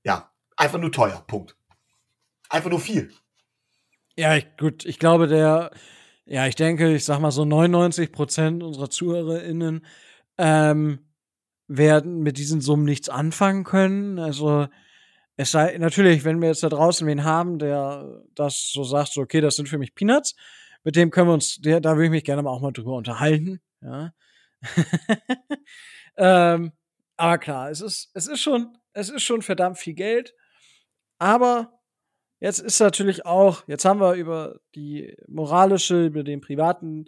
[0.04, 1.24] ja, einfach nur teuer.
[1.28, 1.56] Punkt.
[2.50, 3.12] Einfach nur viel.
[4.16, 5.72] Ja, ich, gut, ich glaube, der,
[6.26, 9.86] ja, ich denke, ich sag mal so 99 Prozent unserer ZuhörerInnen
[10.38, 11.00] ähm,
[11.68, 14.20] werden mit diesen Summen nichts anfangen können.
[14.20, 14.68] Also
[15.38, 19.22] es sei natürlich, wenn wir jetzt da draußen wen haben, der das so sagt, so,
[19.22, 20.36] okay, das sind für mich Peanuts,
[20.84, 22.96] mit dem können wir uns, der, da würde ich mich gerne mal auch mal drüber
[22.96, 23.62] unterhalten.
[23.82, 24.14] Ja.
[26.18, 26.72] ähm,
[27.18, 30.34] aber klar, es ist, es ist schon, es ist schon verdammt viel Geld.
[31.18, 31.80] Aber
[32.40, 37.06] jetzt ist natürlich auch, jetzt haben wir über die moralische, über den privaten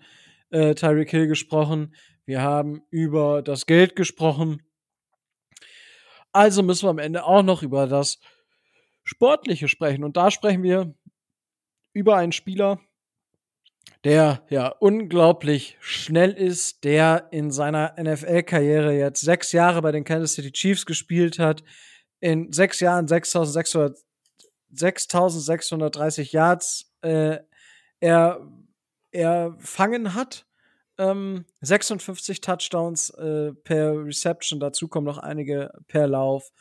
[0.49, 1.95] äh, Tyreek Hill gesprochen.
[2.25, 4.61] Wir haben über das Geld gesprochen.
[6.31, 8.19] Also müssen wir am Ende auch noch über das
[9.03, 10.03] Sportliche sprechen.
[10.03, 10.95] Und da sprechen wir
[11.93, 12.79] über einen Spieler,
[14.03, 20.33] der ja unglaublich schnell ist, der in seiner NFL-Karriere jetzt sechs Jahre bei den Kansas
[20.33, 21.63] City Chiefs gespielt hat,
[22.19, 23.97] in sechs Jahren 6600,
[24.69, 27.39] 6630 Yards äh,
[27.99, 28.41] er,
[29.11, 30.45] er fangen hat
[30.97, 36.51] ähm, 56 Touchdowns äh, per Reception, dazu kommen noch einige per Lauf.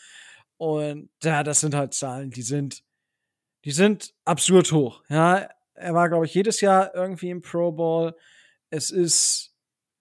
[0.56, 2.82] Und ja, das sind halt Zahlen, die sind,
[3.64, 5.02] die sind absurd hoch.
[5.08, 5.48] Ja,
[5.82, 8.14] er war, glaube ich, jedes Jahr irgendwie im Pro Bowl.
[8.70, 9.54] Es ist,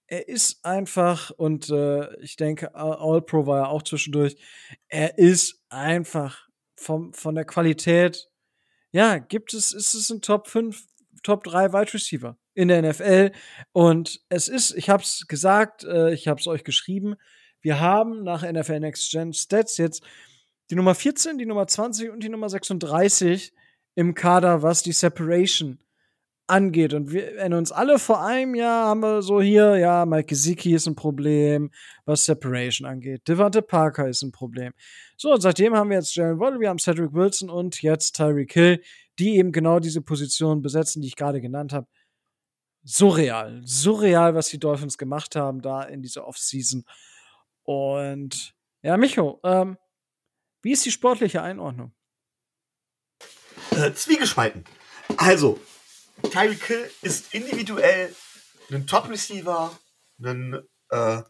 [0.07, 4.37] er ist einfach, und äh, ich denke, All Pro war ja auch zwischendurch,
[4.87, 8.29] er ist einfach vom, von der Qualität,
[8.91, 10.85] ja, gibt es, ist es ein Top 5,
[11.23, 13.31] Top 3 Wide Receiver in der NFL.
[13.71, 17.15] Und es ist, ich habe es gesagt, äh, ich habe es euch geschrieben,
[17.61, 20.03] wir haben nach NFL Next Gen Stats jetzt
[20.69, 23.53] die Nummer 14, die Nummer 20 und die Nummer 36
[23.95, 25.79] im Kader, was die Separation
[26.47, 26.93] angeht.
[26.93, 30.73] Und wir erinnern uns alle vor einem Jahr haben wir so hier, ja, Mike Gesicki
[30.73, 31.71] ist ein Problem,
[32.05, 33.27] was Separation angeht.
[33.27, 34.73] Devante Parker ist ein Problem.
[35.17, 38.53] So, und seitdem haben wir jetzt Jalen Waddle, wir haben Cedric Wilson und jetzt Tyreek
[38.53, 38.81] Hill,
[39.19, 41.87] die eben genau diese Position besetzen, die ich gerade genannt habe
[42.83, 43.61] surreal.
[43.65, 46.85] Surreal, was die Dolphins gemacht haben da in dieser Offseason.
[47.63, 49.77] Und ja, Micho, ähm,
[50.61, 51.93] wie ist die sportliche Einordnung?
[53.71, 54.65] Äh, zwiegespalten.
[55.17, 55.59] Also,
[56.31, 58.15] Tyreek Hill ist individuell
[58.71, 59.77] ein Top-Receiver,
[60.23, 61.21] ein äh,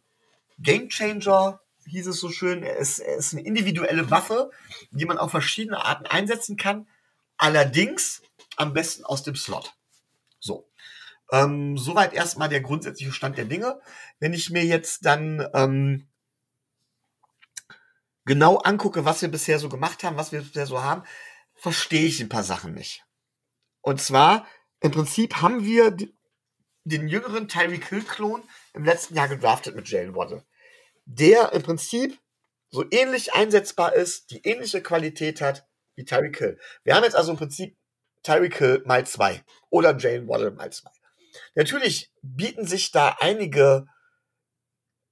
[0.59, 2.63] Game-Changer, hieß es so schön.
[2.63, 4.51] Er ist, er ist eine individuelle Waffe,
[4.91, 6.87] die man auf verschiedene Arten einsetzen kann.
[7.37, 8.21] Allerdings
[8.57, 9.73] am besten aus dem Slot.
[10.39, 10.69] So.
[11.31, 13.79] Ähm, soweit erstmal der grundsätzliche Stand der Dinge.
[14.19, 16.07] Wenn ich mir jetzt dann ähm,
[18.25, 21.03] genau angucke, was wir bisher so gemacht haben, was wir bisher so haben,
[21.61, 23.05] verstehe ich ein paar Sachen nicht.
[23.81, 24.47] Und zwar,
[24.79, 25.95] im Prinzip haben wir
[26.83, 28.43] den jüngeren Tyreek Hill-Klon
[28.73, 30.43] im letzten Jahr gedraftet mit Jalen Waddle.
[31.05, 32.19] Der im Prinzip
[32.71, 36.59] so ähnlich einsetzbar ist, die ähnliche Qualität hat wie Tyreek Hill.
[36.83, 37.77] Wir haben jetzt also im Prinzip
[38.23, 40.89] Tyreek Hill mal zwei oder Jalen Waddle mal zwei.
[41.53, 43.85] Natürlich bieten sich da einige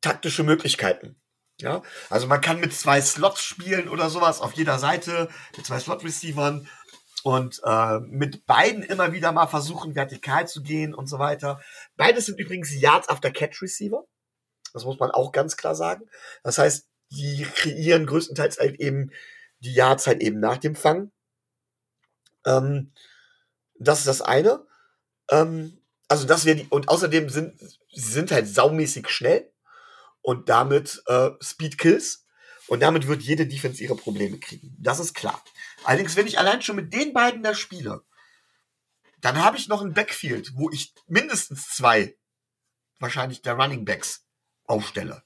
[0.01, 1.18] taktische Möglichkeiten.
[1.61, 5.27] Ja, also man kann mit zwei Slots spielen oder sowas auf jeder Seite,
[5.57, 6.69] mit zwei Slot-Receivern
[7.23, 11.59] und äh, mit beiden immer wieder mal versuchen, vertikal zu gehen und so weiter.
[11.97, 14.05] Beides sind übrigens Yards after Catch Receiver.
[14.73, 16.09] Das muss man auch ganz klar sagen.
[16.43, 19.11] Das heißt, die kreieren größtenteils halt eben
[19.59, 21.11] die Yards halt eben nach dem Fang.
[22.45, 22.93] Ähm,
[23.75, 24.65] das ist das eine.
[25.29, 25.77] Ähm,
[26.07, 29.51] also das wäre die, und außerdem sind sie sind halt saumäßig schnell
[30.21, 32.25] und damit äh, Speed Kills.
[32.67, 34.75] Und damit wird jede Defense ihre Probleme kriegen.
[34.77, 35.43] Das ist klar.
[35.85, 38.03] Allerdings, wenn ich allein schon mit den beiden da spiele,
[39.21, 42.15] dann habe ich noch ein Backfield, wo ich mindestens zwei,
[42.99, 44.27] wahrscheinlich der Running Backs,
[44.65, 45.23] aufstelle.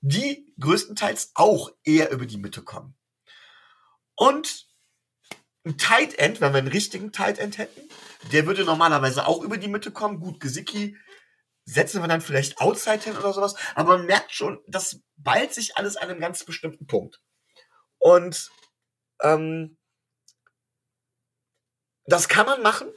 [0.00, 2.96] Die größtenteils auch eher über die Mitte kommen.
[4.14, 4.66] Und
[5.64, 7.88] ein Tight End, wenn wir einen richtigen Tight End hätten,
[8.32, 10.20] der würde normalerweise auch über die Mitte kommen.
[10.20, 10.96] Gut, Gesicki
[11.66, 13.56] setzen wir dann vielleicht Outside hin oder sowas.
[13.74, 17.20] Aber man merkt schon, das ballt sich alles an einem ganz bestimmten Punkt.
[17.98, 18.50] Und
[19.22, 19.76] ähm,
[22.06, 22.88] das kann man machen.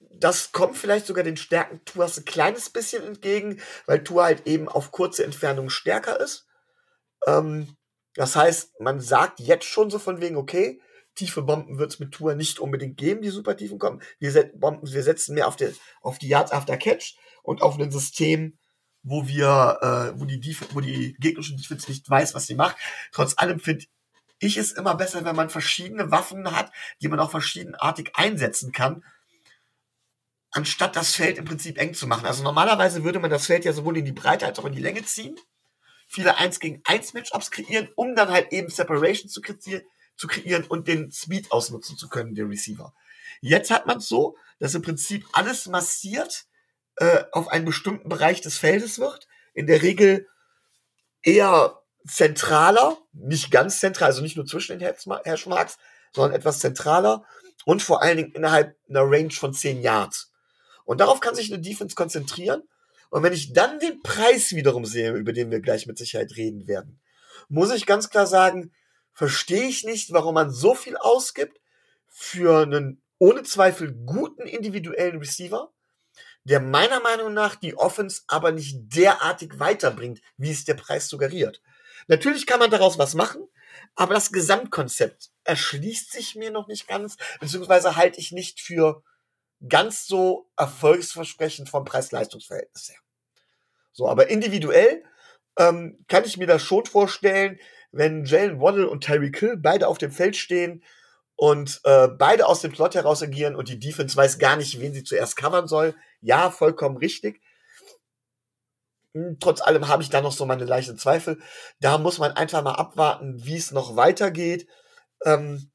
[0.00, 4.68] Das kommt vielleicht sogar den Stärken Tuas ein kleines bisschen entgegen, weil Tua halt eben
[4.68, 6.46] auf kurze Entfernung stärker ist.
[7.26, 7.76] Ähm,
[8.14, 10.80] das heißt, man sagt jetzt schon so von wegen, okay,
[11.14, 14.00] tiefe Bomben wird es mit Tour nicht unbedingt geben, die super tiefen kommen.
[14.18, 17.78] Wir, set Bomben, wir setzen mehr auf, die, auf die Yards after Catch und auf
[17.78, 18.58] ein System,
[19.02, 19.78] wo wir,
[20.14, 22.76] äh, wo die, Def wo die gegnerische Defense nicht weiß, was sie macht.
[23.12, 23.86] Trotz allem finde
[24.38, 26.70] ich es immer besser, wenn man verschiedene Waffen hat,
[27.00, 29.04] die man auch verschiedenartig einsetzen kann,
[30.50, 32.26] anstatt das Feld im Prinzip eng zu machen.
[32.26, 34.82] Also normalerweise würde man das Feld ja sowohl in die Breite als auch in die
[34.82, 35.38] Länge ziehen,
[36.06, 39.82] viele 1 gegen 1 Matchups kreieren, um dann halt eben Separation zu kreieren,
[40.16, 42.94] zu kreieren und den Speed ausnutzen zu können, den Receiver.
[43.40, 46.46] Jetzt hat man es so, dass im Prinzip alles massiert
[47.00, 49.28] äh, auf einen bestimmten Bereich des Feldes wird.
[49.54, 50.26] In der Regel
[51.22, 54.94] eher zentraler, nicht ganz zentral, also nicht nur zwischen den
[55.24, 55.78] Hashmarks,
[56.12, 57.24] sondern etwas zentraler
[57.64, 60.32] und vor allen Dingen innerhalb einer Range von 10 Yards.
[60.84, 62.62] Und darauf kann sich eine Defense konzentrieren.
[63.10, 66.66] Und wenn ich dann den Preis wiederum sehe, über den wir gleich mit Sicherheit reden
[66.66, 67.00] werden,
[67.48, 68.72] muss ich ganz klar sagen,
[69.12, 71.58] verstehe ich nicht, warum man so viel ausgibt
[72.06, 75.72] für einen ohne Zweifel guten individuellen Receiver,
[76.48, 81.60] der meiner Meinung nach die Offense aber nicht derartig weiterbringt, wie es der Preis suggeriert.
[82.06, 83.46] Natürlich kann man daraus was machen,
[83.94, 89.02] aber das Gesamtkonzept erschließt sich mir noch nicht ganz, beziehungsweise halte ich nicht für
[89.68, 92.98] ganz so erfolgsversprechend vom Preis-Leistungs-Verhältnis her.
[93.92, 95.04] So, aber individuell
[95.58, 97.58] ähm, kann ich mir das schon vorstellen,
[97.90, 100.82] wenn Jalen Waddle und Tyreek Hill beide auf dem Feld stehen
[101.40, 104.92] und äh, beide aus dem Plot heraus agieren und die Defense weiß gar nicht, wen
[104.92, 105.94] sie zuerst covern soll.
[106.20, 107.40] Ja, vollkommen richtig.
[109.14, 111.38] Hm, trotz allem habe ich da noch so meine leichten Zweifel.
[111.78, 114.66] Da muss man einfach mal abwarten, wie es noch weitergeht.
[115.24, 115.70] Ähm,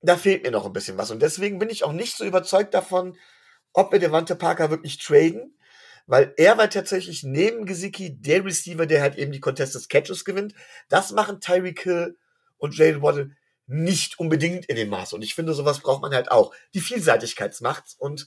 [0.00, 1.10] da fehlt mir noch ein bisschen was.
[1.10, 3.18] Und deswegen bin ich auch nicht so überzeugt davon,
[3.74, 5.58] ob wir Devante Parker wirklich traden,
[6.06, 10.54] weil er war tatsächlich neben Gesicki der Receiver, der halt eben die Contested Catches gewinnt.
[10.88, 12.16] Das machen Tyreek Hill
[12.56, 13.36] und Jalen Waddle
[13.66, 15.12] nicht unbedingt in dem Maß.
[15.12, 16.54] Und ich finde, sowas braucht man halt auch.
[16.74, 18.26] Die Vielseitigkeit macht's und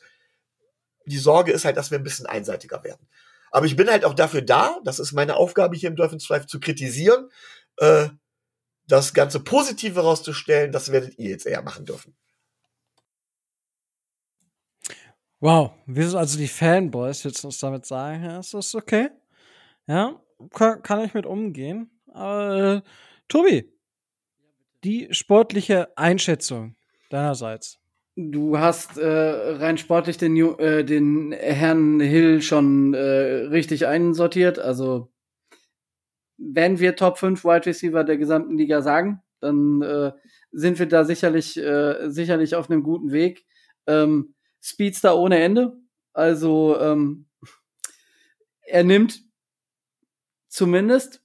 [1.06, 3.08] die Sorge ist halt, dass wir ein bisschen einseitiger werden.
[3.52, 6.48] Aber ich bin halt auch dafür da, das ist meine Aufgabe hier im Dolphins Drive,
[6.48, 7.30] zu kritisieren,
[7.78, 8.10] äh,
[8.88, 12.16] das Ganze Positive herauszustellen, das werdet ihr jetzt eher machen dürfen.
[15.40, 18.24] Wow, wir sind also die Fanboys, du uns damit sagen?
[18.24, 19.10] Ja, ist das okay?
[19.86, 20.20] Ja,
[20.52, 21.92] kann, kann ich mit umgehen.
[22.12, 22.82] Aber, äh,
[23.28, 23.72] Tobi,
[24.84, 26.76] die sportliche Einschätzung
[27.10, 27.80] deinerseits.
[28.16, 34.58] Du hast äh, rein sportlich den, äh, den Herrn Hill schon äh, richtig einsortiert.
[34.58, 35.12] Also,
[36.38, 40.14] wenn wir Top 5 Wide Receiver der gesamten Liga sagen, dann äh,
[40.52, 43.46] sind wir da sicherlich, äh, sicherlich auf einem guten Weg.
[43.86, 45.78] Ähm, Speedster ohne Ende.
[46.14, 47.28] Also, ähm,
[48.62, 49.22] er nimmt
[50.48, 51.24] zumindest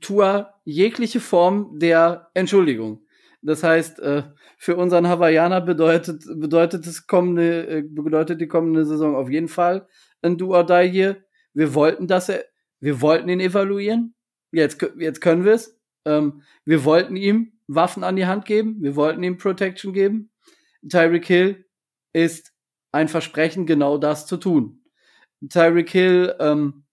[0.00, 3.02] Tour jegliche Form der Entschuldigung.
[3.42, 4.24] Das heißt, äh,
[4.56, 9.86] für unseren Hawaiianer bedeutet, bedeutet es kommende, äh, bedeutet die kommende Saison auf jeden Fall
[10.22, 11.24] ein Do or Die hier.
[11.54, 12.30] Wir wollten das,
[12.80, 14.14] wir wollten ihn evaluieren.
[14.50, 15.78] Jetzt, jetzt können wir es.
[16.04, 18.78] Ähm, wir wollten ihm Waffen an die Hand geben.
[18.80, 20.30] Wir wollten ihm Protection geben.
[20.88, 21.64] Tyreek Hill
[22.12, 22.52] ist
[22.92, 24.82] ein Versprechen, genau das zu tun.
[25.48, 26.84] Tyreek Hill ähm,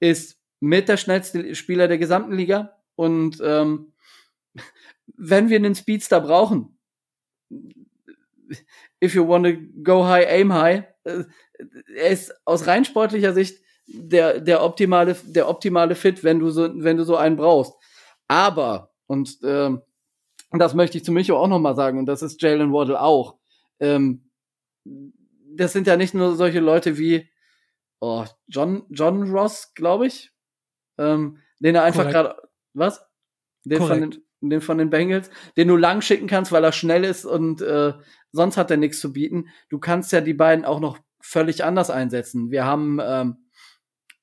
[0.00, 3.92] ist mit der schnellste Spieler der gesamten Liga und ähm,
[5.06, 6.78] wenn wir einen Speedster brauchen,
[9.02, 11.24] if you want to go high, aim high, äh,
[11.96, 16.68] er ist aus rein sportlicher Sicht der, der optimale, der optimale Fit, wenn du so,
[16.82, 17.74] wenn du so einen brauchst.
[18.28, 19.82] Aber, und ähm,
[20.52, 23.38] das möchte ich zu Micho auch nochmal sagen, und das ist Jalen Waddle auch.
[23.80, 24.30] Ähm,
[24.84, 27.28] das sind ja nicht nur solche Leute wie
[28.00, 30.30] oh, John, John Ross, glaube ich.
[30.98, 32.36] Ähm, den er einfach gerade.
[32.74, 33.04] Was?
[33.64, 37.04] Den von, den, den von den Bengals, den du lang schicken kannst, weil er schnell
[37.04, 37.94] ist und äh,
[38.32, 39.48] sonst hat er nichts zu bieten.
[39.68, 42.50] Du kannst ja die beiden auch noch völlig anders einsetzen.
[42.50, 43.48] Wir haben ähm,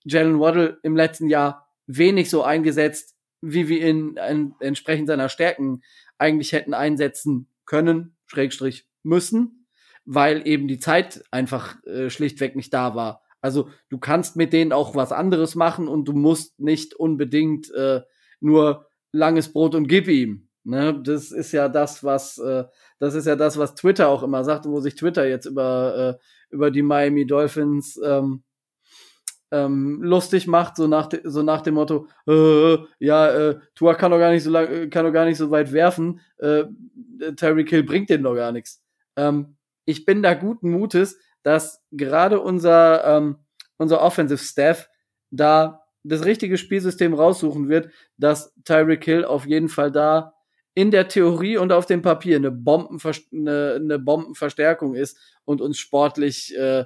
[0.04, 5.82] Jalen Waddle im letzten Jahr wenig so eingesetzt, wie wir ihn in, entsprechend seiner Stärken
[6.18, 9.68] eigentlich hätten einsetzen können, Schrägstrich müssen,
[10.06, 13.25] weil eben die Zeit einfach äh, schlichtweg nicht da war.
[13.46, 18.02] Also du kannst mit denen auch was anderes machen und du musst nicht unbedingt äh,
[18.40, 20.50] nur langes Brot und gib ihm.
[20.64, 21.00] Ne?
[21.04, 22.64] Das ist ja das, was äh,
[22.98, 26.24] das ist ja das, was Twitter auch immer sagt, wo sich Twitter jetzt über äh,
[26.50, 28.44] über die Miami Dolphins ähm,
[29.52, 34.18] ähm, lustig macht, so nach, so nach dem Motto, äh, ja, äh, Tua kann doch
[34.18, 36.64] gar nicht so lang, kann doch gar nicht so weit werfen, äh,
[37.36, 38.84] Terry Kill bringt den doch gar nichts.
[39.16, 39.56] Ähm,
[39.86, 43.38] ich bin da guten Mutes, dass gerade unser, ähm,
[43.78, 44.90] unser Offensive Staff
[45.30, 50.34] da das richtige Spielsystem raussuchen wird, dass Tyreek Hill auf jeden Fall da
[50.74, 55.78] in der Theorie und auf dem Papier eine, Bombenver eine, eine Bombenverstärkung ist und uns
[55.78, 56.86] sportlich äh,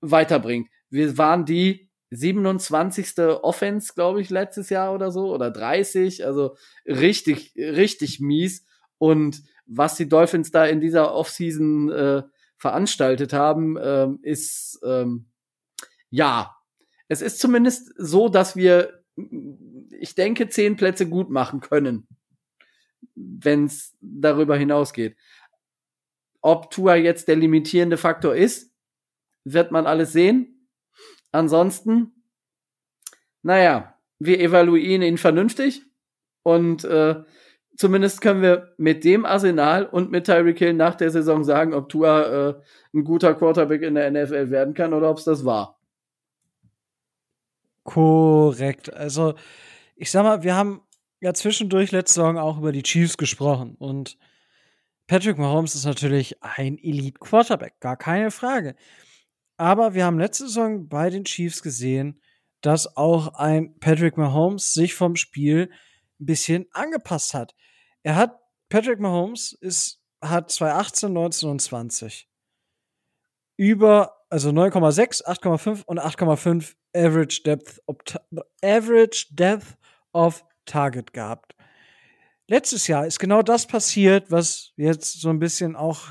[0.00, 0.68] weiterbringt.
[0.88, 3.18] Wir waren die 27.
[3.42, 6.56] Offense, glaube ich, letztes Jahr oder so, oder 30, also
[6.86, 8.64] richtig, richtig mies.
[8.98, 12.22] Und was die Dolphins da in dieser Offseason äh,
[12.60, 15.30] veranstaltet haben, ähm, ist ähm,
[16.10, 16.56] ja,
[17.08, 19.02] es ist zumindest so, dass wir,
[19.98, 22.06] ich denke, zehn Plätze gut machen können,
[23.14, 25.16] wenn es darüber hinausgeht.
[26.42, 28.72] Ob Tua jetzt der limitierende Faktor ist,
[29.44, 30.68] wird man alles sehen.
[31.32, 32.24] Ansonsten,
[33.42, 35.82] naja, wir evaluieren ihn vernünftig
[36.42, 37.22] und äh,
[37.80, 41.88] zumindest können wir mit dem Arsenal und mit Tyreek Hill nach der Saison sagen, ob
[41.88, 42.54] Tua äh,
[42.92, 45.80] ein guter Quarterback in der NFL werden kann oder ob es das war.
[47.84, 48.92] Korrekt.
[48.92, 49.32] Also,
[49.96, 50.82] ich sag mal, wir haben
[51.20, 54.18] ja zwischendurch letzte Saison auch über die Chiefs gesprochen und
[55.06, 58.76] Patrick Mahomes ist natürlich ein Elite Quarterback, gar keine Frage.
[59.56, 62.20] Aber wir haben letzte Saison bei den Chiefs gesehen,
[62.60, 65.70] dass auch ein Patrick Mahomes sich vom Spiel
[66.20, 67.54] ein bisschen angepasst hat.
[68.02, 72.30] Er hat, Patrick Mahomes ist, hat 2018, 19 und 20
[73.60, 77.98] über, also 9,6, 8,5 und 8,5 Average Depth of,
[78.62, 79.76] Average Depth
[80.14, 81.54] of Target gehabt.
[82.48, 86.08] Letztes Jahr ist genau das passiert, was jetzt so ein bisschen auch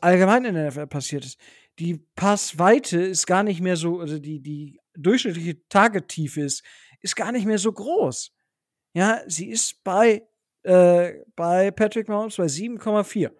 [0.00, 1.38] allgemein in der NFL passiert ist.
[1.78, 6.64] Die Passweite ist gar nicht mehr so, also die, die durchschnittliche Targettiefe ist,
[7.02, 8.32] ist gar nicht mehr so groß.
[8.94, 10.26] Ja, sie ist bei,
[10.62, 13.30] äh, bei Patrick Mahomes bei 7,4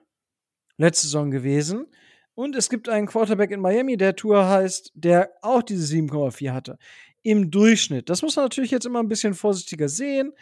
[0.77, 1.87] letzte Saison gewesen.
[2.35, 6.79] Und es gibt einen Quarterback in Miami, der Tour heißt, der auch diese 7,4 hatte.
[7.23, 8.09] Im Durchschnitt.
[8.09, 10.33] Das muss man natürlich jetzt immer ein bisschen vorsichtiger sehen,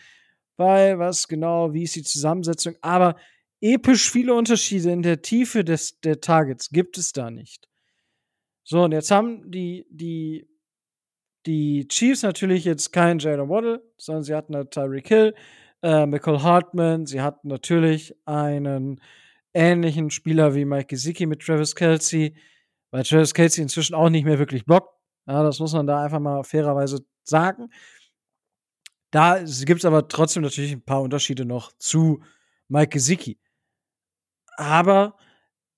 [0.57, 2.77] weil was genau, wie ist die Zusammensetzung.
[2.83, 3.17] Aber
[3.61, 7.69] episch viele Unterschiede in der Tiefe des, der Targets gibt es da nicht.
[8.63, 10.47] So, und jetzt haben die, die,
[11.47, 15.35] die Chiefs natürlich jetzt keinen Jalen Waddle, sondern sie hatten da Tyreek Hill,
[15.83, 19.01] äh, Michael Hartman, sie hatten natürlich einen
[19.55, 22.37] ähnlichen Spieler wie Mike Gesicki mit Travis Kelsey,
[22.91, 24.95] weil Travis Kelsey inzwischen auch nicht mehr wirklich blockt.
[25.27, 27.71] Ja, das muss man da einfach mal fairerweise sagen.
[29.11, 32.23] Da gibt es aber trotzdem natürlich ein paar Unterschiede noch zu
[32.69, 33.39] Mike Gesicki.
[34.57, 35.17] Aber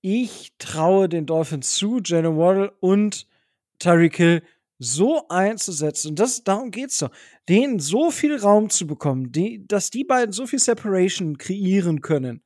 [0.01, 3.27] ich traue den Dolphins zu, Jalen Waddle und
[3.79, 4.43] Tyreek Hill
[4.81, 6.09] so einzusetzen.
[6.09, 7.11] Und das, darum geht's doch.
[7.49, 12.43] Denen so viel Raum zu bekommen, die, dass die beiden so viel Separation kreieren können,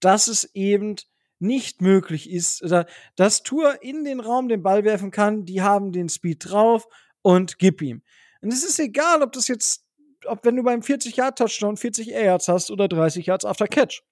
[0.00, 0.94] dass es eben
[1.40, 2.86] nicht möglich ist, oder
[3.16, 6.86] dass Tour in den Raum den Ball werfen kann, die haben den Speed drauf
[7.22, 8.02] und gib ihm.
[8.40, 9.84] Und es ist egal, ob das jetzt,
[10.26, 14.02] ob wenn du beim 40-Yard-Touchdown 40 Air Yards hast oder 30 Yards after Catch.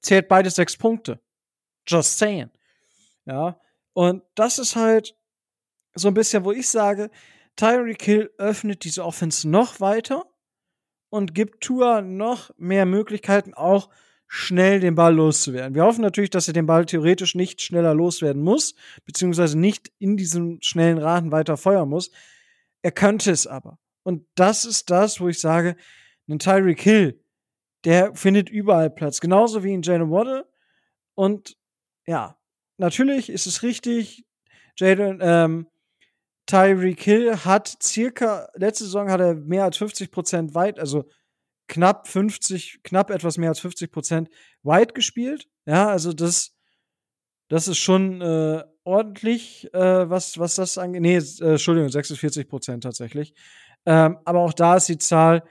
[0.00, 1.20] Zählt beides sechs Punkte.
[1.86, 2.50] Just saying.
[3.26, 3.60] Ja.
[3.92, 5.14] Und das ist halt
[5.94, 7.10] so ein bisschen, wo ich sage,
[7.56, 10.24] Tyreek Hill öffnet diese Offense noch weiter
[11.10, 13.90] und gibt Tour noch mehr Möglichkeiten, auch
[14.26, 15.74] schnell den Ball loszuwerden.
[15.74, 18.74] Wir hoffen natürlich, dass er den Ball theoretisch nicht schneller loswerden muss,
[19.04, 22.10] beziehungsweise nicht in diesem schnellen Raten weiter feuern muss.
[22.80, 23.78] Er könnte es aber.
[24.02, 25.76] Und das ist das, wo ich sage,
[26.28, 27.22] ein Tyreek Hill,
[27.84, 29.20] der findet überall Platz.
[29.20, 30.48] Genauso wie ein Jalen Waddle.
[31.14, 31.58] Und
[32.06, 32.38] ja,
[32.78, 34.24] natürlich ist es richtig,
[34.78, 35.66] Jalen, ähm,
[36.46, 41.04] Tyreek Hill hat circa, letzte Saison hat er mehr als 50 Prozent weit, also
[41.68, 44.28] knapp 50, knapp etwas mehr als 50 Prozent
[44.62, 45.48] wide gespielt.
[45.66, 46.54] Ja, also das,
[47.48, 51.02] das ist schon äh, ordentlich, äh, was, was das angeht.
[51.02, 53.34] Nee, äh, Entschuldigung, 46 Prozent tatsächlich.
[53.86, 55.44] Ähm, aber auch da ist die Zahl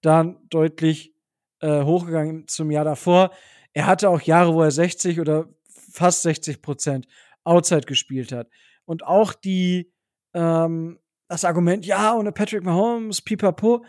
[0.00, 1.14] dann deutlich
[1.60, 3.30] äh, hochgegangen zum Jahr davor.
[3.72, 5.48] Er hatte auch Jahre, wo er 60 oder
[5.92, 7.06] fast 60 Prozent
[7.44, 8.48] Outside gespielt hat.
[8.84, 9.92] Und auch die,
[10.38, 10.98] ähm,
[11.28, 13.84] das Argument, ja, ohne Patrick Mahomes, pipapo.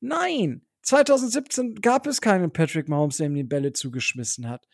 [0.00, 4.68] Nein, 2017 gab es keinen Patrick Mahomes, der ihm die Bälle zugeschmissen hat.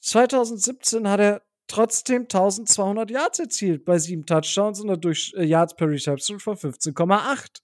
[0.00, 5.88] 2017 hat er trotzdem 1200 Yards erzielt bei sieben Touchdowns und durch äh, Yards per
[5.88, 7.60] Reception von 15,8.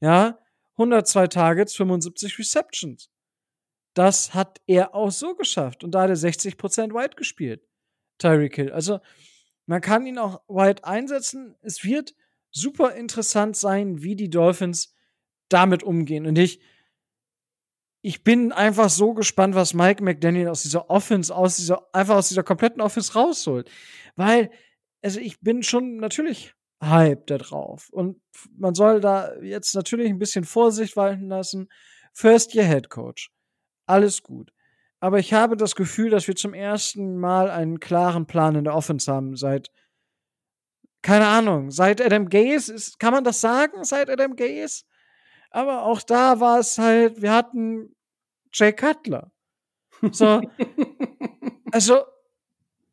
[0.00, 0.38] Ja,
[0.76, 3.10] 102 Targets, 75 Receptions.
[3.94, 7.66] Das hat er auch so geschafft und da hat er 60% Wide gespielt.
[8.18, 8.72] Tyreek Hill.
[8.72, 9.00] Also,
[9.66, 11.56] man kann ihn auch wide einsetzen.
[11.62, 12.14] Es wird
[12.50, 14.94] super interessant sein, wie die Dolphins
[15.48, 16.26] damit umgehen.
[16.26, 16.60] Und ich,
[18.02, 22.28] ich bin einfach so gespannt, was Mike McDaniel aus dieser Offense, aus dieser, einfach aus
[22.28, 23.70] dieser kompletten Offense rausholt.
[24.16, 24.50] Weil,
[25.02, 27.88] also ich bin schon natürlich hype da drauf.
[27.90, 28.20] Und
[28.56, 31.68] man soll da jetzt natürlich ein bisschen Vorsicht walten lassen.
[32.12, 33.30] First Year Head Coach.
[33.86, 34.52] Alles gut.
[35.00, 38.74] Aber ich habe das Gefühl, dass wir zum ersten Mal einen klaren Plan in der
[38.74, 39.70] Offense haben seit
[41.02, 44.84] keine Ahnung, seit Adam Gaze ist, kann man das sagen, seit Adam Gaze?
[45.50, 47.94] Aber auch da war es halt, wir hatten
[48.52, 49.30] Jay Cutler.
[50.12, 50.40] So.
[51.72, 52.04] also,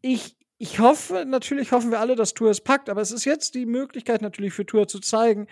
[0.02, 3.56] ich, ich hoffe, natürlich hoffen wir alle, dass Tour es packt, aber es ist jetzt
[3.56, 5.48] die Möglichkeit natürlich für Tour zu zeigen,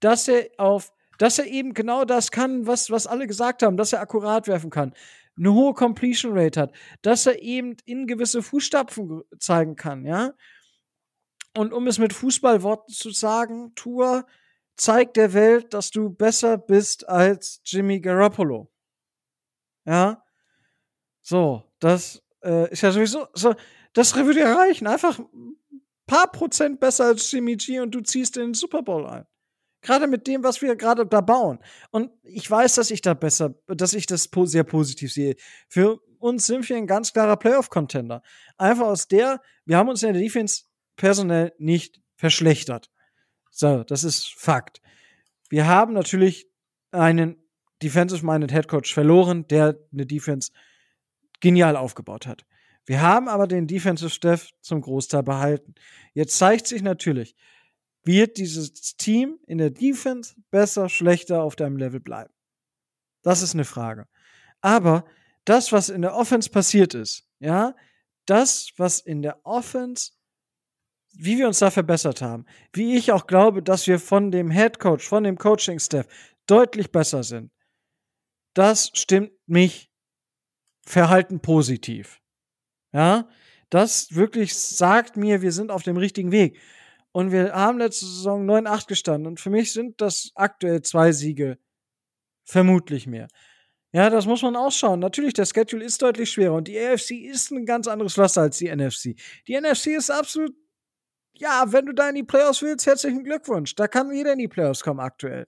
[0.00, 3.92] dass er auf, dass er eben genau das kann, was, was alle gesagt haben, dass
[3.92, 4.92] er akkurat werfen kann,
[5.38, 10.32] eine hohe Completion Rate hat, dass er eben in gewisse Fußstapfen zeigen kann, ja.
[11.56, 14.26] Und um es mit Fußballworten zu sagen, Tour
[14.76, 18.70] zeigt der Welt, dass du besser bist als Jimmy Garoppolo.
[19.84, 20.24] Ja.
[21.22, 23.54] So, das äh, ist ja sowieso so
[23.92, 24.86] das würde ja reichen.
[24.86, 25.56] Einfach ein
[26.06, 29.26] paar Prozent besser als Jimmy G und du ziehst den Super Bowl ein.
[29.82, 31.58] Gerade mit dem, was wir gerade da bauen.
[31.90, 35.34] Und ich weiß, dass ich da besser, dass ich das sehr positiv sehe.
[35.68, 38.22] Für uns sind wir ein ganz klarer Playoff-Contender.
[38.56, 40.62] Einfach aus der, wir haben uns in der Defense
[41.02, 42.88] personell nicht verschlechtert.
[43.50, 44.80] So, das ist Fakt.
[45.48, 46.46] Wir haben natürlich
[46.92, 47.42] einen
[47.82, 50.52] defensive-minded Head Coach verloren, der eine Defense
[51.40, 52.46] genial aufgebaut hat.
[52.86, 55.74] Wir haben aber den Defensive Staff zum Großteil behalten.
[56.14, 57.34] Jetzt zeigt sich natürlich,
[58.04, 62.32] wird dieses Team in der Defense besser, schlechter auf deinem Level bleiben?
[63.22, 64.06] Das ist eine Frage.
[64.60, 65.04] Aber
[65.46, 67.74] das, was in der Offense passiert ist, ja,
[68.24, 70.12] das, was in der Offense,
[71.12, 74.78] wie wir uns da verbessert haben, wie ich auch glaube, dass wir von dem Head
[74.78, 76.06] Coach, von dem Coaching Staff
[76.46, 77.50] deutlich besser sind,
[78.54, 79.90] das stimmt mich
[80.84, 82.20] verhalten positiv.
[82.92, 83.28] Ja,
[83.70, 86.58] das wirklich sagt mir, wir sind auf dem richtigen Weg.
[87.12, 89.26] Und wir haben letzte Saison 9-8 gestanden.
[89.26, 91.58] Und für mich sind das aktuell zwei Siege.
[92.44, 93.28] Vermutlich mehr.
[93.92, 95.00] Ja, das muss man ausschauen.
[95.00, 98.56] Natürlich, der Schedule ist deutlich schwerer und die AFC ist ein ganz anderes Wasser als
[98.56, 99.14] die NFC.
[99.46, 100.54] Die NFC ist absolut,
[101.34, 103.74] ja, wenn du da in die Playoffs willst, herzlichen Glückwunsch.
[103.74, 105.46] Da kann jeder in die Playoffs kommen aktuell.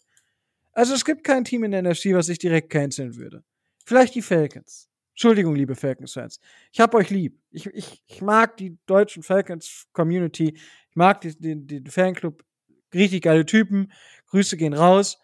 [0.72, 3.44] Also es gibt kein Team in der NFC, was ich direkt canceln würde.
[3.84, 4.88] Vielleicht die Falcons.
[5.14, 6.40] Entschuldigung, liebe Falcons-Fans.
[6.72, 7.38] Ich hab euch lieb.
[7.50, 10.54] Ich, ich, ich mag die deutschen Falcons-Community.
[10.56, 12.44] Ich mag den, den Fanclub.
[12.92, 13.92] Richtig geile Typen.
[14.26, 15.18] Grüße gehen raus.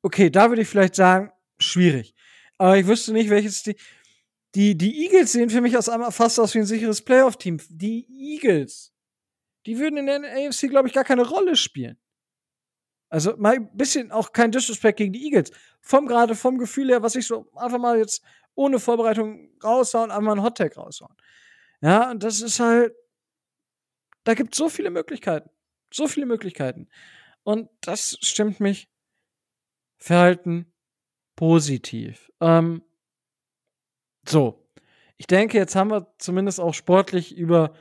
[0.00, 2.14] Okay, da würde ich vielleicht sagen, schwierig.
[2.56, 3.76] Aber ich wüsste nicht, welches die.
[4.54, 7.60] Die, die Eagles sehen für mich aus fast aus wie ein sicheres Playoff-Team.
[7.68, 8.94] Die Eagles.
[9.68, 11.98] Die würden in der AFC, glaube ich, gar keine Rolle spielen.
[13.10, 15.50] Also mal ein bisschen auch kein Disrespect gegen die Eagles.
[15.82, 18.22] Vom gerade vom Gefühl her, was ich so einfach mal jetzt
[18.54, 21.14] ohne Vorbereitung raushauen, einfach mal einen Hottag raushauen.
[21.82, 22.94] Ja, und das ist halt,
[24.24, 25.50] da gibt es so viele Möglichkeiten.
[25.92, 26.88] So viele Möglichkeiten.
[27.42, 28.90] Und das stimmt mich
[29.98, 30.72] Verhalten
[31.36, 32.32] positiv.
[32.40, 32.82] Ähm,
[34.26, 34.66] so.
[35.18, 37.74] Ich denke, jetzt haben wir zumindest auch sportlich über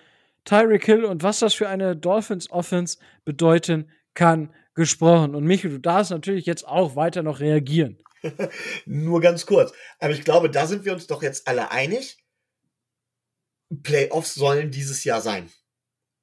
[0.47, 5.35] Tyreek Hill und was das für eine Dolphins Offense bedeuten kann gesprochen.
[5.35, 7.97] Und Michael, du darfst natürlich jetzt auch weiter noch reagieren.
[8.85, 9.73] Nur ganz kurz.
[9.99, 12.17] Aber ich glaube, da sind wir uns doch jetzt alle einig.
[13.83, 15.49] Playoffs sollen dieses Jahr sein.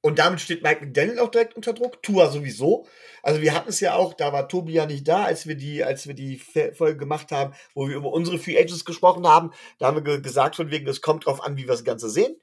[0.01, 2.02] Und damit steht Mike McDaniel auch direkt unter Druck.
[2.02, 2.86] Tua sowieso.
[3.22, 5.82] Also wir hatten es ja auch, da war Tobi ja nicht da, als wir die,
[5.82, 9.52] als wir die Folge gemacht haben, wo wir über unsere Free Agents gesprochen haben.
[9.78, 12.36] Da haben wir gesagt von wegen, es kommt drauf an, wie wir das Ganze sehen.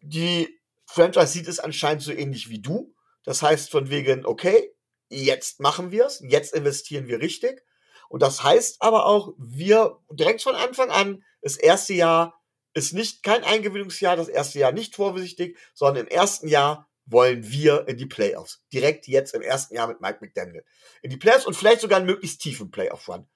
[0.00, 0.48] Die
[0.86, 2.94] Franchise sieht es anscheinend so ähnlich wie du.
[3.24, 4.74] Das heißt von wegen, okay,
[5.08, 7.62] jetzt machen wir es, jetzt investieren wir richtig.
[8.08, 12.40] Und das heißt aber auch, wir direkt von Anfang an, das erste Jahr
[12.74, 17.86] ist nicht kein Eingewöhnungsjahr, das erste Jahr nicht vorsichtig, sondern im ersten Jahr wollen wir
[17.88, 18.62] in die Playoffs.
[18.72, 20.64] Direkt jetzt im ersten Jahr mit Mike McDaniel.
[21.02, 23.26] In die Playoffs und vielleicht sogar einen möglichst tiefen Playoff-Run.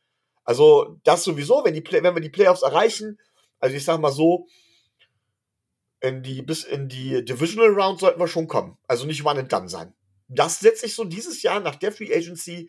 [0.44, 3.20] Also das sowieso, wenn, die, wenn wir die Playoffs erreichen,
[3.60, 4.46] also ich sag mal so,
[6.00, 8.78] in die, bis in die Divisional Round sollten wir schon kommen.
[8.86, 9.94] Also nicht one and done sein.
[10.28, 12.68] Das setze ich so dieses Jahr nach der Free Agency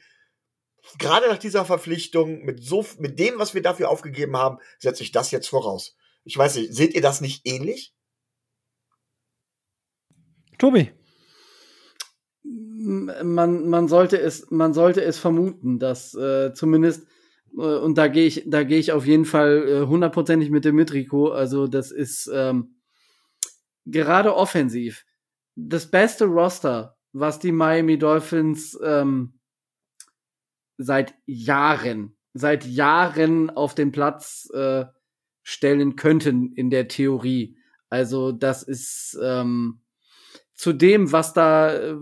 [0.97, 5.11] gerade nach dieser Verpflichtung, mit so, mit dem, was wir dafür aufgegeben haben, setze ich
[5.11, 5.95] das jetzt voraus.
[6.23, 7.93] Ich weiß nicht, seht ihr das nicht ähnlich?
[10.57, 10.91] Tobi.
[12.43, 17.07] Man, man sollte es, man sollte es vermuten, dass äh, zumindest
[17.57, 20.75] äh, und da gehe ich, da gehe ich auf jeden Fall äh, hundertprozentig mit dem
[20.75, 21.29] Mitrico.
[21.29, 22.78] Also das ist ähm,
[23.91, 25.05] gerade offensiv
[25.55, 29.39] das beste Roster, was die Miami Dolphins ähm,
[30.77, 34.85] seit Jahren, seit Jahren auf den Platz äh,
[35.43, 37.57] stellen könnten in der Theorie.
[37.89, 39.81] Also das ist ähm,
[40.53, 41.95] zu dem, was da, äh,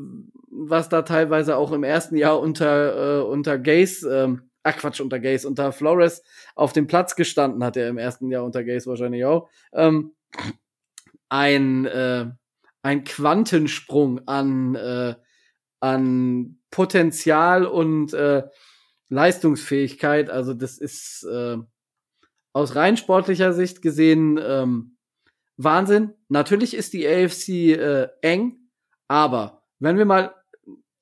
[0.49, 5.19] was da teilweise auch im ersten Jahr unter äh, unter Gaze, ähm, ach Quatsch, unter
[5.19, 6.23] Gaze, unter Flores
[6.55, 9.49] auf dem Platz gestanden hat, er im ersten Jahr unter Gaze wahrscheinlich auch.
[9.73, 10.14] Ähm,
[11.30, 12.32] ein äh,
[12.88, 15.16] ein Quantensprung an, äh,
[15.82, 18.44] an Potenzial und äh,
[19.10, 20.30] Leistungsfähigkeit.
[20.30, 21.58] Also das ist äh,
[22.54, 24.98] aus rein sportlicher Sicht gesehen ähm,
[25.58, 26.14] Wahnsinn.
[26.30, 28.70] Natürlich ist die AFC äh, eng,
[29.10, 30.34] aber wenn wir mal,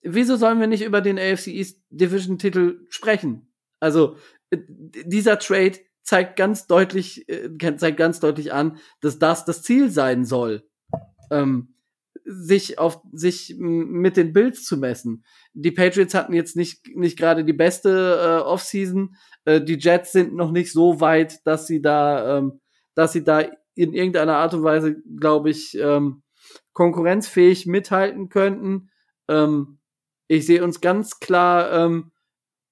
[0.02, 3.54] wieso sollen wir nicht über den AFC East Division Titel sprechen?
[3.80, 4.18] Also
[4.50, 9.90] äh, dieser Trade zeigt ganz deutlich, äh, zeigt ganz deutlich an, dass das das Ziel
[9.90, 10.64] sein soll.
[11.32, 11.76] Ähm,
[12.28, 15.24] sich auf sich mit den Bills zu messen.
[15.54, 19.16] Die Patriots hatten jetzt nicht nicht gerade die beste äh, Offseason.
[19.46, 22.62] Äh, die Jets sind noch nicht so weit, dass sie da ähm,
[22.96, 23.44] dass sie da
[23.76, 26.24] in irgendeiner Art und Weise, glaube ich, ähm,
[26.74, 28.90] konkurrenzfähig mithalten könnten.
[29.28, 29.80] Ähm,
[30.28, 32.12] ich sehe uns ganz klar ähm,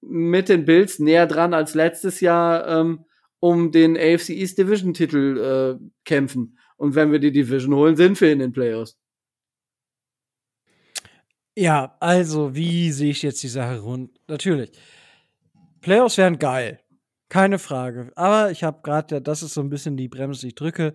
[0.02, 3.06] mit den Bills näher dran als letztes Jahr ähm,
[3.44, 6.58] um den AFC East Division Titel äh, kämpfen.
[6.78, 8.98] Und wenn wir die Division holen, sind wir in den Playoffs.
[11.54, 14.18] Ja, also, wie sehe ich jetzt die Sache rund?
[14.30, 14.72] Natürlich.
[15.82, 16.80] Playoffs wären geil.
[17.28, 18.14] Keine Frage.
[18.16, 20.94] Aber ich habe gerade, das ist so ein bisschen die Bremse, die ich drücke.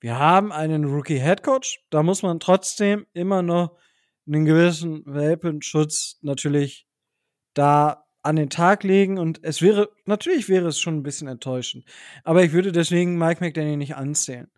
[0.00, 1.84] Wir haben einen Rookie-Headcoach.
[1.90, 3.78] Da muss man trotzdem immer noch
[4.26, 6.88] einen gewissen Welpenschutz natürlich
[7.54, 9.18] da an den Tag legen.
[9.18, 11.84] Und es wäre, natürlich wäre es schon ein bisschen enttäuschend.
[12.24, 14.50] Aber ich würde deswegen Mike McDaniel nicht anzählen.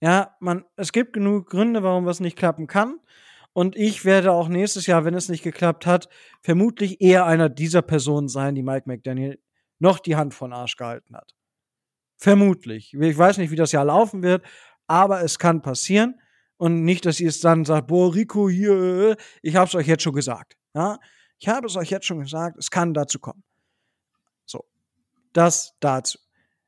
[0.00, 2.98] Ja, man, es gibt genug Gründe, warum was nicht klappen kann.
[3.52, 6.08] Und ich werde auch nächstes Jahr, wenn es nicht geklappt hat,
[6.40, 9.38] vermutlich eher einer dieser Personen sein, die Mike McDaniel
[9.78, 11.34] noch die Hand von Arsch gehalten hat.
[12.16, 12.94] Vermutlich.
[12.94, 14.44] Ich weiß nicht, wie das Jahr laufen wird,
[14.86, 16.20] aber es kann passieren.
[16.56, 20.04] Und nicht, dass ihr es dann sagt, boah, Rico, hier, äh, ich hab's euch jetzt
[20.04, 20.56] schon gesagt.
[20.74, 20.98] Ja?
[21.42, 23.42] Ich habe es euch jetzt schon gesagt, es kann dazu kommen.
[24.44, 24.64] So.
[25.32, 26.20] Das dazu.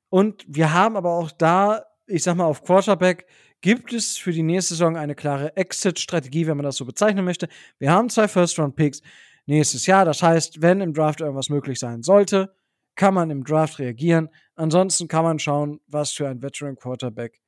[0.09, 3.24] Und wir haben aber auch da, ich sag mal, auf Quarterback
[3.60, 7.48] gibt es für die nächste Saison eine klare Exit-Strategie, wenn man das so bezeichnen möchte.
[7.78, 9.01] Wir haben zwei First-Round-Picks
[9.46, 10.05] nächstes Jahr.
[10.05, 12.52] Das heißt, wenn im Draft irgendwas möglich sein sollte,
[12.96, 14.28] kann man im Draft reagieren.
[14.56, 17.40] Ansonsten kann man schauen, was für ein Veteran Quarterback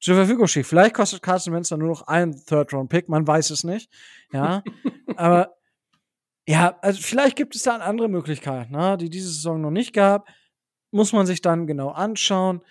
[0.00, 0.66] zur Verfügung steht.
[0.66, 3.90] Vielleicht kostet Carson Wentz dann nur noch einen Third-Round-Pick, man weiß es nicht.
[4.32, 4.62] Ja,
[5.16, 5.54] aber
[6.48, 10.28] ja, also vielleicht gibt es da andere Möglichkeiten, ne, die diese Saison noch nicht gab.
[10.90, 12.62] Muss man sich dann genau anschauen.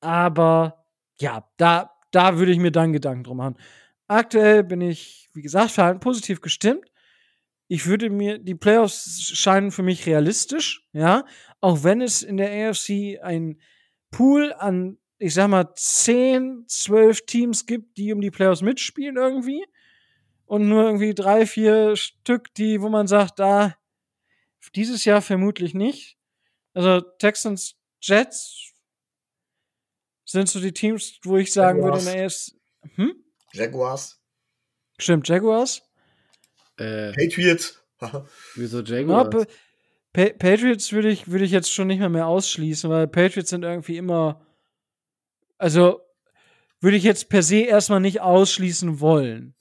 [0.00, 0.86] Aber
[1.20, 3.56] ja, da, da würde ich mir dann Gedanken drum machen.
[4.08, 6.86] Aktuell bin ich, wie gesagt, verhalten positiv gestimmt
[7.68, 11.24] ich würde mir, die Playoffs scheinen für mich realistisch, ja.
[11.60, 13.60] Auch wenn es in der AFC ein
[14.10, 19.64] Pool an, ich sag mal, 10, 12 Teams gibt, die um die Playoffs mitspielen irgendwie.
[20.46, 23.76] Und nur irgendwie drei, vier Stück, die, wo man sagt, da,
[24.74, 26.16] dieses Jahr vermutlich nicht.
[26.72, 28.72] Also Texans, Jets
[30.24, 32.04] sind so die Teams, wo ich sagen Jaguars.
[32.04, 32.52] würde der AFC.
[32.96, 33.24] Hm?
[33.52, 34.20] Jaguars.
[34.98, 35.82] Stimmt, Jaguars.
[36.76, 37.82] Äh, Patriots.
[38.54, 39.34] Wieso Jaguars?
[39.34, 39.44] Ja,
[40.12, 43.64] pa Patriots würde ich, würd ich jetzt schon nicht mehr, mehr ausschließen, weil Patriots sind
[43.64, 44.46] irgendwie immer.
[45.58, 46.00] Also
[46.80, 49.55] würde ich jetzt per se erstmal nicht ausschließen wollen.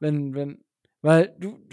[0.00, 0.64] Wenn, wenn.
[1.00, 1.66] Weil du.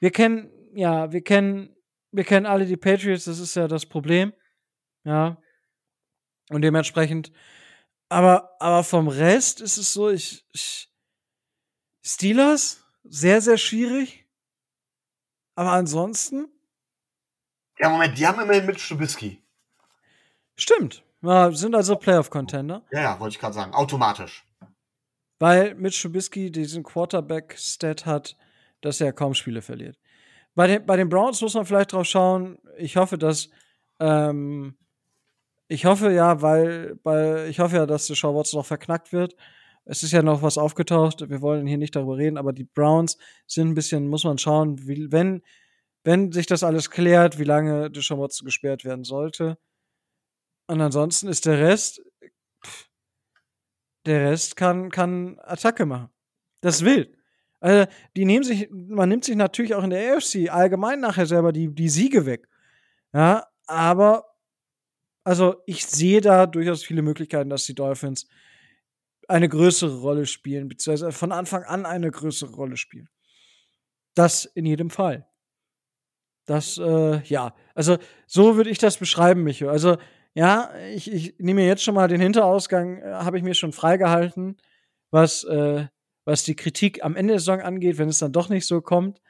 [0.00, 1.74] Wir kennen, ja, wir kennen,
[2.12, 4.32] wir kennen alle die Patriots, das ist ja das Problem.
[5.04, 5.38] Ja.
[6.50, 7.32] Und dementsprechend.
[8.10, 10.92] Aber, aber vom Rest ist es so, ich, ich
[12.02, 12.84] Steelers?
[13.04, 14.26] sehr, sehr schwierig.
[15.54, 16.48] Aber ansonsten.
[17.78, 19.42] Ja, Moment, die haben immerhin mit Stubisky.
[20.56, 21.04] Stimmt.
[21.22, 22.82] Ja, sind also Playoff-Contender.
[22.90, 23.74] Ja, ja, wollte ich gerade sagen.
[23.74, 24.44] Automatisch.
[25.38, 28.36] Weil Mitch Trubisky diesen Quarterback-Stat hat,
[28.80, 29.98] dass er kaum Spiele verliert.
[30.54, 32.58] Bei den, bei den Browns muss man vielleicht drauf schauen.
[32.76, 33.50] Ich hoffe, dass.
[34.00, 34.76] Ähm,
[35.66, 39.34] ich hoffe ja, weil, weil ich hoffe ja, dass der Shaw noch verknackt wird.
[39.86, 41.28] Es ist ja noch was aufgetaucht.
[41.28, 44.86] Wir wollen hier nicht darüber reden, aber die Browns sind ein bisschen, muss man schauen,
[44.86, 45.42] wie, wenn,
[46.04, 49.58] wenn sich das alles klärt, wie lange Deshaun Watson gesperrt werden sollte.
[50.66, 52.02] Und ansonsten ist der Rest,
[52.64, 52.88] pff,
[54.06, 56.10] der Rest kann, kann Attacke machen.
[56.60, 57.16] Das ist wild.
[57.60, 61.52] Also, die nehmen sich, man nimmt sich natürlich auch in der AFC allgemein nachher selber
[61.52, 62.48] die, die Siege weg.
[63.14, 64.24] Ja, aber,
[65.24, 68.26] also, ich sehe da durchaus viele Möglichkeiten, dass die Dolphins
[69.28, 73.08] eine größere Rolle spielen, beziehungsweise von Anfang an eine größere Rolle spielen.
[74.14, 75.26] Das in jedem Fall.
[76.44, 79.70] Das, äh, ja, also so würde ich das beschreiben, Micho.
[79.70, 79.96] Also,
[80.34, 84.56] ja, ich, ich nehme jetzt schon mal den Hinterausgang, äh, habe ich mir schon freigehalten,
[85.10, 85.86] was, äh,
[86.24, 89.20] was die Kritik am Ende der Saison angeht, wenn es dann doch nicht so kommt.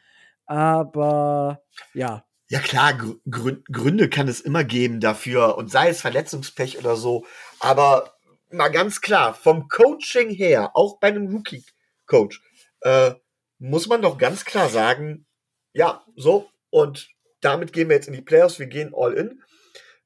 [0.47, 1.63] Aber
[1.93, 2.25] ja.
[2.49, 7.27] Ja klar, Gr Gründe kann es immer geben dafür und sei es Verletzungspech oder so.
[7.61, 8.15] Aber
[8.51, 11.65] mal ganz klar, vom Coaching her, auch bei einem Rookie
[12.07, 12.43] Coach,
[12.81, 13.15] äh,
[13.59, 15.27] muss man doch ganz klar sagen,
[15.73, 17.09] ja, so, und
[17.41, 19.43] damit gehen wir jetzt in die Playoffs, wir gehen all in.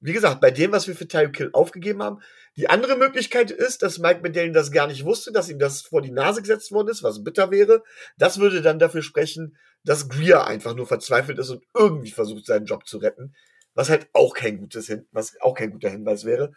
[0.01, 2.21] Wie gesagt, bei dem, was wir für Tyreek Hill aufgegeben haben,
[2.57, 6.03] die andere Möglichkeit ist, dass Mike McDaniel das gar nicht wusste, dass ihm das vor
[6.03, 7.83] die Nase gesetzt worden ist, was bitter wäre.
[8.17, 12.67] Das würde dann dafür sprechen, dass Greer einfach nur verzweifelt ist und irgendwie versucht, seinen
[12.67, 13.35] Job zu retten.
[13.75, 16.53] Was halt auch kein gutes Hin was auch kein guter Hinweis wäre.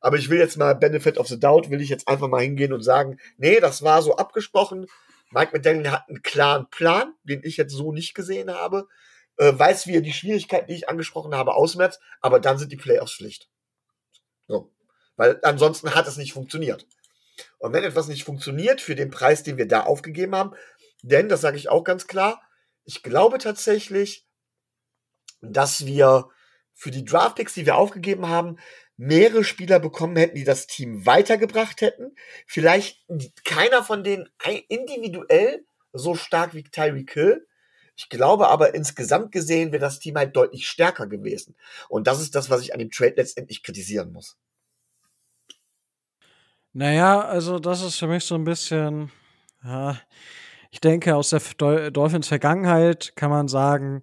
[0.00, 2.72] Aber ich will jetzt mal Benefit of the Doubt, will ich jetzt einfach mal hingehen
[2.72, 4.86] und sagen, nee, das war so abgesprochen.
[5.30, 8.88] Mike McDaniel hat einen klaren Plan, den ich jetzt so nicht gesehen habe.
[9.38, 12.76] Äh, weiß, wie er die Schwierigkeiten, die ich angesprochen habe, ausmerzt, aber dann sind die
[12.76, 13.50] Playoffs Pflicht.
[14.48, 14.72] So.
[15.16, 16.86] Weil ansonsten hat es nicht funktioniert.
[17.58, 20.54] Und wenn etwas nicht funktioniert für den Preis, den wir da aufgegeben haben,
[21.02, 22.40] denn, das sage ich auch ganz klar,
[22.84, 24.26] ich glaube tatsächlich,
[25.40, 26.28] dass wir
[26.72, 28.58] für die Draftpicks, die wir aufgegeben haben,
[28.96, 32.14] mehrere Spieler bekommen hätten, die das Team weitergebracht hätten.
[32.46, 33.04] Vielleicht
[33.44, 34.28] keiner von denen
[34.68, 37.46] individuell so stark wie Tyreek Hill.
[37.96, 41.56] Ich glaube aber insgesamt gesehen wäre das Team halt deutlich stärker gewesen.
[41.88, 44.36] Und das ist das, was ich an dem Trade letztendlich kritisieren muss.
[46.74, 49.10] Naja, also das ist für mich so ein bisschen,
[49.64, 49.98] ja,
[50.70, 51.40] ich denke, aus der
[51.90, 54.02] Dolphins Vergangenheit kann man sagen,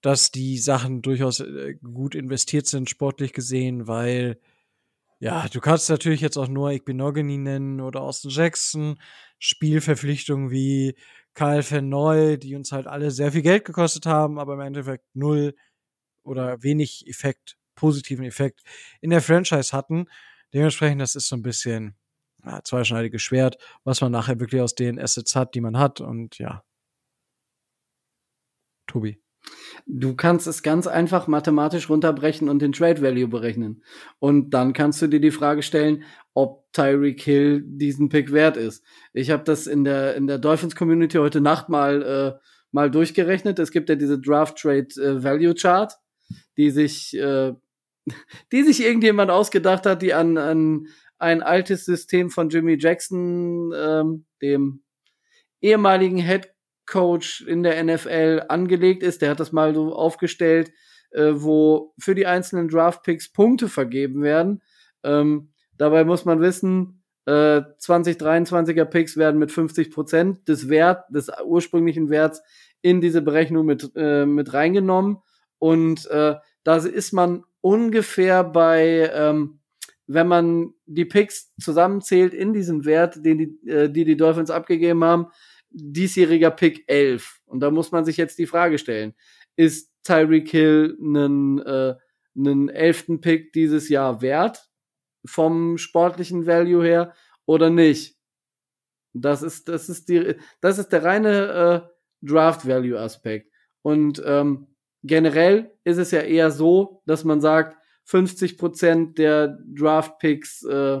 [0.00, 4.38] dass die Sachen durchaus äh, gut investiert sind, sportlich gesehen, weil
[5.18, 9.00] ja, du kannst natürlich jetzt auch nur Igbinogany nennen oder Austin Jackson,
[9.38, 10.94] Spielverpflichtungen wie
[11.34, 15.04] Kyle Van Neu, die uns halt alle sehr viel Geld gekostet haben, aber im Endeffekt
[15.14, 15.54] null
[16.22, 18.62] oder wenig Effekt, positiven Effekt
[19.00, 20.06] in der Franchise hatten.
[20.52, 21.96] Dementsprechend, das ist so ein bisschen
[22.44, 26.38] ja, zweischneidiges Schwert, was man nachher wirklich aus den Assets hat, die man hat und
[26.38, 26.62] ja.
[28.86, 29.20] Tobi.
[29.86, 33.82] Du kannst es ganz einfach mathematisch runterbrechen und den Trade Value berechnen.
[34.18, 36.04] Und dann kannst du dir die Frage stellen,
[36.34, 38.84] ob Tyreek Hill diesen Pick wert ist.
[39.12, 43.58] Ich habe das in der in der Dolphins Community heute Nacht mal äh, mal durchgerechnet.
[43.58, 45.94] Es gibt ja diese Draft Trade äh, Value Chart,
[46.56, 47.52] die sich äh,
[48.52, 50.88] die sich irgendjemand ausgedacht hat, die an an
[51.18, 54.82] ein altes System von Jimmy Jackson, ähm, dem
[55.62, 56.50] ehemaligen Head
[56.86, 59.22] Coach in der NFL angelegt ist.
[59.22, 60.72] Der hat das mal so aufgestellt,
[61.12, 64.62] äh, wo für die einzelnen Draft Picks Punkte vergeben werden.
[65.02, 71.30] Ähm, dabei muss man wissen, äh, 2023er Picks werden mit 50 Prozent des Wert, des
[71.44, 72.42] ursprünglichen Werts
[72.82, 75.18] in diese Berechnung mit, äh, mit reingenommen.
[75.58, 76.34] Und äh,
[76.64, 79.60] da ist man ungefähr bei, ähm,
[80.06, 85.02] wenn man die Picks zusammenzählt in diesem Wert, den die, äh, die, die Dolphins abgegeben
[85.02, 85.28] haben,
[85.70, 87.40] diesjähriger Pick 11.
[87.46, 89.14] Und da muss man sich jetzt die Frage stellen,
[89.56, 91.94] ist Tyreek Hill einen, äh,
[92.36, 94.68] einen elften Pick dieses Jahr wert
[95.24, 97.14] vom sportlichen Value her
[97.46, 98.16] oder nicht?
[99.12, 103.52] Das ist, das ist die, das ist der reine äh, Draft Value Aspekt.
[103.82, 104.68] Und ähm,
[105.02, 107.76] generell ist es ja eher so, dass man sagt,
[108.06, 111.00] 50 Prozent der Draft Picks äh,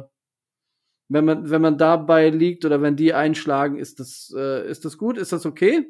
[1.08, 4.96] wenn man, wenn man dabei liegt oder wenn die einschlagen, ist das, äh, ist das
[4.98, 5.86] gut, ist das okay?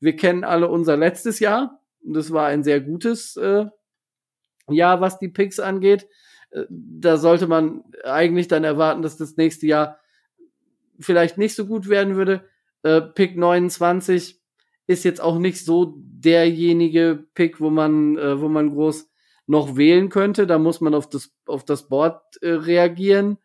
[0.00, 1.80] Wir kennen alle unser letztes Jahr.
[2.02, 3.66] Das war ein sehr gutes äh,
[4.68, 6.08] Jahr, was die Picks angeht.
[6.68, 9.98] Da sollte man eigentlich dann erwarten, dass das nächste Jahr
[11.00, 12.44] vielleicht nicht so gut werden würde.
[12.82, 14.40] Äh, Pick 29
[14.86, 19.08] ist jetzt auch nicht so derjenige Pick, wo man, äh, wo man groß
[19.46, 20.46] noch wählen könnte.
[20.46, 23.38] Da muss man auf das, auf das Board äh, reagieren.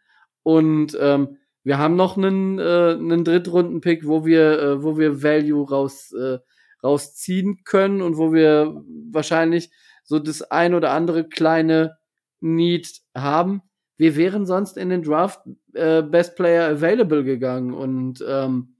[0.44, 5.68] Und ähm, wir haben noch einen, äh, einen Drittrunden-Pick, wo wir, äh, wo wir Value
[5.68, 6.40] raus, äh,
[6.84, 8.82] rausziehen können und wo wir
[9.12, 9.70] wahrscheinlich
[10.04, 11.99] so das ein oder andere kleine
[12.40, 13.62] Need haben.
[13.98, 15.42] Wir wären sonst in den Draft
[15.74, 18.76] äh, Best Player Available gegangen und ähm,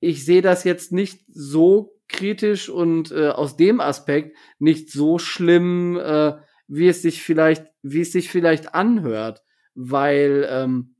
[0.00, 5.96] ich sehe das jetzt nicht so kritisch und äh, aus dem Aspekt nicht so schlimm,
[5.96, 6.34] äh,
[6.68, 9.42] wie es sich vielleicht, wie es sich vielleicht anhört
[9.76, 10.96] weil ähm,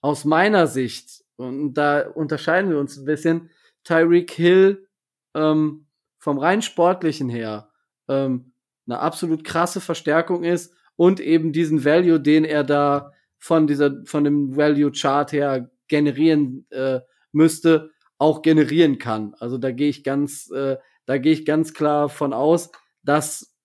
[0.00, 3.50] aus meiner Sicht, und da unterscheiden wir uns ein bisschen,
[3.84, 4.88] Tyreek Hill
[5.34, 5.86] ähm,
[6.18, 7.70] vom rein sportlichen her
[8.08, 8.51] ähm,
[8.86, 14.24] eine absolut krasse Verstärkung ist und eben diesen Value, den er da von dieser, von
[14.24, 17.00] dem Value Chart her generieren äh,
[17.32, 19.34] müsste, auch generieren kann.
[19.40, 20.76] Also da gehe ich ganz, äh,
[21.06, 22.70] da gehe ich ganz klar von aus,
[23.02, 23.56] dass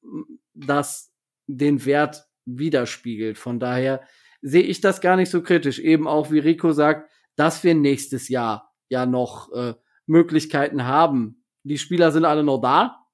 [0.53, 1.14] das
[1.45, 3.38] den Wert widerspiegelt.
[3.38, 4.02] Von daher
[4.41, 5.80] sehe ich das gar nicht so kritisch.
[5.80, 9.76] Eben auch, wie Rico sagt, dass wir nächstes Jahr ja noch äh,
[10.07, 11.44] Möglichkeiten haben.
[11.64, 13.06] Die Spieler sind alle noch da.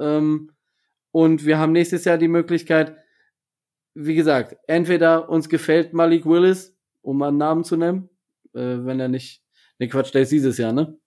[0.00, 0.50] Ähm,
[1.16, 2.94] und wir haben nächstes Jahr die Möglichkeit,
[3.94, 8.10] wie gesagt, entweder uns gefällt Malik Willis, um mal einen Namen zu nennen,
[8.52, 9.42] äh, wenn er nicht,
[9.78, 10.98] Ne, Quatsch, der ist dieses Jahr, ne?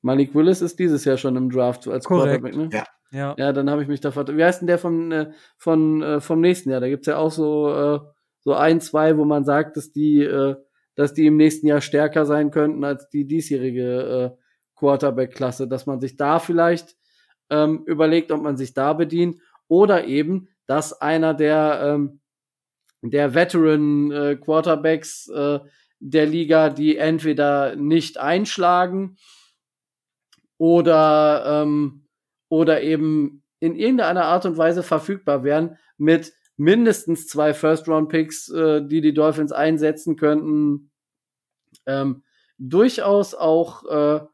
[0.00, 2.42] Malik Willis ist dieses Jahr schon im Draft als Korrekt.
[2.42, 2.70] Quarterback, ne?
[2.72, 2.86] Ja.
[3.10, 3.34] Ja.
[3.36, 6.20] Ja, dann habe ich mich da vert Wie heißt denn der von, äh, von, äh,
[6.22, 6.80] vom nächsten Jahr?
[6.80, 8.00] Da gibt's ja auch so, äh,
[8.40, 10.56] so ein, zwei, wo man sagt, dass die, äh,
[10.94, 14.42] dass die im nächsten Jahr stärker sein könnten als die diesjährige äh,
[14.76, 16.95] Quarterback-Klasse, dass man sich da vielleicht
[17.50, 22.20] ähm, überlegt, ob man sich da bedient oder eben, dass einer der, ähm,
[23.02, 25.60] der Veteran äh, Quarterbacks äh,
[25.98, 29.16] der Liga, die entweder nicht einschlagen
[30.58, 32.06] oder ähm,
[32.48, 39.00] oder eben in irgendeiner Art und Weise verfügbar wären mit mindestens zwei First-Round-Picks, äh, die
[39.00, 40.90] die Dolphins einsetzen könnten,
[41.86, 42.22] ähm,
[42.58, 44.24] durchaus auch äh,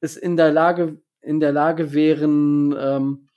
[0.00, 3.28] es in der Lage in der Lage wären, ähm,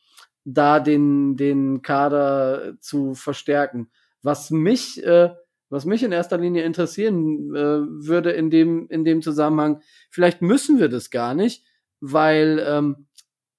[0.43, 3.89] da den den Kader zu verstärken.
[4.21, 5.31] Was mich äh,
[5.69, 10.79] was mich in erster Linie interessieren äh, würde in dem in dem Zusammenhang, vielleicht müssen
[10.79, 11.65] wir das gar nicht,
[11.99, 13.07] weil ähm,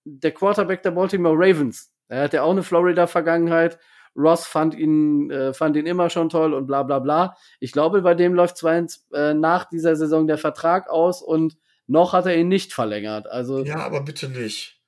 [0.05, 3.79] der Quarterback der Baltimore Ravens, er hat ja auch eine Florida-Vergangenheit.
[4.15, 7.35] Ross fand ihn, äh, fand ihn immer schon toll und bla bla bla.
[7.61, 8.75] Ich glaube, bei dem läuft zwar
[9.13, 11.57] äh, nach dieser Saison der Vertrag aus und
[11.93, 13.27] noch hat er ihn nicht verlängert.
[13.29, 14.81] Also, Ja, aber bitte nicht.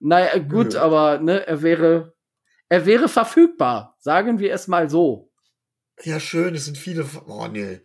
[0.00, 0.78] naja, gut, Nö.
[0.78, 2.14] aber ne, er wäre,
[2.68, 3.96] er wäre verfügbar.
[3.98, 5.30] Sagen wir es mal so.
[6.02, 7.06] Ja, schön, es sind viele.
[7.26, 7.80] Oh, nee.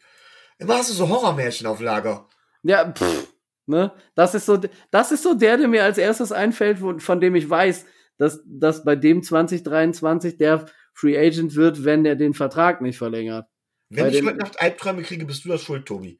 [0.57, 2.27] Immer hast du so Horrormärchen auf Lager.
[2.63, 3.27] Ja, pff,
[3.65, 3.91] ne?
[4.15, 4.59] Das ist so,
[4.91, 7.85] das ist so der, der mir als erstes einfällt, wo, von dem ich weiß,
[8.17, 13.47] dass, dass bei dem 2023 der Free Agent wird, wenn er den Vertrag nicht verlängert.
[13.89, 16.19] Wenn Bei ich heute Nacht Albträume kriege, bist du das schuld, Tobi.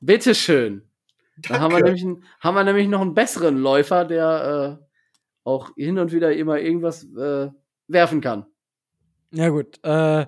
[0.00, 0.82] Bitteschön.
[1.48, 2.04] Da haben wir, nämlich,
[2.40, 4.84] haben wir nämlich noch einen besseren Läufer, der äh,
[5.44, 7.48] auch hin und wieder immer irgendwas äh,
[7.88, 8.46] werfen kann.
[9.32, 9.78] Ja, gut.
[9.84, 10.26] Äh,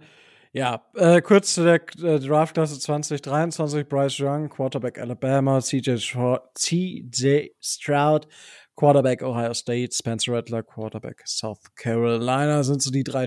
[0.54, 3.88] ja, äh, kurz zu der äh, Draftklasse 2023.
[3.88, 8.28] Bryce Young, Quarterback Alabama, CJ, Stroud, CJ Stroud,
[8.76, 13.26] Quarterback Ohio State, Spencer Rattler, Quarterback South Carolina sind so die drei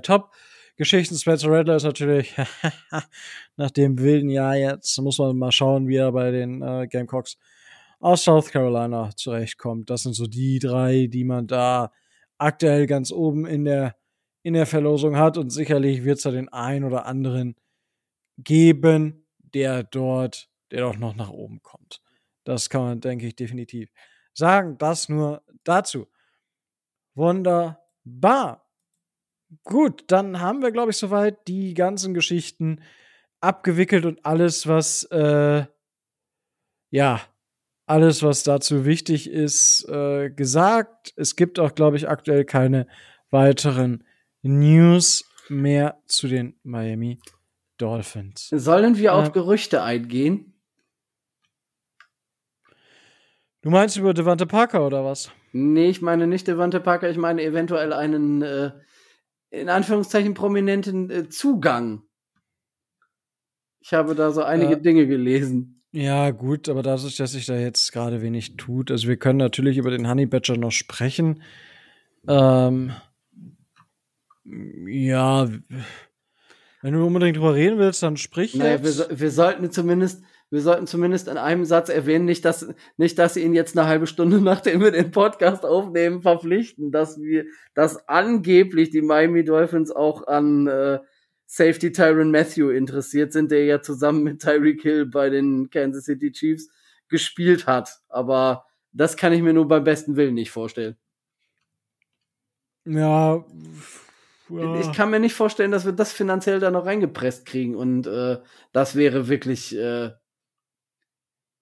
[0.75, 1.15] Top-Geschichten.
[1.15, 2.35] Spencer Rattler ist natürlich
[3.55, 7.37] nach dem wilden Jahr jetzt, muss man mal schauen, wie er bei den äh, Gamecocks
[8.01, 9.89] aus South Carolina zurechtkommt.
[9.89, 11.93] Das sind so die drei, die man da
[12.37, 13.95] aktuell ganz oben in der
[14.43, 17.55] in der Verlosung hat und sicherlich wird es da den einen oder anderen
[18.37, 22.01] geben, der dort, der doch noch nach oben kommt.
[22.43, 23.89] Das kann man, denke ich, definitiv
[24.33, 24.77] sagen.
[24.77, 26.07] Das nur dazu.
[27.15, 28.64] Wunderbar.
[29.63, 32.81] Gut, dann haben wir, glaube ich, soweit die ganzen Geschichten
[33.39, 35.65] abgewickelt und alles, was, äh,
[36.89, 37.21] ja,
[37.85, 41.13] alles, was dazu wichtig ist, äh, gesagt.
[41.15, 42.87] Es gibt auch, glaube ich, aktuell keine
[43.29, 44.03] weiteren
[44.41, 47.19] News mehr zu den Miami
[47.77, 48.49] Dolphins.
[48.49, 50.53] Sollen wir auf Äh, Gerüchte eingehen?
[53.61, 55.31] Du meinst über Devante Parker oder was?
[55.51, 58.71] Nee, ich meine nicht Devante Parker, ich meine eventuell einen äh,
[59.51, 62.03] in Anführungszeichen prominenten äh, Zugang.
[63.79, 65.81] Ich habe da so einige Äh, Dinge gelesen.
[65.91, 69.77] Ja, gut, aber dadurch, dass sich da jetzt gerade wenig tut, also wir können natürlich
[69.77, 71.41] über den Honey Badger noch sprechen.
[72.27, 72.91] Ähm,
[74.87, 75.47] ja,
[76.81, 78.97] wenn du unbedingt drüber reden willst, dann sprich Naja, wir, jetzt.
[78.97, 82.67] so- wir sollten zumindest, wir sollten zumindest in einem Satz erwähnen, nicht, dass,
[82.97, 87.19] nicht, dass sie ihn jetzt eine halbe Stunde, nachdem wir den Podcast aufnehmen, verpflichten, dass
[87.19, 90.99] wir, dass angeblich die Miami Dolphins auch an äh,
[91.47, 96.31] Safety Tyron Matthew interessiert sind, der ja zusammen mit Tyreek Hill bei den Kansas City
[96.31, 96.69] Chiefs
[97.07, 97.99] gespielt hat.
[98.09, 100.95] Aber das kann ich mir nur beim besten Willen nicht vorstellen.
[102.85, 103.43] Ja,
[104.49, 104.79] ja.
[104.79, 108.37] Ich kann mir nicht vorstellen, dass wir das finanziell da noch reingepresst kriegen und äh,
[108.73, 110.11] das wäre wirklich äh,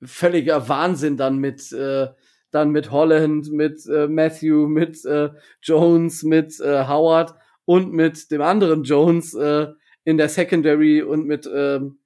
[0.06, 2.08] völliger Wahnsinn dann mit äh,
[2.52, 5.30] dann mit Holland, mit äh, Matthew, mit äh,
[5.62, 7.34] Jones, mit äh, Howard
[7.66, 9.68] und mit dem anderen Jones äh,
[10.04, 12.00] in der Secondary und mit ähm,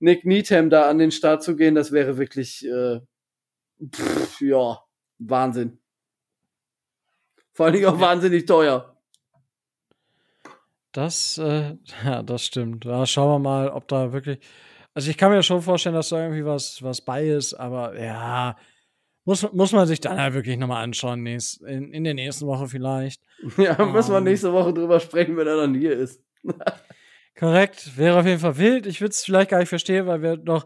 [0.00, 3.00] Nick Needham da an den Start zu gehen, das wäre wirklich äh,
[3.94, 4.80] pff, ja
[5.18, 5.78] Wahnsinn.
[7.52, 8.96] Vor allen Dingen auch wahnsinnig teuer.
[10.92, 12.84] Das, äh, ja, das stimmt.
[12.84, 14.38] Ja, schauen wir mal, ob da wirklich.
[14.94, 18.56] Also ich kann mir schon vorstellen, dass da irgendwie was, was bei ist, aber ja,
[19.24, 22.68] muss, muss man sich dann halt wirklich nochmal anschauen, nächst, in, in der nächsten Woche
[22.68, 23.22] vielleicht.
[23.56, 24.24] Ja, müssen wir Ähm.
[24.24, 26.22] nächste Woche drüber sprechen, wenn er dann hier ist.
[27.36, 28.86] Korrekt, wäre auf jeden Fall wild.
[28.86, 30.64] Ich würde es vielleicht gar nicht verstehen, weil wir doch,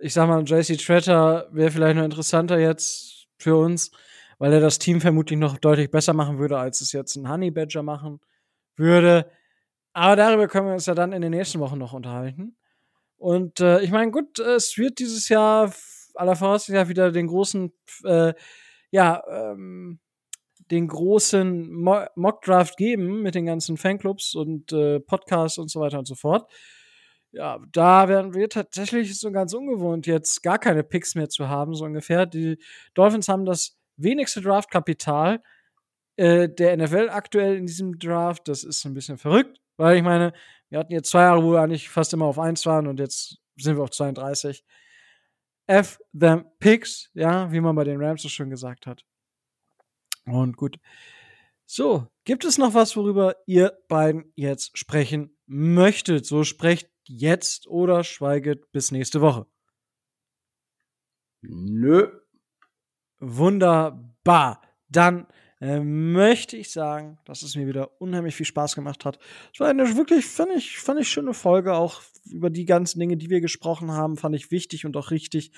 [0.00, 3.90] ich sag mal, JC Tretter wäre vielleicht noch interessanter jetzt für uns,
[4.38, 7.50] weil er das Team vermutlich noch deutlich besser machen würde, als es jetzt ein Honey
[7.50, 8.20] Badger machen
[8.76, 9.30] würde.
[9.92, 12.56] Aber darüber können wir uns ja dann in den nächsten Wochen noch unterhalten.
[13.16, 15.72] Und äh, ich meine, gut, es wird dieses Jahr
[16.14, 17.72] aller Voraussicht wieder den großen,
[18.04, 18.34] äh,
[18.90, 20.00] ja, ähm,
[20.70, 25.98] den großen Mo Mock-Draft geben mit den ganzen Fanclubs und äh, Podcasts und so weiter
[25.98, 26.50] und so fort.
[27.32, 31.74] Ja, da werden wir tatsächlich so ganz ungewohnt, jetzt gar keine Picks mehr zu haben,
[31.74, 32.26] so ungefähr.
[32.26, 32.58] Die
[32.94, 35.42] Dolphins haben das wenigste Draftkapital
[36.16, 38.48] äh, der NFL aktuell in diesem Draft.
[38.48, 40.32] Das ist ein bisschen verrückt, weil ich meine,
[40.68, 43.38] wir hatten jetzt zwei Jahre, wo wir eigentlich fast immer auf 1 waren und jetzt
[43.56, 44.64] sind wir auf 32.
[45.66, 49.04] F them Picks, ja, wie man bei den Rams so schön gesagt hat.
[50.24, 50.78] Und gut.
[51.64, 56.24] So, gibt es noch was, worüber ihr beiden jetzt sprechen möchtet?
[56.26, 59.46] So sprecht jetzt oder schweiget bis nächste Woche.
[61.42, 62.20] Nö.
[63.18, 64.62] Wunderbar.
[64.88, 65.26] Dann
[65.60, 69.18] äh, möchte ich sagen, dass es mir wieder unheimlich viel Spaß gemacht hat.
[69.52, 73.16] Es war eine wirklich, fand ich, fand ich schöne Folge, auch über die ganzen Dinge,
[73.16, 75.52] die wir gesprochen haben, fand ich wichtig und auch richtig.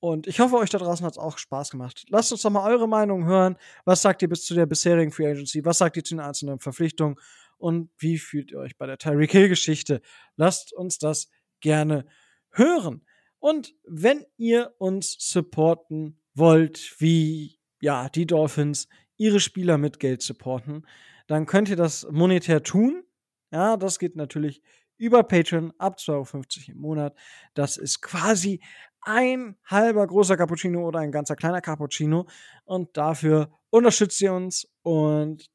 [0.00, 2.06] Und ich hoffe, euch da draußen hat es auch Spaß gemacht.
[2.08, 3.56] Lasst uns doch mal eure Meinung hören.
[3.84, 5.64] Was sagt ihr bis zu der bisherigen Free Agency?
[5.64, 7.16] Was sagt ihr zu den einzelnen Verpflichtungen?
[7.58, 10.00] Und wie fühlt ihr euch bei der Tyreek Hill-Geschichte?
[10.36, 11.28] Lasst uns das
[11.60, 12.06] gerne
[12.52, 13.04] hören.
[13.38, 18.88] Und wenn ihr uns supporten wollt, wie ja, die Dolphins
[19.20, 20.86] ihre Spieler mit Geld supporten,
[21.26, 23.04] dann könnt ihr das monetär tun.
[23.52, 24.62] Ja, das geht natürlich
[24.96, 27.16] über Patreon ab 2,50 Euro im Monat.
[27.52, 28.60] Das ist quasi
[29.02, 32.26] ein halber großer Cappuccino oder ein ganzer kleiner Cappuccino.
[32.64, 35.50] Und dafür unterstützt ihr uns und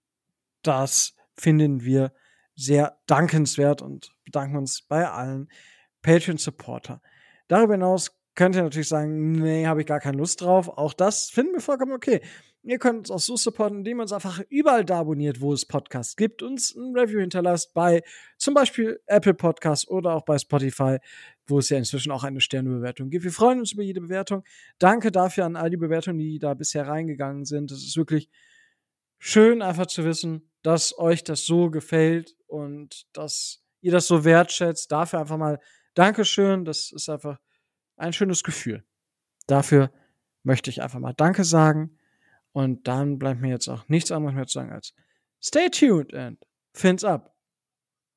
[0.62, 2.14] das finden wir
[2.56, 5.50] sehr dankenswert und bedanken uns bei allen
[6.04, 7.02] Patreon-Supporter.
[7.48, 10.70] Darüber hinaus könnt ihr natürlich sagen, nee, habe ich gar keine Lust drauf.
[10.70, 12.22] Auch das finden wir vollkommen okay.
[12.68, 15.68] Ihr könnt uns auch so supporten, indem ihr uns einfach überall da abonniert, wo es
[15.68, 18.02] Podcasts gibt, uns ein Review hinterlasst bei
[18.40, 20.98] zum Beispiel Apple Podcasts oder auch bei Spotify,
[21.46, 23.24] wo es ja inzwischen auch eine Sternebewertung gibt.
[23.24, 24.44] Wir freuen uns über jede Bewertung.
[24.80, 27.70] Danke dafür an all die Bewertungen, die da bisher reingegangen sind.
[27.72, 28.32] Es ist wirklich
[29.20, 34.92] schön, einfach zu wissen, dass euch das so gefällt und dass ihr das so wertschätzt.
[34.92, 35.60] Dafür einfach mal
[35.94, 36.66] Dankeschön.
[36.66, 37.38] Das ist einfach
[37.96, 38.84] ein schönes Gefühl.
[39.46, 39.92] Dafür
[40.42, 42.00] möchte ich einfach mal Danke sagen.
[42.56, 44.94] Und dann bleibt mir jetzt auch nichts anderes mehr zu sagen als
[45.44, 46.40] Stay tuned and
[46.74, 47.35] fins up.